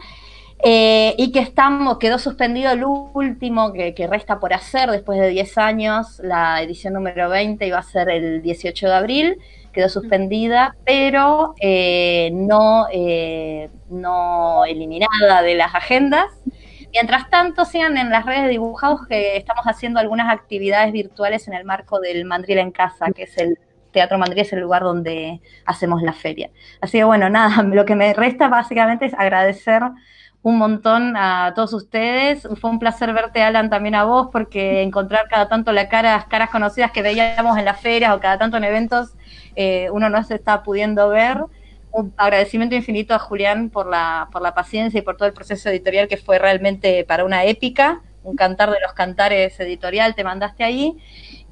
Eh, 0.65 1.13
y 1.17 1.33
que 1.33 1.39
estamos, 1.39 1.97
quedó 1.97 2.17
suspendido 2.17 2.71
el 2.71 2.85
último 2.85 3.73
que, 3.73 4.07
resta 4.09 4.39
por 4.39 4.53
hacer 4.53 4.89
después 4.89 5.19
de 5.19 5.27
10 5.27 5.57
años, 5.57 6.21
la 6.23 6.61
edición 6.61 6.93
número 6.93 7.27
20 7.27 7.67
iba 7.67 7.79
a 7.79 7.83
ser 7.83 8.09
el 8.09 8.41
18 8.41 8.87
de 8.87 8.93
abril, 8.93 9.37
quedó 9.73 9.89
suspendida, 9.89 10.77
pero 10.85 11.53
eh, 11.59 12.29
no, 12.33 12.87
eh, 12.93 13.69
no 13.89 14.63
eliminada 14.63 15.41
de 15.41 15.55
las 15.55 15.75
agendas. 15.75 16.31
Mientras 16.93 17.29
tanto, 17.29 17.65
sigan 17.65 17.97
en 17.97 18.09
las 18.09 18.25
redes 18.25 18.43
de 18.43 18.49
dibujados 18.49 19.05
que 19.09 19.35
estamos 19.35 19.65
haciendo 19.65 19.99
algunas 19.99 20.31
actividades 20.31 20.93
virtuales 20.93 21.45
en 21.49 21.55
el 21.55 21.65
marco 21.65 21.99
del 21.99 22.23
Mandril 22.23 22.59
en 22.59 22.71
Casa, 22.71 23.07
que 23.13 23.23
es 23.23 23.37
el 23.37 23.59
Teatro 23.91 24.17
Mandril, 24.17 24.39
es 24.39 24.53
el 24.53 24.61
lugar 24.61 24.83
donde 24.83 25.41
hacemos 25.65 26.01
la 26.03 26.13
feria. 26.13 26.51
Así 26.79 26.99
que 26.99 27.03
bueno, 27.03 27.29
nada, 27.29 27.63
lo 27.63 27.83
que 27.83 27.95
me 27.95 28.13
resta 28.13 28.47
básicamente 28.47 29.07
es 29.07 29.13
agradecer 29.13 29.81
un 30.43 30.57
montón 30.57 31.15
a 31.17 31.53
todos 31.55 31.73
ustedes. 31.73 32.47
Fue 32.59 32.69
un 32.69 32.77
placer 32.77 33.13
verte, 33.13 33.41
Alan, 33.41 33.69
también 33.69 33.95
a 33.95 34.03
vos, 34.03 34.27
porque 34.31 34.81
encontrar 34.81 35.27
cada 35.29 35.47
tanto 35.47 35.71
las 35.71 35.87
caras, 35.87 36.25
caras 36.25 36.49
conocidas 36.49 36.91
que 36.91 37.01
veíamos 37.01 37.57
en 37.57 37.65
las 37.65 37.79
ferias 37.79 38.13
o 38.13 38.19
cada 38.19 38.37
tanto 38.37 38.57
en 38.57 38.65
eventos, 38.65 39.13
eh, 39.55 39.89
uno 39.91 40.09
no 40.09 40.21
se 40.23 40.35
está 40.35 40.61
pudiendo 40.61 41.09
ver. 41.09 41.37
Un 41.91 42.13
agradecimiento 42.17 42.75
infinito 42.75 43.13
a 43.13 43.19
Julián 43.19 43.69
por 43.69 43.87
la, 43.87 44.27
por 44.31 44.41
la 44.41 44.53
paciencia 44.53 44.99
y 44.99 45.01
por 45.01 45.15
todo 45.15 45.27
el 45.27 45.33
proceso 45.33 45.69
editorial 45.69 46.07
que 46.07 46.17
fue 46.17 46.39
realmente 46.39 47.05
para 47.05 47.23
una 47.23 47.45
épica, 47.45 48.01
un 48.23 48.35
cantar 48.35 48.69
de 48.69 48.81
los 48.81 48.93
cantares 48.93 49.57
editorial, 49.59 50.13
te 50.13 50.23
mandaste 50.25 50.63
ahí. 50.63 50.97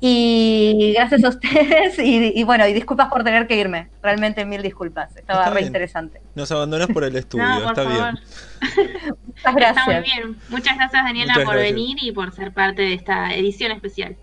Y 0.03 0.93
gracias 0.95 1.23
a 1.23 1.29
ustedes 1.29 1.99
y, 1.99 2.43
bueno, 2.43 2.67
y 2.67 2.73
disculpas 2.73 3.09
por 3.09 3.23
tener 3.23 3.45
que 3.45 3.55
irme. 3.55 3.89
Realmente 4.01 4.43
mil 4.45 4.63
disculpas. 4.63 5.15
Estaba 5.15 5.51
re 5.51 5.61
interesante. 5.61 6.19
Nos 6.33 6.51
abandonas 6.51 6.87
por 6.87 7.03
el 7.03 7.15
estudio, 7.15 7.69
está 7.69 7.83
bien. 7.83 8.19
Muchas 9.27 9.55
gracias. 9.55 9.77
Está 9.77 9.85
muy 9.85 10.01
bien. 10.01 10.37
Muchas 10.49 10.75
gracias 10.75 11.03
Daniela 11.03 11.35
por 11.45 11.55
venir 11.55 11.97
y 12.01 12.11
por 12.11 12.33
ser 12.33 12.51
parte 12.51 12.81
de 12.81 12.95
esta 12.95 13.33
edición 13.35 13.71
especial. 13.71 14.15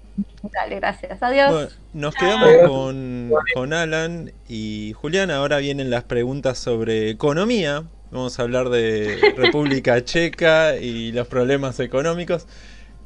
Dale, 0.52 0.76
gracias. 0.76 1.22
Adiós. 1.22 1.78
nos 1.92 2.14
quedamos 2.16 2.68
con, 2.68 3.30
con 3.54 3.72
Alan 3.72 4.32
y 4.48 4.94
Julián. 4.96 5.30
Ahora 5.30 5.58
vienen 5.58 5.90
las 5.90 6.02
preguntas 6.02 6.58
sobre 6.58 7.08
economía. 7.10 7.84
Vamos 8.10 8.40
a 8.40 8.42
hablar 8.42 8.68
de 8.70 9.34
República 9.36 10.04
Checa 10.04 10.76
y 10.76 11.12
los 11.12 11.28
problemas 11.28 11.78
económicos. 11.78 12.48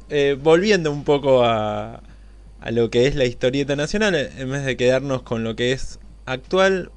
Eh, 0.09 0.37
volviendo 0.41 0.91
un 0.91 1.03
poco 1.03 1.43
a, 1.43 2.01
a 2.63 2.71
lo 2.71 2.89
que 2.89 3.07
es 3.07 3.15
la 3.15 3.25
historieta 3.25 3.75
nacional, 3.75 4.15
en 4.15 4.49
vez 4.49 4.63
de 4.63 4.77
quedarnos 4.77 5.21
con 5.23 5.43
lo 5.43 5.53
que 5.53 5.73
es 5.73 5.99
actual, 6.25 6.91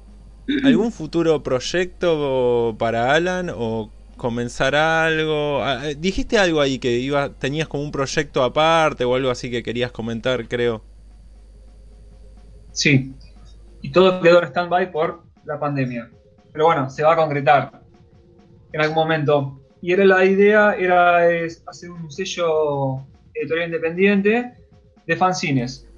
¿algún 0.63 0.93
futuro 0.93 1.43
proyecto 1.43 2.73
para 2.79 3.13
Alan 3.13 3.51
o 3.53 3.91
comenzar 4.15 4.75
algo? 4.75 5.61
Ah, 5.61 5.89
eh, 5.89 5.95
dijiste 5.99 6.37
algo 6.37 6.61
ahí 6.61 6.79
que 6.79 6.91
iba, 6.91 7.33
tenías 7.33 7.67
como 7.67 7.83
un 7.83 7.91
proyecto 7.91 8.43
aparte 8.43 9.03
o 9.03 9.13
algo 9.13 9.29
así 9.29 9.51
que 9.51 9.61
querías 9.61 9.91
comentar, 9.91 10.47
creo. 10.47 10.81
Sí, 12.71 13.13
y 13.81 13.91
todo 13.91 14.21
quedó 14.21 14.41
en 14.41 14.47
stand-by 14.47 14.89
por 14.89 15.23
la 15.43 15.59
pandemia. 15.59 16.09
Pero 16.53 16.63
bueno, 16.67 16.89
se 16.89 17.03
va 17.03 17.11
a 17.11 17.17
concretar 17.17 17.81
en 18.71 18.81
algún 18.81 18.95
momento. 18.95 19.59
Y 19.81 19.91
era 19.91 20.05
la 20.05 20.23
idea, 20.23 20.75
era 20.75 21.17
hacer 21.65 21.91
un 21.91 22.09
sello 22.09 23.05
editorial 23.33 23.67
independiente 23.67 24.53
de 25.07 25.15
fanzines. 25.15 25.89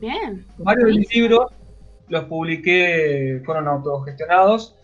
Bien. 0.00 0.44
Varios 0.58 0.88
de 0.88 0.98
mis 0.98 1.14
libros 1.14 1.52
los 2.08 2.24
publiqué, 2.24 3.42
fueron 3.44 3.68
autogestionados. 3.68 4.76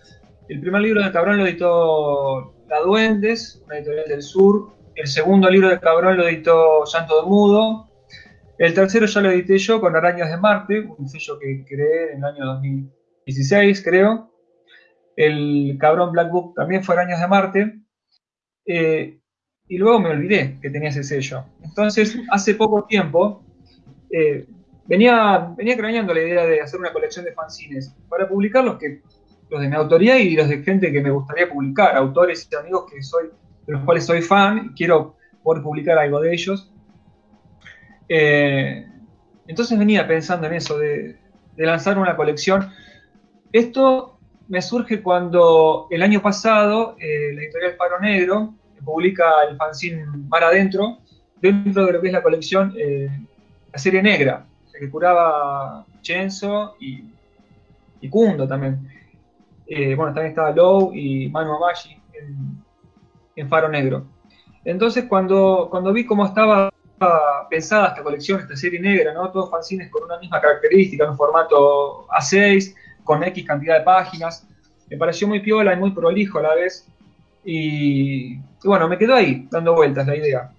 El 0.48 0.60
primer 0.60 0.82
libro 0.82 1.02
de 1.02 1.12
Cabrón 1.12 1.38
lo 1.38 1.46
editó 1.46 2.54
La 2.68 2.80
Duendes, 2.80 3.62
una 3.64 3.78
editorial 3.78 4.08
del 4.08 4.22
sur. 4.22 4.72
El 4.94 5.06
segundo 5.06 5.48
libro 5.48 5.68
de 5.68 5.80
Cabrón 5.80 6.16
lo 6.16 6.28
editó 6.28 6.84
Llanto 6.84 7.22
de 7.22 7.28
Mudo. 7.28 7.88
El 8.58 8.74
tercero 8.74 9.06
ya 9.06 9.20
lo 9.20 9.30
edité 9.30 9.58
yo 9.58 9.80
con 9.80 9.96
Arañas 9.96 10.30
de 10.30 10.36
Marte, 10.36 10.80
un 10.98 11.08
sello 11.08 11.38
que 11.38 11.64
creé 11.64 12.12
en 12.12 12.18
el 12.18 12.24
año 12.24 12.44
2016, 12.46 13.82
creo. 13.82 14.30
El 15.16 15.76
Cabrón 15.80 16.12
Black 16.12 16.30
Book 16.30 16.54
también 16.54 16.84
fue 16.84 16.94
Arañas 16.94 17.20
de 17.20 17.28
Marte. 17.28 17.78
Eh, 18.66 19.21
y 19.72 19.78
luego 19.78 20.00
me 20.00 20.10
olvidé 20.10 20.58
que 20.60 20.68
tenía 20.68 20.90
ese 20.90 21.02
sello. 21.02 21.44
Entonces, 21.62 22.18
hace 22.30 22.54
poco 22.56 22.84
tiempo, 22.84 23.42
eh, 24.10 24.44
venía, 24.84 25.50
venía 25.56 25.78
craneando 25.78 26.12
la 26.12 26.20
idea 26.20 26.44
de 26.44 26.60
hacer 26.60 26.78
una 26.78 26.92
colección 26.92 27.24
de 27.24 27.32
fanzines 27.32 27.96
para 28.06 28.28
publicar 28.28 28.62
los, 28.64 28.76
que, 28.76 29.00
los 29.48 29.62
de 29.62 29.68
mi 29.68 29.74
autoría 29.74 30.18
y 30.18 30.36
los 30.36 30.50
de 30.50 30.62
gente 30.62 30.92
que 30.92 31.00
me 31.00 31.10
gustaría 31.10 31.48
publicar, 31.48 31.96
autores 31.96 32.46
y 32.52 32.54
amigos 32.54 32.84
que 32.92 33.02
soy, 33.02 33.28
de 33.66 33.72
los 33.72 33.82
cuales 33.86 34.04
soy 34.04 34.20
fan 34.20 34.66
y 34.66 34.74
quiero 34.74 35.16
poder 35.42 35.62
publicar 35.62 35.96
algo 35.96 36.20
de 36.20 36.34
ellos. 36.34 36.70
Eh, 38.10 38.86
entonces 39.46 39.78
venía 39.78 40.06
pensando 40.06 40.48
en 40.48 40.52
eso, 40.52 40.76
de, 40.76 41.16
lanzar 41.56 41.96
una 41.96 42.14
colección. 42.14 42.68
Esto 43.52 44.18
me 44.48 44.60
surge 44.60 45.00
cuando 45.00 45.86
el 45.90 46.02
año 46.02 46.20
pasado 46.20 46.94
eh, 46.98 47.32
la 47.32 47.40
editorial 47.40 47.76
Paro 47.78 47.98
Negro 48.00 48.54
publica 48.84 49.44
el 49.48 49.56
fanzine 49.56 50.06
Mar 50.28 50.44
Adentro, 50.44 50.98
dentro 51.40 51.86
de 51.86 51.92
lo 51.92 52.00
que 52.00 52.06
es 52.08 52.12
la 52.12 52.22
colección 52.22 52.74
eh, 52.76 53.08
La 53.72 53.78
Serie 53.78 54.02
Negra, 54.02 54.46
que 54.78 54.90
curaba 54.90 55.84
Chenzo 56.00 56.76
y, 56.80 57.04
y 58.00 58.08
Kundo 58.08 58.46
también. 58.46 58.88
Eh, 59.66 59.94
bueno, 59.94 60.12
también 60.12 60.32
estaba 60.32 60.50
Low 60.50 60.92
y 60.94 61.28
Manu 61.28 61.54
Amashi 61.54 61.96
en, 63.36 63.48
Faro 63.48 63.68
Negro. 63.68 64.04
Entonces, 64.64 65.06
cuando, 65.08 65.68
cuando 65.70 65.92
vi 65.92 66.04
cómo 66.04 66.26
estaba 66.26 66.70
pensada 67.48 67.88
esta 67.88 68.02
colección, 68.02 68.40
esta 68.40 68.54
serie 68.54 68.80
negra, 68.80 69.12
¿no? 69.12 69.30
Todos 69.30 69.50
fanzines 69.50 69.90
con 69.90 70.04
una 70.04 70.18
misma 70.18 70.40
característica, 70.40 71.04
en 71.04 71.10
un 71.10 71.16
formato 71.16 72.06
A6, 72.08 72.74
con 73.02 73.24
X 73.24 73.44
cantidad 73.46 73.78
de 73.78 73.84
páginas. 73.84 74.46
Me 74.88 74.96
pareció 74.96 75.26
muy 75.26 75.40
piola 75.40 75.72
y 75.72 75.76
muy 75.76 75.90
prolijo 75.92 76.38
a 76.38 76.42
la 76.42 76.54
vez. 76.54 76.86
Y, 77.44 78.36
bueno, 78.64 78.88
me 78.88 78.98
quedó 78.98 79.14
ahí, 79.14 79.48
dando 79.50 79.74
vueltas 79.74 80.06
la 80.06 80.16
idea. 80.16 80.52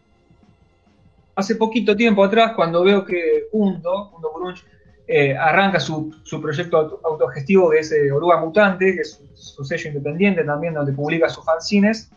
Hace 1.36 1.56
poquito 1.56 1.96
tiempo 1.96 2.24
atrás, 2.24 2.54
cuando 2.56 2.84
veo 2.84 3.04
que 3.04 3.48
Undo, 3.52 4.12
Undo 4.16 4.32
Brunch, 4.34 4.64
eh, 5.08 5.36
arranca 5.36 5.80
su, 5.80 6.14
proyecto 6.42 7.02
autogestivo 7.04 7.72
que 7.72 7.80
es 7.80 7.92
eh, 7.92 8.12
Oruga 8.12 8.38
Mutante, 8.38 8.96
que 8.96 9.02
es 9.02 9.22
su, 9.34 9.66
sello 9.66 9.90
independiente 9.90 10.44
también, 10.44 10.74
donde 10.74 10.94
publica 10.94 11.28
sus 11.30 11.44
fanzines, 11.44 12.12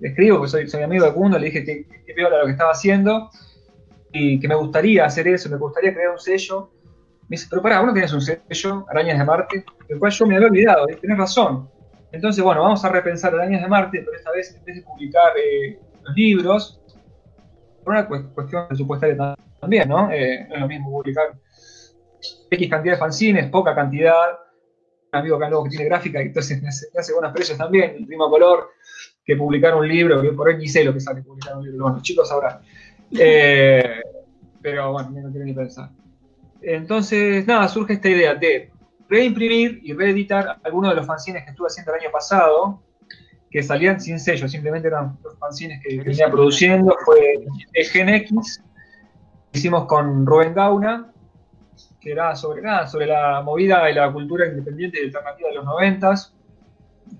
le 0.00 0.08
escribo, 0.08 0.42
que 0.42 0.48
soy, 0.48 0.68
soy 0.68 0.82
amigo 0.82 1.04
de 1.04 1.12
Undo, 1.12 1.38
le 1.38 1.46
dije 1.46 1.64
que, 1.64 1.86
que 1.86 2.14
veo 2.14 2.30
lo 2.30 2.46
que 2.46 2.52
estaba 2.52 2.70
haciendo 2.70 3.30
y 4.14 4.38
que 4.38 4.46
me 4.46 4.54
gustaría 4.54 5.04
hacer 5.04 5.26
eso, 5.26 5.50
me 5.50 5.56
gustaría 5.56 5.92
crear 5.92 6.10
un 6.10 6.18
sello. 6.18 6.70
Me 7.28 7.36
dice, 7.36 7.48
pero 7.50 7.60
para, 7.62 7.80
uno 7.80 7.92
tienes 7.92 8.12
un 8.12 8.20
sello, 8.20 8.86
Arañas 8.88 9.18
de 9.18 9.24
Marte, 9.24 9.64
del 9.88 9.98
cual 9.98 10.12
yo 10.12 10.26
me 10.26 10.36
había 10.36 10.48
olvidado, 10.48 10.86
tenés 10.86 11.18
razón. 11.18 11.68
Entonces, 12.14 12.44
bueno, 12.44 12.62
vamos 12.62 12.84
a 12.84 12.88
repensar 12.88 13.34
Arañas 13.34 13.62
de 13.62 13.68
Marte, 13.68 14.02
pero 14.04 14.16
esta 14.16 14.30
vez 14.30 14.54
en 14.54 14.64
vez 14.64 14.76
de 14.76 14.82
publicar 14.82 15.32
eh, 15.36 15.78
los 16.02 16.14
libros, 16.14 16.80
por 17.82 17.92
una 17.92 18.06
cuestión 18.06 18.68
presupuestaria 18.68 19.36
también, 19.60 19.88
¿no? 19.88 20.10
Eh, 20.12 20.46
no 20.48 20.54
es 20.54 20.60
lo 20.60 20.68
mismo 20.68 20.90
publicar 20.90 21.34
X 22.50 22.70
cantidad 22.70 22.94
de 22.94 22.98
fanzines, 22.98 23.50
poca 23.50 23.74
cantidad. 23.74 24.38
Un 25.12 25.18
amigo 25.18 25.36
acá 25.36 25.48
luego 25.48 25.64
que 25.64 25.70
tiene 25.70 25.84
gráfica, 25.86 26.20
entonces 26.20 26.62
me 26.62 26.68
hace, 26.68 27.12
buenas 27.12 27.32
precios 27.32 27.58
también, 27.58 27.96
el 27.98 28.06
primo 28.06 28.30
color, 28.30 28.70
que 29.24 29.36
publicar 29.36 29.74
un 29.74 29.86
libro, 29.88 30.22
que 30.22 30.30
por 30.30 30.48
hoy 30.48 30.56
ni 30.56 30.68
sé 30.68 30.84
lo 30.84 30.92
que 30.92 31.00
sale 31.00 31.22
publicar 31.22 31.56
un 31.56 31.64
libro. 31.64 31.84
Bueno, 31.84 32.00
chicos 32.00 32.28
sabrán. 32.28 32.60
Eh, 33.18 34.00
pero 34.62 34.92
bueno, 34.92 35.10
no 35.10 35.30
quiero 35.30 35.44
ni 35.44 35.52
pensar. 35.52 35.90
Entonces, 36.62 37.46
nada, 37.46 37.68
surge 37.68 37.94
esta 37.94 38.08
idea 38.08 38.34
de 38.34 38.70
reimprimir 39.08 39.80
y 39.82 39.92
reeditar 39.92 40.58
algunos 40.62 40.90
de 40.90 40.96
los 40.96 41.06
fanzines 41.06 41.44
que 41.44 41.50
estuve 41.50 41.66
haciendo 41.66 41.94
el 41.94 42.00
año 42.00 42.10
pasado, 42.10 42.82
que 43.50 43.62
salían 43.62 44.00
sin 44.00 44.18
sello, 44.18 44.48
simplemente 44.48 44.88
eran 44.88 45.16
los 45.22 45.38
fanzines 45.38 45.80
que, 45.82 46.00
venía 46.00 46.30
produciendo. 46.30 46.96
Fue 47.04 47.44
Gen 47.84 48.08
X, 48.08 48.62
hicimos 49.52 49.86
con 49.86 50.26
Rubén 50.26 50.54
Gauna, 50.54 51.12
que 52.00 52.12
era 52.12 52.34
sobre 52.34 52.62
nada, 52.62 52.86
sobre 52.86 53.06
la 53.06 53.42
movida 53.42 53.84
de 53.84 53.94
la 53.94 54.12
cultura 54.12 54.46
independiente 54.46 55.00
y 55.00 55.06
alternativa 55.06 55.48
de 55.48 55.54
los 55.54 55.64
noventas, 55.64 56.34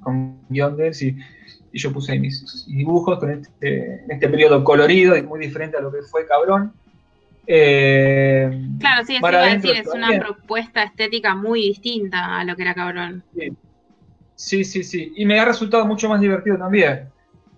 con 0.01 0.41
guion 0.49 0.76
de 0.76 0.89
él, 0.89 0.95
y, 1.01 1.16
y 1.72 1.78
yo 1.78 1.93
puse 1.93 2.18
mis, 2.18 2.66
dibujos 2.66 3.18
con 3.18 3.30
este, 3.30 4.05
este 4.09 4.28
periodo 4.28 4.62
colorido 4.64 5.16
y 5.16 5.22
muy 5.22 5.41
diferente 5.41 5.76
a 5.76 5.80
lo 5.80 5.93
que 5.93 6.03
fue 6.03 6.26
Cabrón. 6.26 6.72
Eh, 7.47 8.68
claro, 8.80 9.05
sí, 9.05 9.16
eso 9.16 9.28
iba 9.28 9.42
a 9.42 9.55
decir, 9.55 9.76
es 9.76 9.88
una 9.88 10.18
propuesta 10.18 10.82
estética 10.82 11.34
muy 11.34 11.61
distinta 11.61 12.38
a 12.38 12.45
lo 12.45 12.57
que 12.57 12.62
era 12.62 12.74
Cabrón. 12.74 13.22
Sí. 14.34 14.64
sí, 14.64 14.84
sí, 14.84 15.12
Y 15.16 15.26
me 15.26 15.38
ha 15.38 15.45
resultado 15.45 15.84
mucho 15.86 16.09
más 16.09 16.20
divertido 16.20 16.57
también. 16.57 17.09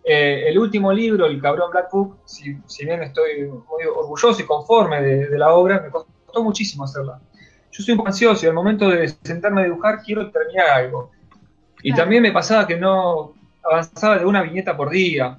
Eh, 0.04 0.48
el 0.48 0.58
último 0.58 0.92
libro, 0.92 1.26
El 1.26 1.40
Cabrón 1.40 1.70
Black 1.72 1.90
Book, 1.90 2.18
si, 2.24 2.56
bien 2.84 3.02
estoy 3.02 3.48
muy 3.48 3.84
orgulloso 3.92 4.40
y 4.40 4.44
conforme 4.44 5.02
de, 5.02 5.38
la 5.38 5.52
obra, 5.52 5.80
me 5.80 5.90
costó 5.90 6.42
muchísimo 6.44 6.84
hacerla. 6.84 7.20
Yo 7.72 7.82
soy 7.82 7.92
un 7.92 7.98
poco 7.98 8.08
ansioso 8.08 8.46
y 8.46 8.48
al 8.48 8.54
momento 8.54 8.88
de 8.88 9.08
sentarme 9.08 9.62
a 9.62 9.64
dibujar 9.64 10.02
quiero 10.02 10.30
terminar 10.30 10.68
algo. 10.70 11.10
Y 11.82 11.92
también 11.92 12.22
me 12.22 12.32
pasaba 12.32 12.66
que 12.66 12.76
no 12.76 13.34
avanzaba 13.62 14.18
de 14.18 14.24
una 14.24 14.42
viñeta 14.42 14.76
por 14.76 14.90
día. 14.90 15.38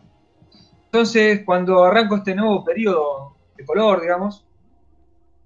Entonces, 0.86 1.44
cuando 1.46 1.84
arranco 1.84 2.18
este 2.18 2.36
nuevo 2.36 2.64
periodo 2.64 3.37
de 3.58 3.66
color, 3.66 4.02
digamos, 4.02 4.46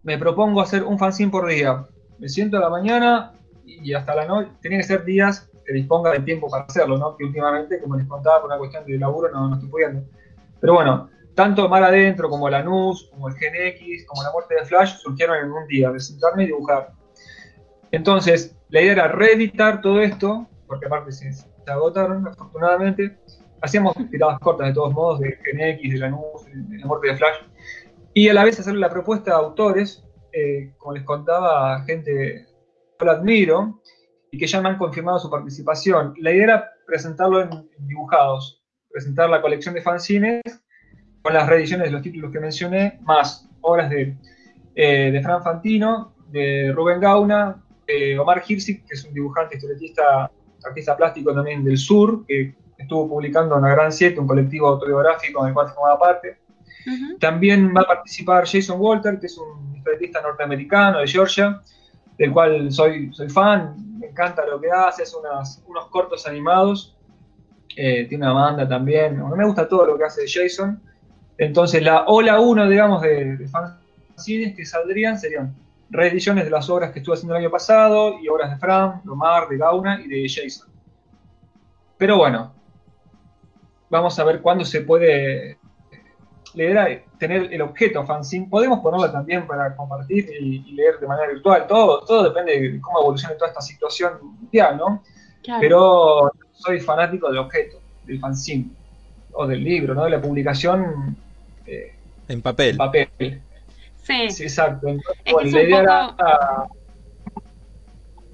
me 0.04 0.18
propongo 0.18 0.62
hacer 0.62 0.84
un 0.84 0.98
fanzine 0.98 1.32
por 1.32 1.48
día. 1.48 1.86
Me 2.18 2.28
siento 2.28 2.58
a 2.58 2.60
la 2.60 2.70
mañana 2.70 3.34
y 3.66 3.94
hasta 3.94 4.16
la 4.16 4.26
noche. 4.26 4.50
Tenía 4.62 4.80
que 4.80 4.84
ser 4.84 5.04
días 5.04 5.50
que 5.66 5.74
disponga 5.74 6.12
de 6.12 6.20
tiempo 6.20 6.50
para 6.50 6.66
hacerlo, 6.66 6.98
¿no? 6.98 7.16
Que 7.16 7.26
últimamente, 7.26 7.80
como 7.80 7.96
les 7.96 8.08
contaba, 8.08 8.42
por 8.42 8.50
una 8.50 8.58
cuestión 8.58 8.86
de 8.86 8.98
laburo 8.98 9.32
no, 9.32 9.48
no 9.48 9.56
estoy 9.56 9.70
pudiendo. 9.70 10.04
Pero 10.60 10.74
bueno, 10.74 11.10
tanto 11.36 11.68
Mar 11.70 11.84
Adentro 11.84 12.30
como 12.30 12.50
Lanús, 12.50 13.10
como 13.12 13.30
el 13.30 13.36
GNX, 13.36 14.06
como 14.06 14.24
La 14.24 14.32
Muerte 14.32 14.56
de 14.56 14.66
Flash 14.66 14.98
surgieron 14.98 15.38
en 15.38 15.52
un 15.52 15.68
día, 15.68 15.92
de 15.92 16.00
sentarme 16.00 16.44
y 16.44 16.48
dibujar. 16.48 16.92
Entonces, 17.92 18.56
la 18.70 18.82
idea 18.82 18.94
era 18.94 19.08
reeditar 19.08 19.82
todo 19.82 20.02
esto, 20.02 20.48
porque 20.68 20.86
aparte 20.86 21.12
se, 21.12 21.32
se 21.34 21.46
agotaron, 21.68 22.28
afortunadamente. 22.28 23.18
Hacíamos 23.62 23.94
tiradas 24.10 24.40
cortas 24.40 24.68
de 24.68 24.74
todos 24.74 24.94
modos, 24.94 25.20
de 25.20 25.38
GNX, 25.38 25.94
de 25.94 26.00
Lanús, 26.00 26.46
de 26.52 26.78
La 26.80 26.88
Muerte 26.88 27.10
de 27.10 27.18
Flash 27.18 27.36
y 28.14 28.30
a 28.30 28.34
la 28.34 28.44
vez 28.44 28.60
hacerle 28.60 28.80
la 28.80 28.90
propuesta 28.90 29.32
a 29.32 29.38
autores, 29.38 30.04
eh, 30.34 30.74
como 30.78 30.94
les 30.94 31.04
contaba, 31.04 31.84
gente 31.84 32.46
que 32.98 33.06
lo 33.06 33.12
admiro 33.12 33.82
y 34.32 34.38
que 34.38 34.48
ya 34.48 34.62
me 34.62 34.70
han 34.70 34.78
confirmado 34.78 35.20
su 35.20 35.30
participación. 35.30 36.14
La 36.20 36.32
idea 36.32 36.44
era 36.44 36.72
presentarlo 36.86 37.42
en, 37.42 37.70
dibujados, 37.80 38.64
presentar 38.90 39.30
la 39.30 39.42
colección 39.42 39.74
de 39.76 39.82
fanzines 39.82 40.42
con 41.22 41.34
las 41.34 41.48
reediciones 41.48 41.88
de 41.88 41.92
los 41.92 42.02
títulos 42.02 42.32
que 42.32 42.40
mencioné, 42.40 43.00
más 43.04 43.48
obras 43.62 43.90
de, 43.90 44.18
eh, 44.76 45.12
de 45.12 45.22
Fran 45.22 45.44
Fantino, 45.44 46.16
de 46.30 46.72
Rubén 46.74 47.00
Gauna, 47.00 47.64
de 47.88 48.18
Omar 48.18 48.44
Hirsig, 48.46 48.86
que 48.86 48.96
es 48.96 49.06
un 49.06 49.14
dibujante, 49.14 49.56
historietista, 49.56 50.32
artista 50.66 50.98
plástico 50.98 51.34
también 51.34 51.64
del 51.64 51.78
sur, 51.78 52.26
que 52.26 52.56
estuvo 52.78 53.08
publicando 53.08 53.56
en 53.56 53.64
la 53.64 53.70
Gran 53.70 53.92
7, 53.92 54.20
un 54.20 54.28
colectivo 54.28 54.68
autobiográfico 54.68 55.42
en 55.42 55.50
el 55.50 55.54
cual 55.54 55.70
formaba 55.70 56.00
parte, 56.00 56.41
también 57.20 57.74
va 57.76 57.82
a 57.82 57.88
participar 57.88 58.46
Jason 58.46 58.80
Walter, 58.80 59.20
que 59.20 59.28
es 59.28 59.38
un 59.38 59.76
historietista 59.76 60.22
norteamericano 60.22 61.00
de 61.00 61.08
Georgia, 61.08 61.62
del 62.18 62.32
cual 62.32 62.72
soy, 62.72 63.14
soy 63.14 63.30
fan, 63.30 64.00
me 64.00 64.08
encanta 64.08 64.46
lo 64.46 64.60
que 64.60 64.72
hace, 64.72 65.04
hace 65.04 65.16
unos 65.18 65.88
cortos 65.90 66.28
animados, 66.28 66.96
eh, 67.76 68.06
tiene 68.08 68.26
una 68.26 68.34
banda 68.34 68.68
también, 68.68 69.18
no 69.18 69.36
me 69.36 69.46
gusta 69.46 69.68
todo 69.68 69.86
lo 69.86 69.98
que 69.98 70.04
hace 70.04 70.24
Jason. 70.28 70.82
Entonces 71.38 71.82
la 71.82 72.06
ola 72.06 72.40
1, 72.40 72.70
digamos, 72.70 73.02
de, 73.02 73.38
de 73.38 73.48
fanzines 73.48 74.56
que 74.56 74.66
saldrían 74.66 75.18
serían 75.18 75.56
reediciones 75.90 76.46
de 76.46 76.52
las 76.52 76.70
obras 76.70 76.92
que 76.92 77.00
estuve 77.00 77.16
haciendo 77.16 77.36
el 77.36 77.42
año 77.42 77.52
pasado 77.52 78.20
y 78.22 78.28
obras 78.28 78.50
de 78.52 78.58
Fran, 78.58 79.02
de 79.04 79.10
Omar, 79.10 79.48
de 79.50 79.58
Gauna 79.58 80.02
y 80.02 80.08
de 80.08 80.28
Jason. 80.28 80.70
Pero 81.98 82.18
bueno, 82.18 82.54
vamos 83.90 84.18
a 84.18 84.24
ver 84.24 84.42
cuándo 84.42 84.66
se 84.66 84.82
puede 84.82 85.58
la 86.54 86.64
idea 86.64 86.86
es 86.86 87.02
tener 87.18 87.54
el 87.54 87.62
objeto 87.62 88.06
fanzine. 88.06 88.48
Podemos 88.50 88.80
ponerla 88.80 89.12
también 89.12 89.48
para 89.48 89.76
compartir 89.76 90.30
y, 90.40 90.60
leer 90.74 91.00
de 91.00 91.08
manera 91.08 91.30
virtual. 91.30 91.66
Todo, 91.68 92.04
todo 92.06 92.24
depende 92.24 92.60
de 92.60 92.82
cómo 92.82 93.02
evolucione 93.02 93.36
toda 93.36 93.50
esta 93.50 93.62
situación 93.62 94.14
mundial, 94.22 94.78
¿no? 94.78 95.04
Pero 95.60 96.32
soy 96.54 96.80
fanático 96.80 97.28
del 97.30 97.40
objeto, 97.40 97.80
del 98.06 98.20
fanzine, 98.20 98.70
o 99.34 99.48
del 99.48 99.64
libro, 99.64 99.94
¿no? 99.94 100.04
De 100.06 100.12
la 100.12 100.22
publicación. 100.22 101.16
Eh, 101.66 101.96
en 102.28 102.42
papel. 102.42 102.72
En 102.72 102.78
papel. 102.78 103.10
Sí. 104.04 104.30
sí 104.30 104.44
exacto. 104.44 104.88
la 105.26 105.62
idea 105.62 105.80
era. 105.80 106.16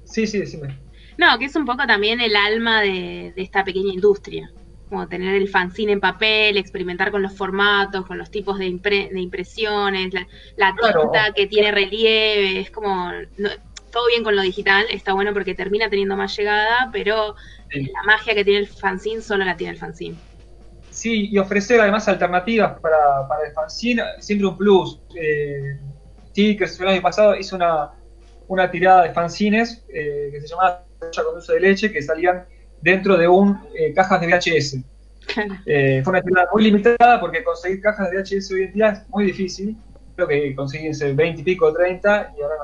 Sí, 0.03 0.25
sí, 0.25 0.39
decime. 0.39 0.77
No, 1.17 1.37
que 1.37 1.45
es 1.45 1.55
un 1.55 1.65
poco 1.65 1.85
también 1.85 2.21
el 2.21 2.35
alma 2.35 2.81
de 2.81 3.33
esta 3.35 3.63
pequeña 3.63 3.93
industria 3.93 4.51
como 4.89 5.07
tener 5.07 5.35
el 5.35 5.49
fanzine 5.49 5.93
en 5.93 5.99
papel, 5.99 6.57
experimentar 6.57 7.11
con 7.11 7.21
los 7.21 7.35
formatos, 7.35 8.05
con 8.05 8.17
los 8.17 8.31
tipos 8.31 8.57
de, 8.57 8.65
impresiones, 8.65 10.13
la, 10.55 10.75
tinta 10.75 11.33
que 11.35 11.47
tiene 11.47 11.71
relieve, 11.71 12.61
es 12.61 12.71
como 12.71 13.11
todo 13.91 14.07
bien 14.07 14.23
con 14.23 14.35
lo 14.35 14.41
digital, 14.41 14.85
está 14.89 15.13
bueno 15.13 15.33
porque 15.33 15.55
termina 15.55 15.89
teniendo 15.89 16.15
más 16.15 16.37
llegada, 16.37 16.89
pero 16.91 17.35
la 17.71 18.03
magia 18.03 18.33
que 18.33 18.43
tiene 18.43 18.59
el 18.59 18.67
fanzine 18.67 19.21
solo 19.21 19.43
la 19.43 19.57
tiene 19.57 19.73
el 19.73 19.79
fanzine. 19.79 20.15
Sí, 20.89 21.29
y 21.31 21.37
ofrecer 21.37 21.79
además 21.79 22.07
alternativas 22.07 22.79
para, 22.79 23.27
para 23.27 23.47
el 23.47 23.53
fanzine, 23.53 24.03
siempre 24.19 24.47
un 24.47 24.57
plus. 24.57 24.99
Eh, 25.15 25.77
que 26.33 26.65
el 26.79 26.87
año 26.87 27.01
pasado 27.01 27.35
hizo 27.35 27.55
una, 27.55 27.91
una 28.47 28.69
tirada 28.69 29.03
de 29.03 29.11
fanzines 29.11 29.83
eh, 29.89 30.29
que 30.31 30.41
se 30.41 30.47
llamaba 30.47 30.83
con 30.99 31.37
uso 31.37 31.53
de 31.53 31.59
leche, 31.59 31.91
que 31.91 32.01
salían 32.01 32.45
dentro 32.81 33.17
de 33.17 33.27
un 33.27 33.59
eh, 33.75 33.93
cajas 33.93 34.21
de 34.21 34.27
VHS. 34.27 34.77
Eh, 35.65 36.01
fue 36.03 36.11
una 36.11 36.21
tirada 36.21 36.47
muy 36.53 36.63
limitada 36.63 37.19
porque 37.19 37.43
conseguir 37.43 37.81
cajas 37.81 38.09
de 38.09 38.17
VHS 38.17 38.51
hoy 38.51 38.63
en 38.63 38.73
día 38.73 38.89
es 38.89 39.09
muy 39.09 39.25
difícil. 39.25 39.77
Creo 40.15 40.27
que 40.27 40.55
conseguí 40.55 40.89
20 40.89 41.41
y 41.41 41.43
pico, 41.43 41.71
30 41.73 42.33
y 42.37 42.41
ahora 42.41 42.55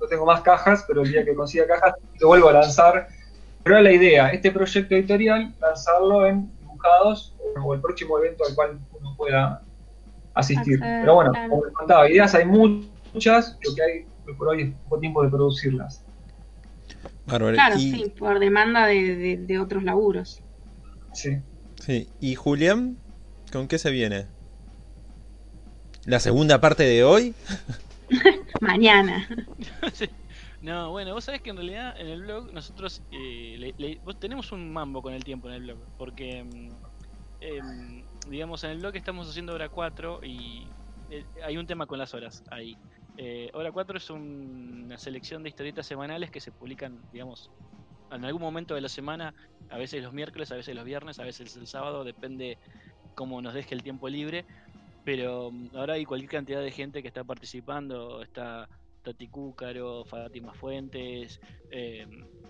no, 0.00 0.06
tengo 0.06 0.24
más 0.24 0.40
cajas, 0.40 0.84
pero 0.88 1.02
el 1.02 1.12
día 1.12 1.24
que 1.24 1.34
consiga 1.34 1.66
cajas 1.66 1.94
lo 2.18 2.28
vuelvo 2.28 2.48
a 2.48 2.52
lanzar. 2.54 3.08
Pero 3.62 3.76
era 3.76 3.82
la 3.82 3.92
idea, 3.92 4.30
este 4.30 4.50
proyecto 4.50 4.94
editorial, 4.94 5.54
lanzarlo 5.60 6.26
en 6.26 6.50
dibujados 6.60 7.36
o 7.62 7.74
el 7.74 7.80
próximo 7.80 8.18
evento 8.18 8.44
al 8.48 8.54
cual 8.54 8.78
uno 8.98 9.14
pueda 9.16 9.60
asistir. 10.34 10.80
pero 10.80 11.14
bueno, 11.14 11.32
como 11.48 11.64
les 11.64 11.74
contaba, 11.74 12.08
ideas 12.08 12.34
hay 12.34 12.46
muchas, 12.46 13.58
lo 13.62 13.74
que 13.74 13.82
hay 13.82 14.06
por 14.36 14.48
hoy 14.48 14.62
es 14.62 14.70
poco 14.84 15.00
tiempo 15.00 15.22
de 15.22 15.28
producirlas. 15.28 16.02
Claro, 17.28 17.78
sí, 17.78 18.12
por 18.18 18.38
demanda 18.38 18.86
de, 18.86 19.58
otros 19.60 19.82
laburos. 19.82 20.42
Sí. 21.12 21.38
Sí. 21.76 22.08
¿Y 22.20 22.34
Julián? 22.34 22.96
¿Con 23.52 23.68
qué 23.68 23.78
se 23.78 23.90
viene? 23.90 24.26
¿La 26.04 26.20
segunda 26.20 26.60
parte 26.60 26.84
de 26.84 27.04
hoy? 27.04 27.34
Mañana. 28.60 29.28
No, 30.60 30.90
bueno, 30.90 31.14
vos 31.14 31.24
sabés 31.24 31.40
que 31.40 31.50
en 31.50 31.56
realidad 31.56 31.94
en 32.00 32.08
el 32.08 32.22
blog 32.22 32.52
nosotros 32.52 33.00
eh, 33.12 33.72
tenemos 34.18 34.50
un 34.50 34.72
mambo 34.72 35.02
con 35.02 35.14
el 35.14 35.22
tiempo 35.22 35.48
en 35.48 35.54
el 35.54 35.62
blog, 35.62 35.78
porque 35.96 36.40
em, 37.40 38.02
digamos 38.28 38.64
en 38.64 38.70
el 38.70 38.78
blog 38.78 38.96
estamos 38.96 39.28
haciendo 39.28 39.54
hora 39.54 39.68
4 39.68 40.20
y 40.24 40.66
eh, 41.10 41.24
hay 41.44 41.56
un 41.56 41.66
tema 41.66 41.86
con 41.86 41.98
las 41.98 42.12
horas 42.12 42.42
ahí. 42.50 42.76
Eh, 43.20 43.50
Hora 43.52 43.72
4 43.72 43.98
es 43.98 44.10
una 44.10 44.96
selección 44.96 45.42
de 45.42 45.48
historietas 45.48 45.84
semanales 45.84 46.30
que 46.30 46.40
se 46.40 46.52
publican, 46.52 47.02
digamos, 47.12 47.50
en 48.12 48.24
algún 48.24 48.40
momento 48.40 48.76
de 48.76 48.80
la 48.80 48.88
semana, 48.88 49.34
a 49.70 49.76
veces 49.76 50.04
los 50.04 50.12
miércoles, 50.12 50.52
a 50.52 50.54
veces 50.54 50.76
los 50.76 50.84
viernes, 50.84 51.18
a 51.18 51.24
veces 51.24 51.56
el 51.56 51.66
sábado, 51.66 52.04
depende 52.04 52.58
cómo 53.16 53.42
nos 53.42 53.54
deje 53.54 53.74
el 53.74 53.82
tiempo 53.82 54.08
libre. 54.08 54.46
Pero 55.04 55.50
mm, 55.50 55.70
ahora 55.74 55.94
hay 55.94 56.04
cualquier 56.04 56.30
cantidad 56.30 56.62
de 56.62 56.70
gente 56.70 57.02
que 57.02 57.08
está 57.08 57.24
participando, 57.24 58.22
está 58.22 58.68
Tati 59.02 59.26
Cúcaro, 59.26 60.04
Fátima 60.04 60.54
Fuentes, 60.54 61.40
eh, 61.72 62.06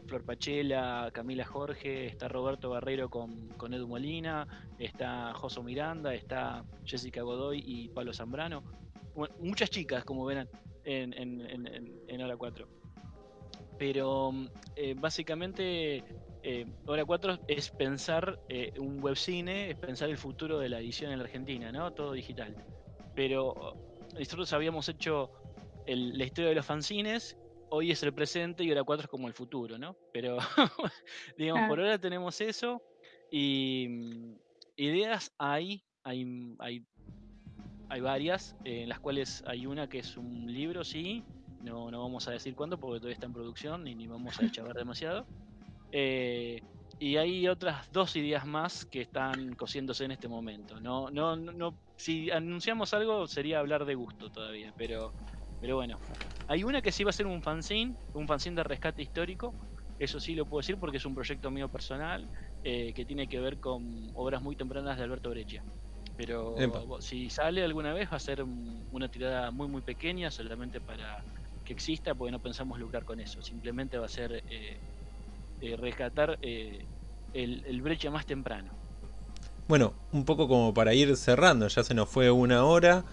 Flor 0.06 0.22
Pachela, 0.26 1.10
Camila 1.14 1.46
Jorge, 1.46 2.08
está 2.08 2.28
Roberto 2.28 2.68
Barreiro 2.68 3.08
con, 3.08 3.48
con 3.56 3.72
Edu 3.72 3.88
Molina, 3.88 4.46
está 4.78 5.32
Joso 5.32 5.62
Miranda, 5.62 6.12
está 6.12 6.62
Jessica 6.84 7.22
Godoy 7.22 7.64
y 7.66 7.88
Pablo 7.88 8.12
Zambrano 8.12 8.62
muchas 9.40 9.70
chicas, 9.70 10.04
como 10.04 10.24
verán, 10.24 10.48
en, 10.84 11.12
en, 12.08 12.22
Hora 12.22 12.36
4. 12.36 12.68
Pero 13.78 14.32
eh, 14.76 14.94
básicamente 14.98 16.04
eh, 16.42 16.66
Hora 16.86 17.04
4 17.04 17.40
es 17.46 17.70
pensar 17.70 18.40
eh, 18.48 18.72
un 18.78 19.02
webcine, 19.02 19.70
es 19.70 19.76
pensar 19.76 20.08
el 20.08 20.18
futuro 20.18 20.58
de 20.58 20.68
la 20.68 20.80
edición 20.80 21.12
en 21.12 21.18
la 21.18 21.24
Argentina, 21.24 21.70
¿no? 21.70 21.92
Todo 21.92 22.12
digital. 22.12 22.56
Pero 23.14 23.76
nosotros 24.14 24.52
habíamos 24.52 24.88
hecho 24.88 25.30
la 25.86 26.24
historia 26.24 26.50
de 26.50 26.54
los 26.54 26.66
fanzines, 26.66 27.38
hoy 27.70 27.90
es 27.90 28.02
el 28.02 28.12
presente 28.12 28.64
y 28.64 28.70
Hora 28.70 28.84
4 28.84 29.04
es 29.04 29.08
como 29.08 29.28
el 29.28 29.34
futuro, 29.34 29.78
¿no? 29.78 29.96
Pero, 30.12 30.38
digamos, 31.38 31.68
por 31.68 31.80
ahora 31.80 31.98
tenemos 31.98 32.40
eso 32.40 32.82
y 33.30 33.86
mm, 33.88 34.34
ideas 34.76 35.32
hay, 35.38 35.84
hay, 36.02 36.56
hay 36.58 36.84
hay 37.88 38.00
varias, 38.00 38.56
eh, 38.64 38.82
en 38.82 38.88
las 38.88 39.00
cuales 39.00 39.42
hay 39.46 39.66
una 39.66 39.88
que 39.88 39.98
es 40.00 40.16
un 40.16 40.46
libro, 40.52 40.84
sí, 40.84 41.24
no, 41.60 41.90
no 41.90 42.02
vamos 42.02 42.28
a 42.28 42.32
decir 42.32 42.54
cuándo 42.54 42.78
porque 42.78 43.00
todavía 43.00 43.14
está 43.14 43.26
en 43.26 43.32
producción 43.32 43.86
y 43.86 43.94
ni 43.94 44.06
vamos 44.06 44.38
a 44.40 44.50
chavar 44.50 44.74
demasiado. 44.76 45.26
Eh, 45.92 46.60
y 46.98 47.16
hay 47.16 47.46
otras 47.48 47.90
dos 47.92 48.16
ideas 48.16 48.44
más 48.46 48.84
que 48.86 49.02
están 49.02 49.54
cosiéndose 49.54 50.04
en 50.04 50.12
este 50.12 50.28
momento. 50.28 50.80
No, 50.80 51.10
no, 51.10 51.36
no, 51.36 51.78
si 51.96 52.30
anunciamos 52.30 52.92
algo 52.94 53.26
sería 53.26 53.60
hablar 53.60 53.84
de 53.84 53.94
gusto 53.94 54.30
todavía, 54.30 54.72
pero, 54.76 55.14
pero 55.60 55.76
bueno. 55.76 56.00
Hay 56.50 56.64
una 56.64 56.80
que 56.80 56.92
sí 56.92 57.04
va 57.04 57.10
a 57.10 57.12
ser 57.12 57.26
un 57.26 57.42
fanzine, 57.42 57.96
un 58.12 58.26
fanzine 58.26 58.56
de 58.56 58.64
rescate 58.64 59.02
histórico. 59.02 59.54
Eso 59.98 60.18
sí 60.18 60.34
lo 60.34 60.46
puedo 60.46 60.60
decir 60.60 60.78
porque 60.78 60.96
es 60.96 61.04
un 61.04 61.14
proyecto 61.14 61.50
mío 61.50 61.68
personal 61.68 62.30
eh, 62.62 62.92
que 62.94 63.04
tiene 63.04 63.28
que 63.28 63.38
ver 63.40 63.60
con 63.60 64.10
obras 64.14 64.40
muy 64.42 64.56
tempranas 64.56 64.96
de 64.96 65.04
Alberto 65.04 65.28
Breccia. 65.30 65.64
Pero 66.18 66.56
si 67.00 67.30
sale 67.30 67.62
alguna 67.62 67.92
vez 67.92 68.10
va 68.12 68.16
a 68.16 68.20
ser 68.20 68.42
una 68.90 69.08
tirada 69.08 69.52
muy 69.52 69.68
muy 69.68 69.82
pequeña 69.82 70.32
solamente 70.32 70.80
para 70.80 71.22
que 71.64 71.72
exista 71.72 72.12
porque 72.12 72.32
no 72.32 72.40
pensamos 72.40 72.76
lucrar 72.80 73.04
con 73.04 73.20
eso. 73.20 73.40
Simplemente 73.40 73.98
va 73.98 74.06
a 74.06 74.08
ser 74.08 74.32
eh, 74.50 74.80
eh, 75.60 75.76
rescatar 75.76 76.36
el, 76.42 76.84
el 77.32 77.82
Breccia 77.82 78.10
más 78.10 78.26
temprano. 78.26 78.68
Bueno, 79.68 79.92
un 80.12 80.24
poco 80.24 80.48
como 80.48 80.74
para 80.74 80.92
ir 80.92 81.16
cerrando, 81.16 81.68
ya 81.68 81.84
se 81.84 81.94
nos 81.94 82.08
fue 82.08 82.32
una 82.32 82.64
hora. 82.64 83.04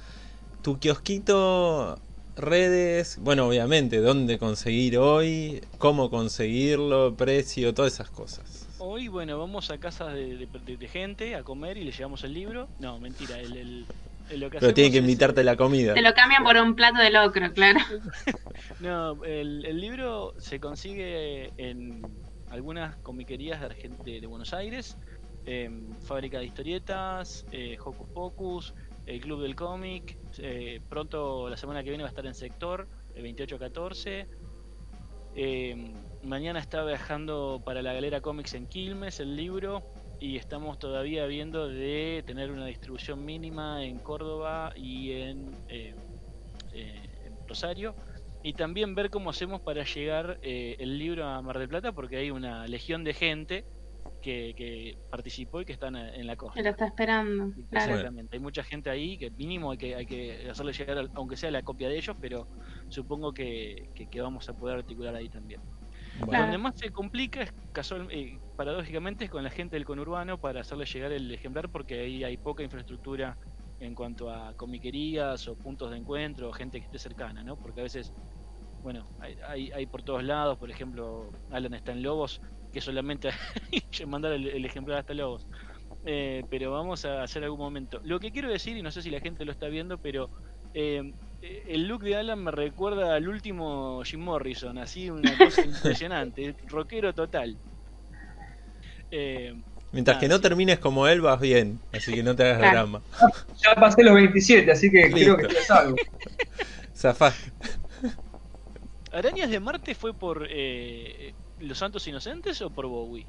Tu 0.64 0.80
kiosquito 0.80 1.99
redes, 2.36 3.20
bueno, 3.22 3.47
obviamente, 3.47 3.99
dónde 3.99 4.39
conseguir 4.39 4.97
hoy, 4.97 5.62
cómo 5.78 6.10
conseguirlo, 6.10 7.14
precio, 7.16 7.74
todas 7.76 7.93
esas 7.93 8.10
cosas. 8.10 8.64
Hoy, 8.78 9.08
bueno, 9.08 9.40
vamos 9.40 9.72
a 9.72 9.78
casa 9.78 10.08
de, 10.08 10.48
gente 10.92 11.36
a 11.36 11.44
comer 11.44 11.78
y 11.78 11.84
le 11.84 11.92
llevamos 11.92 12.24
el 12.24 12.34
libro. 12.34 12.68
No, 12.80 13.00
mentira, 13.00 13.40
el, 13.40 13.86
lo 14.36 14.50
que 14.50 14.60
Pero 14.60 14.74
tiene 14.74 14.92
que 14.92 14.98
invitarte 14.98 15.44
la 15.44 15.56
comida. 15.56 15.94
Te 15.94 16.02
lo 16.02 16.14
cambian 16.14 16.44
por 16.44 16.58
un 16.58 16.76
plato 16.76 17.00
de 17.00 17.10
locro, 17.12 17.54
claro. 17.54 17.80
no, 18.80 19.24
el, 19.24 19.80
libro 19.80 20.34
se 20.40 20.60
consigue 20.60 21.52
en 21.58 22.02
algunas 22.50 22.96
comiquerías 22.98 23.62
de, 23.62 24.20
de 24.20 24.28
Buenos 24.28 24.54
Aires, 24.54 24.98
Fábrica 26.04 26.40
de 26.40 26.46
Historietas, 26.46 27.46
eh, 27.52 27.78
Hocus 27.84 28.08
Pocus, 28.10 28.74
el 29.06 29.22
Club 29.22 29.42
del 29.42 29.56
Cómic. 29.56 30.18
Eh, 30.40 30.82
pronto, 30.90 31.50
la 31.50 31.58
semana 31.58 31.84
que 31.84 31.90
viene, 31.90 32.04
va 32.04 32.10
a 32.10 32.12
estar 32.12 32.26
en 32.26 32.36
sector, 32.36 32.88
el 33.16 33.24
28-14. 33.24 34.26
Eh, 35.36 35.94
mañana 36.26 36.60
está 36.60 36.84
viajando 36.84 37.62
para 37.64 37.82
la 37.82 37.94
Galera 37.94 38.22
Comics 38.22 38.54
en 38.54 38.68
Quilmes 38.68 39.20
el 39.20 39.36
libro 39.36 39.84
y 40.20 40.38
estamos 40.38 40.80
todavía 40.80 41.26
viendo 41.26 41.68
de 41.68 42.24
tener 42.26 42.52
una 42.52 42.66
distribución 42.66 43.24
mínima 43.26 43.84
en 43.84 44.00
Córdoba 44.00 44.74
y 44.76 45.12
en, 45.12 45.52
eh, 45.70 45.94
en 46.74 47.48
Rosario 47.48 47.96
y 48.44 48.54
también 48.54 48.96
ver 48.96 49.10
cómo 49.10 49.30
hacemos 49.30 49.62
para 49.62 49.84
llegar 49.84 50.40
el 50.42 51.00
libro 51.00 51.28
a 51.28 51.42
Mar 51.42 51.60
del 51.60 51.70
Plata 51.70 51.92
porque 51.92 52.18
hay 52.18 52.32
una 52.32 52.68
legión 52.68 53.04
de 53.04 53.14
gente 53.14 53.66
que, 54.22 54.98
participó 55.10 55.62
y 55.62 55.66
que 55.66 55.74
están 55.74 55.96
en 55.96 56.26
la 56.28 56.36
costa. 56.36 56.56
Que 56.56 56.64
lo 56.64 56.70
está 56.70 56.88
esperando. 56.88 57.54
Exactamente. 57.72 58.36
Hay 58.36 58.40
mucha 58.40 58.64
gente 58.64 58.90
ahí 58.90 59.18
que 59.18 59.30
mínimo 59.32 59.72
hay 59.72 59.78
que, 59.78 59.96
hay 59.96 60.06
que 60.06 60.50
hacerle 60.50 60.74
llegar, 60.74 61.10
aunque 61.14 61.38
sea 61.38 61.52
la 61.52 61.64
copia 61.64 61.90
de 61.90 61.98
ellos, 61.98 62.16
pero 62.20 62.48
supongo 62.90 63.34
que, 63.34 63.90
que, 63.94 64.22
vamos 64.22 64.50
a 64.50 64.54
poder 64.54 64.78
articular 64.78 65.16
ahí 65.16 65.30
también. 65.30 65.62
Donde 66.20 66.57
más 66.57 66.74
se 66.76 66.91
complica 66.91 67.41
es 67.41 67.51
casual, 67.72 68.07
eh, 68.11 68.39
paradójicamente 68.55 69.26
es 69.26 69.32
con 69.32 69.43
la 69.43 69.49
gente 69.49 69.76
del 69.76 69.86
conurbano 69.86 70.38
para 70.38 70.61
hacerle 70.61 70.86
llegar 70.86 71.11
el 71.11 71.32
ejemplar 71.32 71.70
porque 71.70 72.01
ahí 72.01 72.24
hay 72.24 72.38
poca 72.38 72.63
infraestructura 72.63 73.38
en 73.80 73.93
cuanto 73.93 74.30
a 74.30 74.53
comiquerías 74.53 75.47
o 75.47 75.55
puntos 75.55 75.91
de 75.91 75.97
encuentro 75.97 76.49
o 76.49 76.53
gente 76.53 76.80
que 76.80 76.86
esté 76.86 76.99
cercana, 76.99 77.43
¿no? 77.43 77.57
Porque 77.57 77.82
a 77.82 77.84
veces, 77.84 78.13
bueno, 78.82 79.05
hay, 79.20 79.36
hay, 79.47 79.72
hay 79.72 79.86
por 79.86 80.03
todos 80.03 80.24
lados, 80.24 80.57
por 80.57 80.72
ejemplo, 80.72 81.30
Alan 81.49 81.74
está 81.74 81.91
en 81.91 82.01
Lobos, 82.01 82.39
que 82.72 82.82
solamente 82.82 83.30
mandar 84.07 84.32
el, 84.32 84.66
ejemplar 84.66 84.99
hasta 84.99 85.13
Lobos. 85.13 85.47
Eh, 86.05 86.43
pero 86.49 86.72
vamos 86.72 87.03
a 87.03 87.24
hacer 87.24 87.43
algún 87.43 87.59
momento. 87.59 87.99
Lo 88.03 88.20
que 88.20 88.32
quiero 88.32 88.49
decir, 88.49 88.78
y 88.78 88.82
no 88.82 88.91
sé 88.91 89.01
si 89.01 89.09
la 89.09 89.20
gente 89.20 89.43
lo 89.43 89.51
está 89.51 89.68
viendo, 89.68 89.97
pero 89.97 90.30
eh, 90.74 91.13
el 91.68 91.88
look 91.88 92.04
de 92.04 92.16
Alan 92.16 92.43
me 92.43 92.52
recuerda 92.52 93.16
al 93.16 93.28
último 93.28 94.02
Jim 94.04 94.22
Morrison, 94.22 94.78
así 94.78 95.10
una 95.10 95.38
cosa 95.38 95.62
impresionante, 95.66 96.56
rockero 96.68 97.14
total. 97.14 97.56
Eh, 99.12 99.54
Mientras 99.91 100.18
que 100.18 100.28
no 100.28 100.41
termines 100.41 100.80
como 100.80 101.08
él, 101.08 101.22
vas 101.22 101.39
bien, 101.39 101.80
así 101.93 102.14
que 102.14 102.24
no 102.24 102.36
te 102.36 102.43
hagas 102.43 102.72
drama. 102.72 103.02
Ya 103.64 103.76
pasé 103.76 104.04
los 104.04 104.16
27, 104.16 104.72
así 104.72 104.91
que 104.91 105.10
creo 105.10 105.38
que 105.38 105.48
algo. 105.70 105.96
Zafás. 106.96 107.36
Arañas 109.14 109.50
de 109.50 109.60
Marte 109.62 109.96
fue 109.96 110.14
por 110.14 110.46
los 111.60 111.78
Santos 111.78 112.08
Inocentes 112.08 112.62
o 112.62 112.70
por 112.70 112.88
Bowie? 112.88 113.26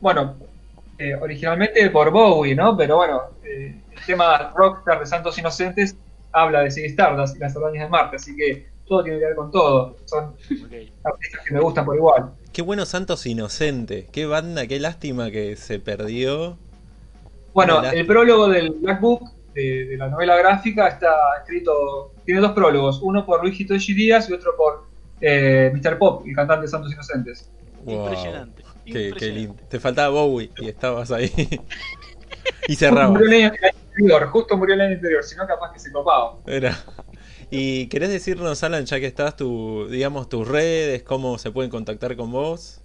Bueno, 0.00 0.36
eh, 0.98 1.14
originalmente 1.14 1.90
por 1.90 2.10
Bowie, 2.10 2.54
¿no? 2.54 2.76
Pero 2.76 2.96
bueno, 2.96 3.22
eh, 3.44 3.74
el 3.90 4.04
tema 4.04 4.52
Rockstar 4.54 5.00
de 5.00 5.06
Santos 5.06 5.36
Inocentes 5.38 5.96
habla 6.32 6.62
de 6.62 6.70
Ziggy 6.70 6.88
Stardust 6.88 7.36
y 7.36 7.38
las 7.38 7.56
arañas 7.56 7.84
de 7.84 7.88
Marte, 7.88 8.16
así 8.16 8.36
que 8.36 8.68
todo 8.86 9.04
tiene 9.04 9.18
que 9.18 9.26
ver 9.26 9.36
con 9.36 9.50
todo. 9.50 9.96
Son 10.04 10.34
artistas 11.04 11.44
que 11.46 11.54
me 11.54 11.60
gustan 11.60 11.84
por 11.84 11.96
igual. 11.96 12.32
Qué 12.52 12.62
bueno 12.62 12.84
Santos 12.84 13.26
Inocentes, 13.26 14.06
qué 14.10 14.26
banda, 14.26 14.66
qué 14.66 14.80
lástima 14.80 15.30
que 15.30 15.56
se 15.56 15.78
perdió. 15.78 16.58
Bueno, 17.52 17.82
el 17.90 18.06
prólogo 18.06 18.48
del 18.48 18.70
Black 18.70 19.00
Book 19.00 19.30
de, 19.54 19.96
la 19.96 20.08
novela 20.08 20.36
gráfica 20.36 20.88
está 20.88 21.12
escrito, 21.40 22.12
tiene 22.24 22.40
dos 22.40 22.52
prólogos, 22.52 23.00
uno 23.02 23.24
por 23.24 23.42
Luis 23.42 23.58
Hitoshi 23.60 23.94
Díaz 23.94 24.28
y 24.30 24.32
otro 24.32 24.56
por 24.56 24.86
eh, 25.20 25.72
Mr. 25.74 25.98
Pop, 25.98 26.24
el 26.26 26.34
cantante 26.34 26.62
de 26.62 26.68
Santos 26.68 26.92
Inocentes. 26.92 27.50
Impresionante. 27.86 28.62
Qué, 28.84 29.12
lindo. 29.32 29.56
Te 29.68 29.78
faltaba 29.78 30.08
Bowie 30.08 30.50
y 30.58 30.68
estabas 30.68 31.10
ahí. 31.12 31.30
y 32.68 32.74
cerraba. 32.74 33.18
Justo 34.00 34.16
murió 34.16 34.16
el 34.16 34.20
año 34.20 34.24
anterior, 34.24 34.30
justo 34.30 34.56
murió 34.56 34.74
el 34.74 34.80
año 34.80 34.94
anterior, 34.94 35.24
si 35.24 35.36
no 35.36 35.46
capaz 35.46 35.72
que 35.72 35.78
se 35.78 35.92
copaba. 35.92 36.38
Era. 36.46 36.76
¿Y 37.50 37.88
querés 37.88 38.10
decirnos, 38.10 38.62
Alan, 38.62 38.84
ya 38.86 39.00
que 39.00 39.06
estás, 39.06 39.36
tu, 39.36 39.88
digamos, 39.88 40.28
tus 40.28 40.46
redes, 40.46 41.02
cómo 41.02 41.38
se 41.38 41.50
pueden 41.50 41.70
contactar 41.70 42.16
con 42.16 42.30
vos? 42.30 42.80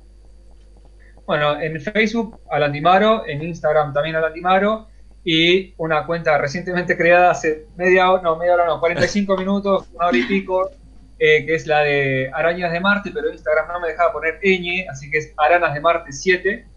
Bueno, 1.28 1.60
en 1.60 1.80
Facebook, 1.80 2.40
Alan 2.50 2.72
Dimaro, 2.72 3.26
en 3.28 3.44
Instagram 3.44 3.94
también 3.94 4.16
Alan 4.16 4.34
Dimaro, 4.34 4.88
y 5.24 5.74
una 5.78 6.06
cuenta 6.06 6.38
recientemente 6.38 6.96
creada 6.96 7.32
hace 7.32 7.66
media 7.76 8.12
hora, 8.12 8.22
no, 8.22 8.38
media 8.38 8.54
hora 8.54 8.66
no, 8.66 8.80
45 8.80 9.38
minutos, 9.40 9.88
una 9.94 10.08
hora 10.08 10.18
y 10.18 10.24
pico, 10.24 10.70
eh, 11.18 11.46
que 11.46 11.56
es 11.56 11.66
la 11.66 11.80
de 11.80 12.30
Arañas 12.34 12.72
de 12.72 12.80
Marte, 12.80 13.12
pero 13.14 13.32
Instagram 13.32 13.68
no 13.70 13.80
me 13.80 13.88
dejaba 13.88 14.14
poner 14.14 14.40
ñ, 14.42 14.88
así 14.90 15.10
que 15.10 15.18
es 15.18 15.34
Aranas 15.38 15.74
de 15.74 15.80
Marte 15.80 16.12
7. 16.12 16.68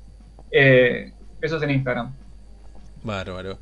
Eh, 0.50 1.12
eso 1.42 1.56
es 1.56 1.62
en 1.62 1.70
Instagram. 1.70 2.14
Bárbaro. 3.02 3.58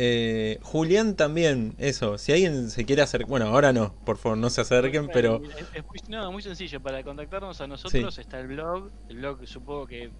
Eh, 0.00 0.60
Julián 0.62 1.16
también, 1.16 1.74
eso, 1.78 2.18
si 2.18 2.32
alguien 2.32 2.70
se 2.70 2.84
quiere 2.84 3.02
hacer, 3.02 3.26
bueno, 3.26 3.46
ahora 3.46 3.72
no, 3.72 3.92
por 4.04 4.16
favor, 4.16 4.38
no 4.38 4.48
se 4.48 4.60
acerquen, 4.60 5.08
pero... 5.12 5.42
Es, 5.74 5.84
muy, 6.08 6.32
muy 6.32 6.42
sencillo, 6.42 6.80
para 6.80 7.02
contactarnos 7.02 7.60
a 7.60 7.66
nosotros 7.66 8.16
está 8.16 8.38
el 8.38 8.46
blog, 8.46 8.90
el 9.08 9.16
blog 9.16 9.44
supongo 9.46 9.88
que 9.88 10.10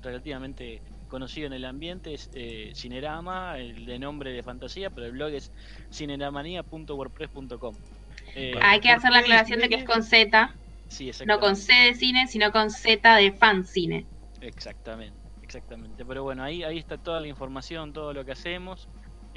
relativamente 0.00 0.80
conocido 1.08 1.48
en 1.48 1.54
el 1.54 1.64
ambiente 1.64 2.14
es 2.14 2.30
Cinerama, 2.74 3.58
el 3.58 3.84
de 3.84 3.98
nombre 3.98 4.30
de 4.30 4.44
fantasía, 4.44 4.90
pero 4.90 5.06
el 5.06 5.12
blog 5.12 5.30
es 5.30 5.50
cineramania.wordpress.com. 5.92 7.74
Eh, 8.36 8.54
Hay 8.62 8.80
que 8.80 8.90
hacer 8.90 9.10
la 9.10 9.20
aclaración 9.20 9.60
de 9.60 9.68
que 9.68 9.76
es 9.76 9.84
con 9.84 10.02
Z. 10.02 10.54
no 11.26 11.40
con 11.40 11.56
C 11.56 11.72
de 11.72 11.94
cine, 11.94 12.26
sino 12.28 12.52
con 12.52 12.70
Z 12.70 13.16
de 13.16 13.32
fan 13.32 13.64
cine. 13.64 14.06
Exactamente, 14.40 15.18
exactamente. 15.42 16.04
Pero 16.04 16.22
bueno, 16.22 16.44
ahí, 16.44 16.62
ahí 16.62 16.78
está 16.78 16.98
toda 16.98 17.20
la 17.20 17.28
información, 17.28 17.92
todo 17.92 18.12
lo 18.12 18.24
que 18.24 18.32
hacemos. 18.32 18.88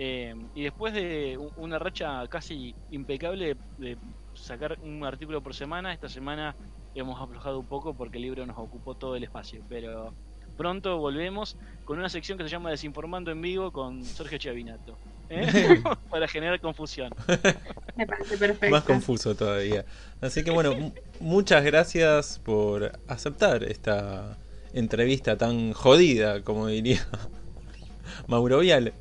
Eh, 0.02 0.34
y 0.56 0.64
después 0.64 0.94
de 0.94 1.38
una 1.58 1.78
racha 1.78 2.26
casi 2.30 2.74
impecable 2.90 3.58
de 3.78 3.98
sacar 4.34 4.80
un 4.82 5.04
artículo 5.04 5.42
por 5.42 5.54
semana, 5.54 5.92
esta 5.92 6.08
semana 6.08 6.56
hemos 6.96 7.22
aflojado 7.22 7.60
un 7.60 7.66
poco 7.66 7.94
porque 7.94 8.16
el 8.16 8.24
libro 8.24 8.46
nos 8.46 8.58
ocupó 8.58 8.96
todo 8.96 9.18
el 9.18 9.26
espacio. 9.26 9.62
Pero 9.68 10.14
pronto 10.56 11.00
volvemos 11.00 11.58
con 11.84 12.00
una 12.00 12.08
sección 12.08 12.38
que 12.38 12.46
se 12.46 12.50
llama 12.50 12.70
Desinformando 12.70 13.30
en 13.32 13.42
Vivo 13.42 13.72
con 13.72 14.06
Sergio 14.06 14.38
Chavinato. 14.38 14.98
¿eh? 15.30 15.84
Para 16.10 16.30
generar 16.30 16.62
confusión. 16.62 17.14
Me 17.98 18.08
parece 18.08 18.38
perfecto. 18.38 18.70
Más 18.70 18.86
confuso 18.86 19.36
todavía. 19.36 19.84
Así 20.22 20.46
que 20.46 20.52
bueno, 20.52 20.94
muchas 21.20 21.66
gracias 21.66 22.40
por 22.40 22.94
aceptar 23.10 23.66
esta 23.66 24.38
entrevista 24.74 25.38
tan 25.38 25.74
jodida, 25.74 26.42
como 26.42 26.68
diría 26.68 27.06
Mauro 28.28 28.60
Viale. 28.60 28.94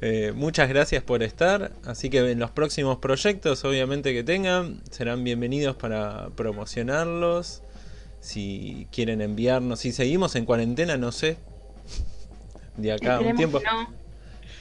Eh, 0.00 0.32
muchas 0.34 0.68
gracias 0.68 1.02
por 1.02 1.22
estar. 1.22 1.72
Así 1.84 2.10
que 2.10 2.30
en 2.30 2.38
los 2.38 2.50
próximos 2.50 2.98
proyectos, 2.98 3.64
obviamente 3.64 4.12
que 4.12 4.22
tengan, 4.22 4.80
serán 4.90 5.24
bienvenidos 5.24 5.76
para 5.76 6.28
promocionarlos 6.36 7.62
si 8.20 8.86
quieren 8.90 9.20
enviarnos, 9.20 9.80
si 9.80 9.92
seguimos 9.92 10.34
en 10.36 10.44
cuarentena, 10.44 10.96
no 10.96 11.12
sé. 11.12 11.38
De 12.76 12.92
acá 12.92 13.20
un 13.20 13.36
tiempo. 13.36 13.60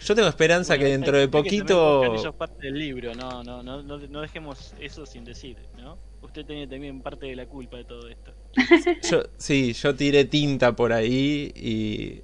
Yo 0.03 0.15
tengo 0.15 0.27
esperanza 0.27 0.73
Bueno, 0.73 0.85
que 0.85 0.91
dentro 0.91 1.17
de 1.17 1.23
hay 1.23 1.27
poquito. 1.27 2.15
Es 2.15 2.33
parte 2.33 2.67
del 2.67 2.79
libro, 2.79 3.13
no, 3.13 3.43
no, 3.43 3.61
no, 3.61 3.83
no, 3.83 3.97
no 3.97 4.21
dejemos 4.21 4.73
eso 4.79 5.05
sin 5.05 5.25
decir, 5.25 5.57
¿no? 5.77 5.97
Usted 6.21 6.45
tiene 6.45 6.67
también 6.67 7.01
parte 7.01 7.25
de 7.27 7.35
la 7.35 7.45
culpa 7.45 7.77
de 7.77 7.83
todo 7.83 8.07
esto. 8.09 8.33
Yo, 9.09 9.23
sí, 9.37 9.73
yo 9.73 9.95
tiré 9.95 10.25
tinta 10.25 10.75
por 10.75 10.93
ahí 10.93 11.51
y. 11.55 12.21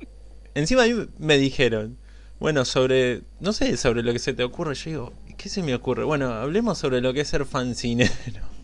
Encima 0.56 0.84
a 0.84 0.88
mí 0.88 1.08
me 1.18 1.38
dijeron, 1.38 1.98
bueno, 2.44 2.66
sobre. 2.66 3.22
No 3.40 3.54
sé, 3.54 3.78
sobre 3.78 4.04
lo 4.04 4.12
que 4.12 4.20
se 4.20 4.34
te 4.34 4.44
ocurre. 4.44 4.76
Yo 4.76 4.90
digo, 4.90 5.14
¿qué 5.38 5.48
se 5.48 5.64
me 5.64 5.74
ocurre? 5.74 6.04
Bueno, 6.04 6.30
hablemos 6.34 6.78
sobre 6.78 7.00
lo 7.00 7.14
que 7.14 7.22
es 7.22 7.30
ser 7.30 7.46
fancinero. 7.46 8.12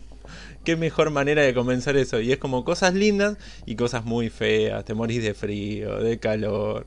Qué 0.64 0.76
mejor 0.76 1.08
manera 1.08 1.40
de 1.40 1.54
comenzar 1.54 1.96
eso. 1.96 2.20
Y 2.20 2.30
es 2.30 2.36
como 2.36 2.62
cosas 2.62 2.92
lindas 2.92 3.38
y 3.64 3.76
cosas 3.76 4.04
muy 4.04 4.28
feas. 4.28 4.84
Te 4.84 4.92
morís 4.92 5.22
de 5.22 5.32
frío, 5.32 5.96
de 5.96 6.18
calor. 6.18 6.86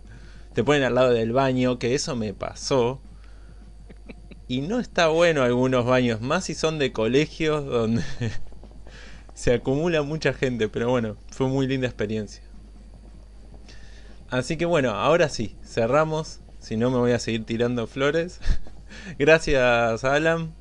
Te 0.53 0.63
ponen 0.63 0.83
al 0.83 0.93
lado 0.93 1.09
del 1.09 1.31
baño, 1.31 1.79
que 1.79 1.95
eso 1.95 2.15
me 2.15 2.35
pasó. 2.35 3.01
Y 4.47 4.61
no 4.61 4.79
está 4.79 5.07
bueno 5.07 5.41
algunos 5.41 5.87
baños, 5.87 6.21
más 6.21 6.45
si 6.45 6.53
son 6.53 6.77
de 6.77 6.91
colegios 6.91 7.65
donde 7.65 8.03
se 9.33 9.51
acumula 9.51 10.03
mucha 10.03 10.31
gente. 10.31 10.69
Pero 10.69 10.91
bueno, 10.91 11.17
fue 11.31 11.47
muy 11.47 11.65
linda 11.65 11.87
experiencia. 11.87 12.43
Así 14.29 14.57
que 14.57 14.65
bueno, 14.65 14.91
ahora 14.91 15.27
sí, 15.27 15.55
cerramos. 15.65 16.42
Si 16.63 16.77
no 16.77 16.89
me 16.91 16.97
voy 16.97 17.11
a 17.11 17.19
seguir 17.19 17.45
tirando 17.45 17.87
flores. 17.87 18.39
Gracias, 19.19 20.03
Alan. 20.03 20.55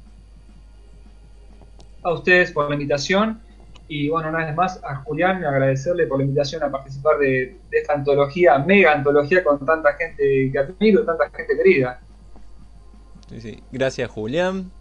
a 2.02 2.12
ustedes 2.12 2.52
por 2.52 2.68
la 2.68 2.74
invitación 2.74 3.44
y 3.86 4.08
bueno, 4.08 4.28
una 4.30 4.46
vez 4.46 4.54
más 4.54 4.80
a 4.84 4.96
Julián 5.02 5.44
agradecerle 5.44 6.06
por 6.06 6.18
la 6.18 6.24
invitación 6.24 6.62
a 6.62 6.70
participar 6.70 7.18
de, 7.18 7.62
de 7.68 7.78
esta 7.78 7.94
antología, 7.94 8.58
mega 8.58 8.92
antología 8.92 9.44
con 9.44 9.64
tanta 9.66 9.94
gente 9.94 10.50
que 10.52 10.58
admiro, 10.58 11.04
tanta 11.04 11.30
gente 11.36 11.56
querida. 11.56 12.02
Sí, 13.28 13.40
sí. 13.40 13.66
Gracias, 13.70 14.10
Julián. 14.10 14.72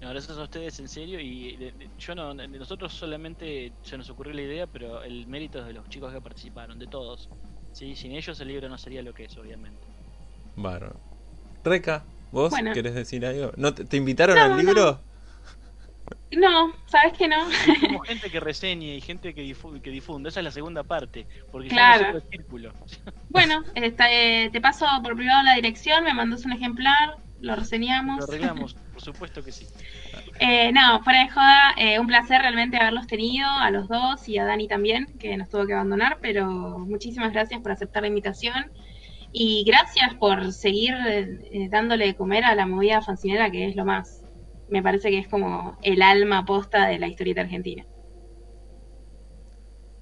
No, 0.00 0.10
gracias 0.10 0.36
a 0.38 0.42
ustedes 0.42 0.78
en 0.80 0.88
serio 0.88 1.20
y 1.20 1.56
de- 1.56 1.72
de- 1.72 1.92
yo 1.96 2.14
no, 2.14 2.34
de 2.34 2.46
nosotros 2.48 2.92
solamente 2.94 3.74
se 3.82 3.96
nos 3.98 4.08
ocurrió 4.10 4.32
la 4.34 4.42
idea, 4.42 4.66
pero 4.66 5.02
el 5.02 5.26
mérito 5.26 5.58
es 5.60 5.66
de 5.66 5.72
los 5.72 5.88
chicos 5.88 6.12
que 6.12 6.20
participaron, 6.20 6.78
de 6.78 6.88
todos. 6.88 7.30
Sí, 7.72 7.96
sin 7.96 8.12
ellos 8.12 8.38
el 8.40 8.48
libro 8.48 8.68
no 8.68 8.78
sería 8.78 9.02
lo 9.02 9.14
que 9.14 9.24
es, 9.24 9.36
obviamente. 9.36 9.88
Bárbaro. 10.56 11.00
Reca, 11.62 12.04
¿vos 12.30 12.50
Bueno. 12.50 12.72
querés 12.72 12.94
decir 12.94 13.24
algo? 13.26 13.52
¿No 13.56 13.74
te, 13.74 13.84
te 13.84 13.96
invitaron 13.96 14.36
No, 14.36 14.44
al 14.44 14.50
no. 14.50 14.56
libro? 14.58 15.00
No, 16.32 16.72
¿sabes 16.86 17.12
que 17.16 17.28
no? 17.28 17.36
Como 17.80 18.00
gente 18.00 18.28
que 18.30 18.40
reseñe 18.40 18.96
y 18.96 19.00
gente 19.00 19.34
que, 19.34 19.42
difu- 19.42 19.80
que 19.80 19.90
difunda, 19.90 20.28
esa 20.28 20.40
es 20.40 20.44
la 20.44 20.50
segunda 20.50 20.82
parte, 20.82 21.26
porque 21.50 21.68
Claro. 21.68 22.02
ya 22.06 22.10
no 22.12 22.16
el 22.18 22.24
círculo. 22.30 22.72
Bueno, 23.28 23.64
esta, 23.74 24.12
eh, 24.12 24.50
te 24.52 24.60
paso 24.60 24.86
por 25.02 25.16
privado 25.16 25.42
la 25.42 25.54
dirección, 25.54 26.04
me 26.04 26.12
mandas 26.14 26.44
un 26.44 26.52
ejemplar, 26.52 27.14
lo 27.40 27.56
reseñamos. 27.56 28.18
Lo 28.18 28.24
arreglamos, 28.24 28.74
por 28.92 29.00
supuesto 29.02 29.42
que 29.42 29.50
sí. 29.50 29.66
Eh, 30.40 30.72
no, 30.72 31.02
fuera 31.02 31.20
de 31.24 31.30
joda, 31.30 31.74
eh, 31.76 31.98
un 31.98 32.06
placer 32.06 32.40
realmente 32.42 32.76
haberlos 32.76 33.06
tenido, 33.06 33.48
a 33.48 33.70
los 33.70 33.88
dos 33.88 34.28
y 34.28 34.38
a 34.38 34.44
Dani 34.44 34.68
también, 34.68 35.06
que 35.18 35.36
nos 35.36 35.48
tuvo 35.48 35.66
que 35.66 35.72
abandonar, 35.72 36.18
pero 36.20 36.46
muchísimas 36.78 37.32
gracias 37.32 37.60
por 37.62 37.72
aceptar 37.72 38.02
la 38.02 38.08
invitación 38.08 38.54
y 39.36 39.64
gracias 39.64 40.14
por 40.14 40.52
seguir 40.52 40.94
eh, 41.06 41.68
dándole 41.68 42.06
de 42.06 42.14
comer 42.14 42.44
a 42.44 42.54
la 42.54 42.66
movida 42.66 43.02
fancinera, 43.02 43.50
que 43.50 43.66
es 43.66 43.74
lo 43.74 43.84
más. 43.84 44.22
Me 44.68 44.80
parece 44.80 45.10
que 45.10 45.18
es 45.18 45.26
como 45.26 45.76
el 45.82 46.02
alma 46.02 46.44
posta 46.46 46.86
de 46.86 47.00
la 47.00 47.08
historieta 47.08 47.40
argentina. 47.40 47.84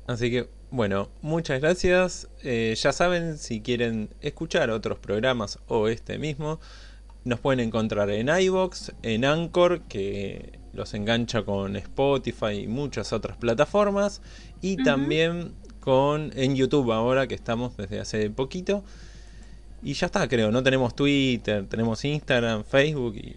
Así 0.07 0.31
que, 0.31 0.51
bueno, 0.71 1.09
muchas 1.23 1.63
gracias. 1.63 2.29
Eh, 2.43 2.75
ya 2.77 2.93
saben, 2.93 3.39
si 3.39 3.63
quieren 3.63 4.11
escuchar 4.21 4.69
otros 4.69 4.99
programas 4.99 5.59
o 5.67 5.89
este 5.89 6.19
mismo, 6.19 6.61
nos 7.25 7.41
pueden 7.41 7.61
encontrar 7.61 8.11
en 8.11 8.29
iBox, 8.29 8.93
en 9.03 9.25
Anchor, 9.25 9.81
que 9.89 10.59
los 10.75 10.93
engancha 10.93 11.43
con 11.43 11.77
Spotify 11.77 12.65
y 12.65 12.67
muchas 12.67 13.15
otras 13.15 13.39
plataformas, 13.39 14.21
y 14.61 14.77
también 14.77 15.55
con 15.81 16.33
en 16.37 16.55
YouTube 16.55 16.93
ahora 16.93 17.27
que 17.27 17.35
estamos 17.35 17.79
desde 17.79 17.99
hace 17.99 18.29
poquito. 18.29 18.85
Y 19.83 19.95
ya 19.95 20.07
está, 20.07 20.29
creo. 20.29 20.51
No 20.51 20.63
tenemos 20.63 20.95
Twitter, 20.95 21.67
tenemos 21.69 22.05
Instagram, 22.05 22.65
Facebook 22.65 23.17
y 23.17 23.37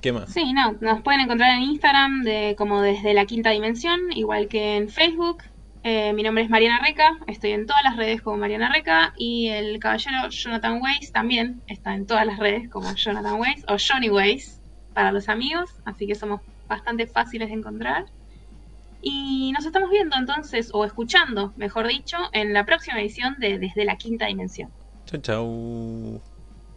¿qué 0.00 0.12
más? 0.12 0.32
Sí, 0.32 0.52
no, 0.52 0.76
nos 0.80 1.02
pueden 1.02 1.20
encontrar 1.20 1.50
en 1.56 1.62
Instagram 1.62 2.22
de, 2.22 2.54
como 2.56 2.80
desde 2.80 3.12
la 3.12 3.26
quinta 3.26 3.50
dimensión, 3.50 4.00
igual 4.12 4.48
que 4.48 4.76
en 4.76 4.88
Facebook. 4.88 5.42
Eh, 5.82 6.14
mi 6.14 6.22
nombre 6.22 6.42
es 6.42 6.48
Mariana 6.48 6.80
Reca, 6.82 7.18
estoy 7.26 7.50
en 7.52 7.66
todas 7.66 7.82
las 7.84 7.96
redes 7.98 8.22
como 8.22 8.38
Mariana 8.38 8.72
Reca 8.72 9.12
y 9.18 9.48
el 9.48 9.78
caballero 9.78 10.30
Jonathan 10.30 10.80
Weiss 10.80 11.12
también 11.12 11.60
está 11.66 11.94
en 11.94 12.06
todas 12.06 12.24
las 12.26 12.38
redes 12.38 12.70
como 12.70 12.94
Jonathan 12.94 13.38
Weiss 13.38 13.66
o 13.68 13.76
Johnny 13.78 14.08
Weiss 14.08 14.62
para 14.94 15.12
los 15.12 15.28
amigos, 15.28 15.74
así 15.84 16.06
que 16.06 16.14
somos 16.14 16.40
bastante 16.68 17.06
fáciles 17.06 17.48
de 17.48 17.56
encontrar. 17.56 18.06
Y 19.02 19.52
nos 19.52 19.66
estamos 19.66 19.90
viendo 19.90 20.16
entonces, 20.16 20.70
o 20.72 20.86
escuchando, 20.86 21.52
mejor 21.58 21.86
dicho, 21.86 22.16
en 22.32 22.54
la 22.54 22.64
próxima 22.64 22.98
edición 22.98 23.36
de 23.38 23.58
Desde 23.58 23.84
la 23.84 23.96
Quinta 23.96 24.24
Dimensión. 24.24 24.70
Chau, 25.06 25.20
chau. 25.20 26.33